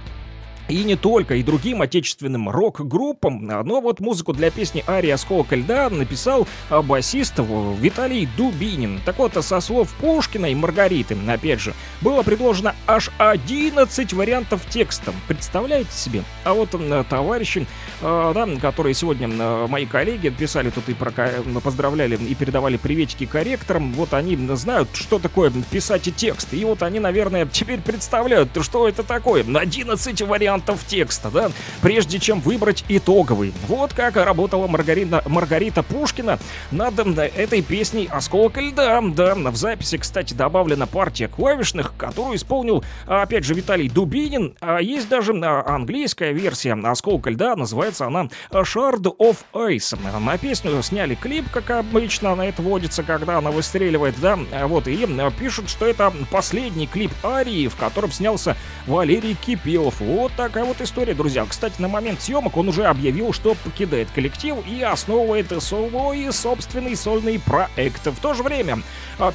[0.68, 3.47] и не только, и другим отечественным рок-группам.
[3.47, 9.01] Но вот музыку для песни «Ария осколка льда» написал а, басист Виталий Дубинин.
[9.05, 15.12] Так вот, со слов Пушкина и Маргариты, опять же, было предложено аж 11 вариантов текста.
[15.28, 16.22] Представляете себе?
[16.44, 16.74] А вот
[17.09, 17.66] товарищи,
[18.02, 19.28] а, да, которые сегодня
[19.68, 25.52] мои коллеги писали тут и поздравляли и передавали приветики корректорам, вот они знают, что такое
[25.70, 26.52] писать текст.
[26.52, 29.44] И вот они, наверное, теперь представляют, что это такое.
[29.47, 31.50] 11 вариантов вариантов текста, да,
[31.82, 33.52] прежде чем выбрать итоговый.
[33.68, 36.38] Вот как работала Маргарита, Маргарита Пушкина
[36.70, 39.00] над этой песней «Осколок льда».
[39.02, 44.56] Да, в записи, кстати, добавлена партия клавишных, которую исполнил, опять же, Виталий Дубинин.
[44.60, 49.96] А есть даже английская версия «Осколка льда», называется она «Shard of Ice».
[50.18, 55.06] На песню сняли клип, как обычно на это водится, когда она выстреливает, да, вот, и
[55.38, 58.56] пишут, что это последний клип Арии, в котором снялся
[58.86, 60.00] Валерий Кипелов.
[60.00, 61.44] Вот такая вот история, друзья.
[61.44, 67.40] Кстати, на момент съемок он уже объявил, что покидает коллектив и основывает свой собственный сольный
[67.40, 68.06] проект.
[68.06, 68.78] В то же время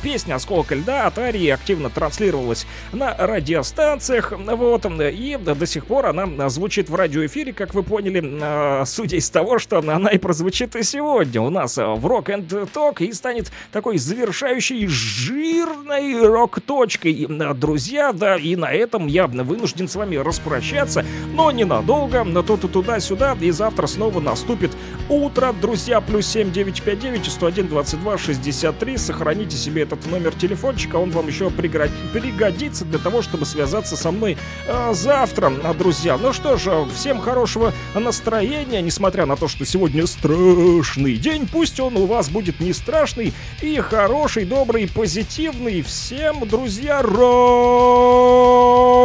[0.02, 6.50] песня «Осколок льда» от Арии активно транслировалась на радиостанциях, вот, и до сих пор она
[6.50, 10.84] звучит в радиоэфире, как вы поняли, а, судя из того, что она и прозвучит и
[10.84, 17.28] сегодня у нас в Rock and Talk и станет такой завершающей жирной рок-точкой.
[17.56, 23.38] Друзья, да, и на этом я вынужден с вами распрощаться, но ненадолго, на то-то туда-сюда,
[23.40, 24.72] и завтра снова наступит
[25.10, 31.50] утро, друзья, плюс 7959 101 22 63, сохраните себе этот номер телефончика, он вам еще
[31.50, 34.38] пригодится для того, чтобы связаться со мной
[34.68, 36.18] э, завтра, друзья.
[36.18, 41.96] Ну что ж, всем хорошего настроения, несмотря на то, что сегодня страшный день, пусть он
[41.98, 45.82] у вас будет не страшный и хороший, добрый, позитивный.
[45.82, 47.02] Всем, друзья,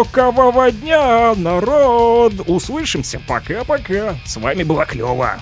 [0.07, 2.35] рокового дня, народ!
[2.47, 4.17] Услышимся, пока-пока.
[4.25, 5.41] С вами была Клёва.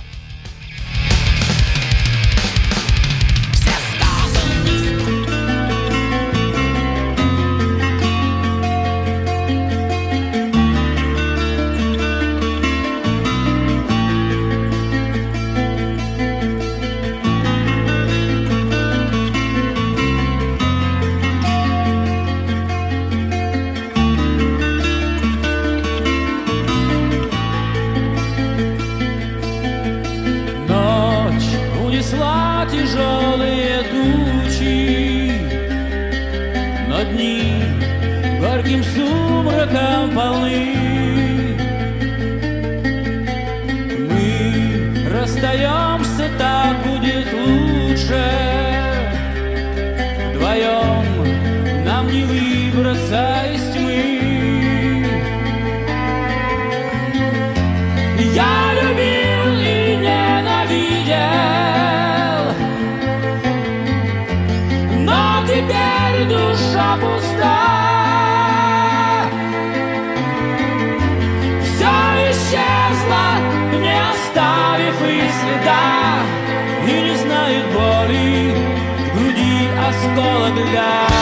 [80.75, 81.14] Каждый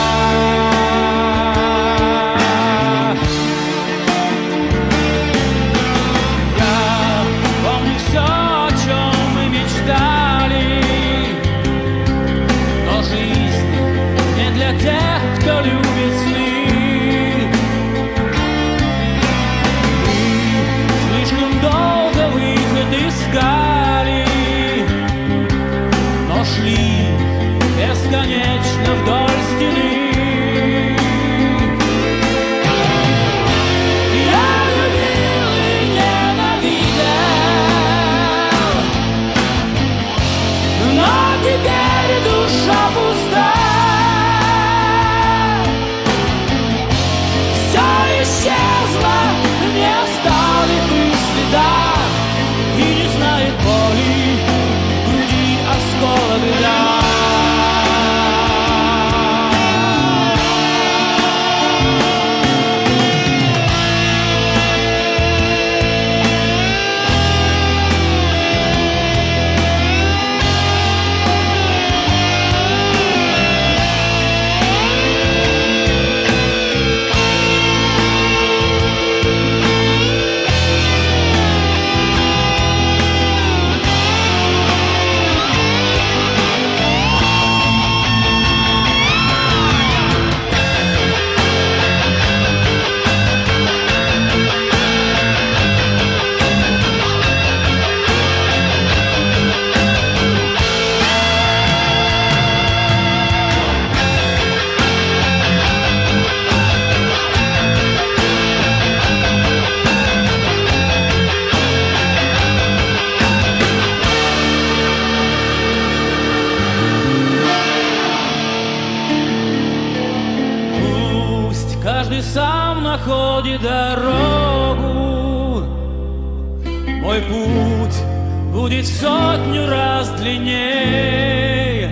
[128.63, 131.89] будет сотню раз длиннее.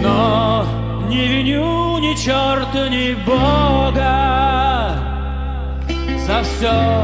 [0.00, 0.64] Но
[1.08, 4.94] не виню ни черта, ни Бога
[6.28, 6.95] за все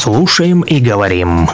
[0.00, 1.50] слушаем и говорим.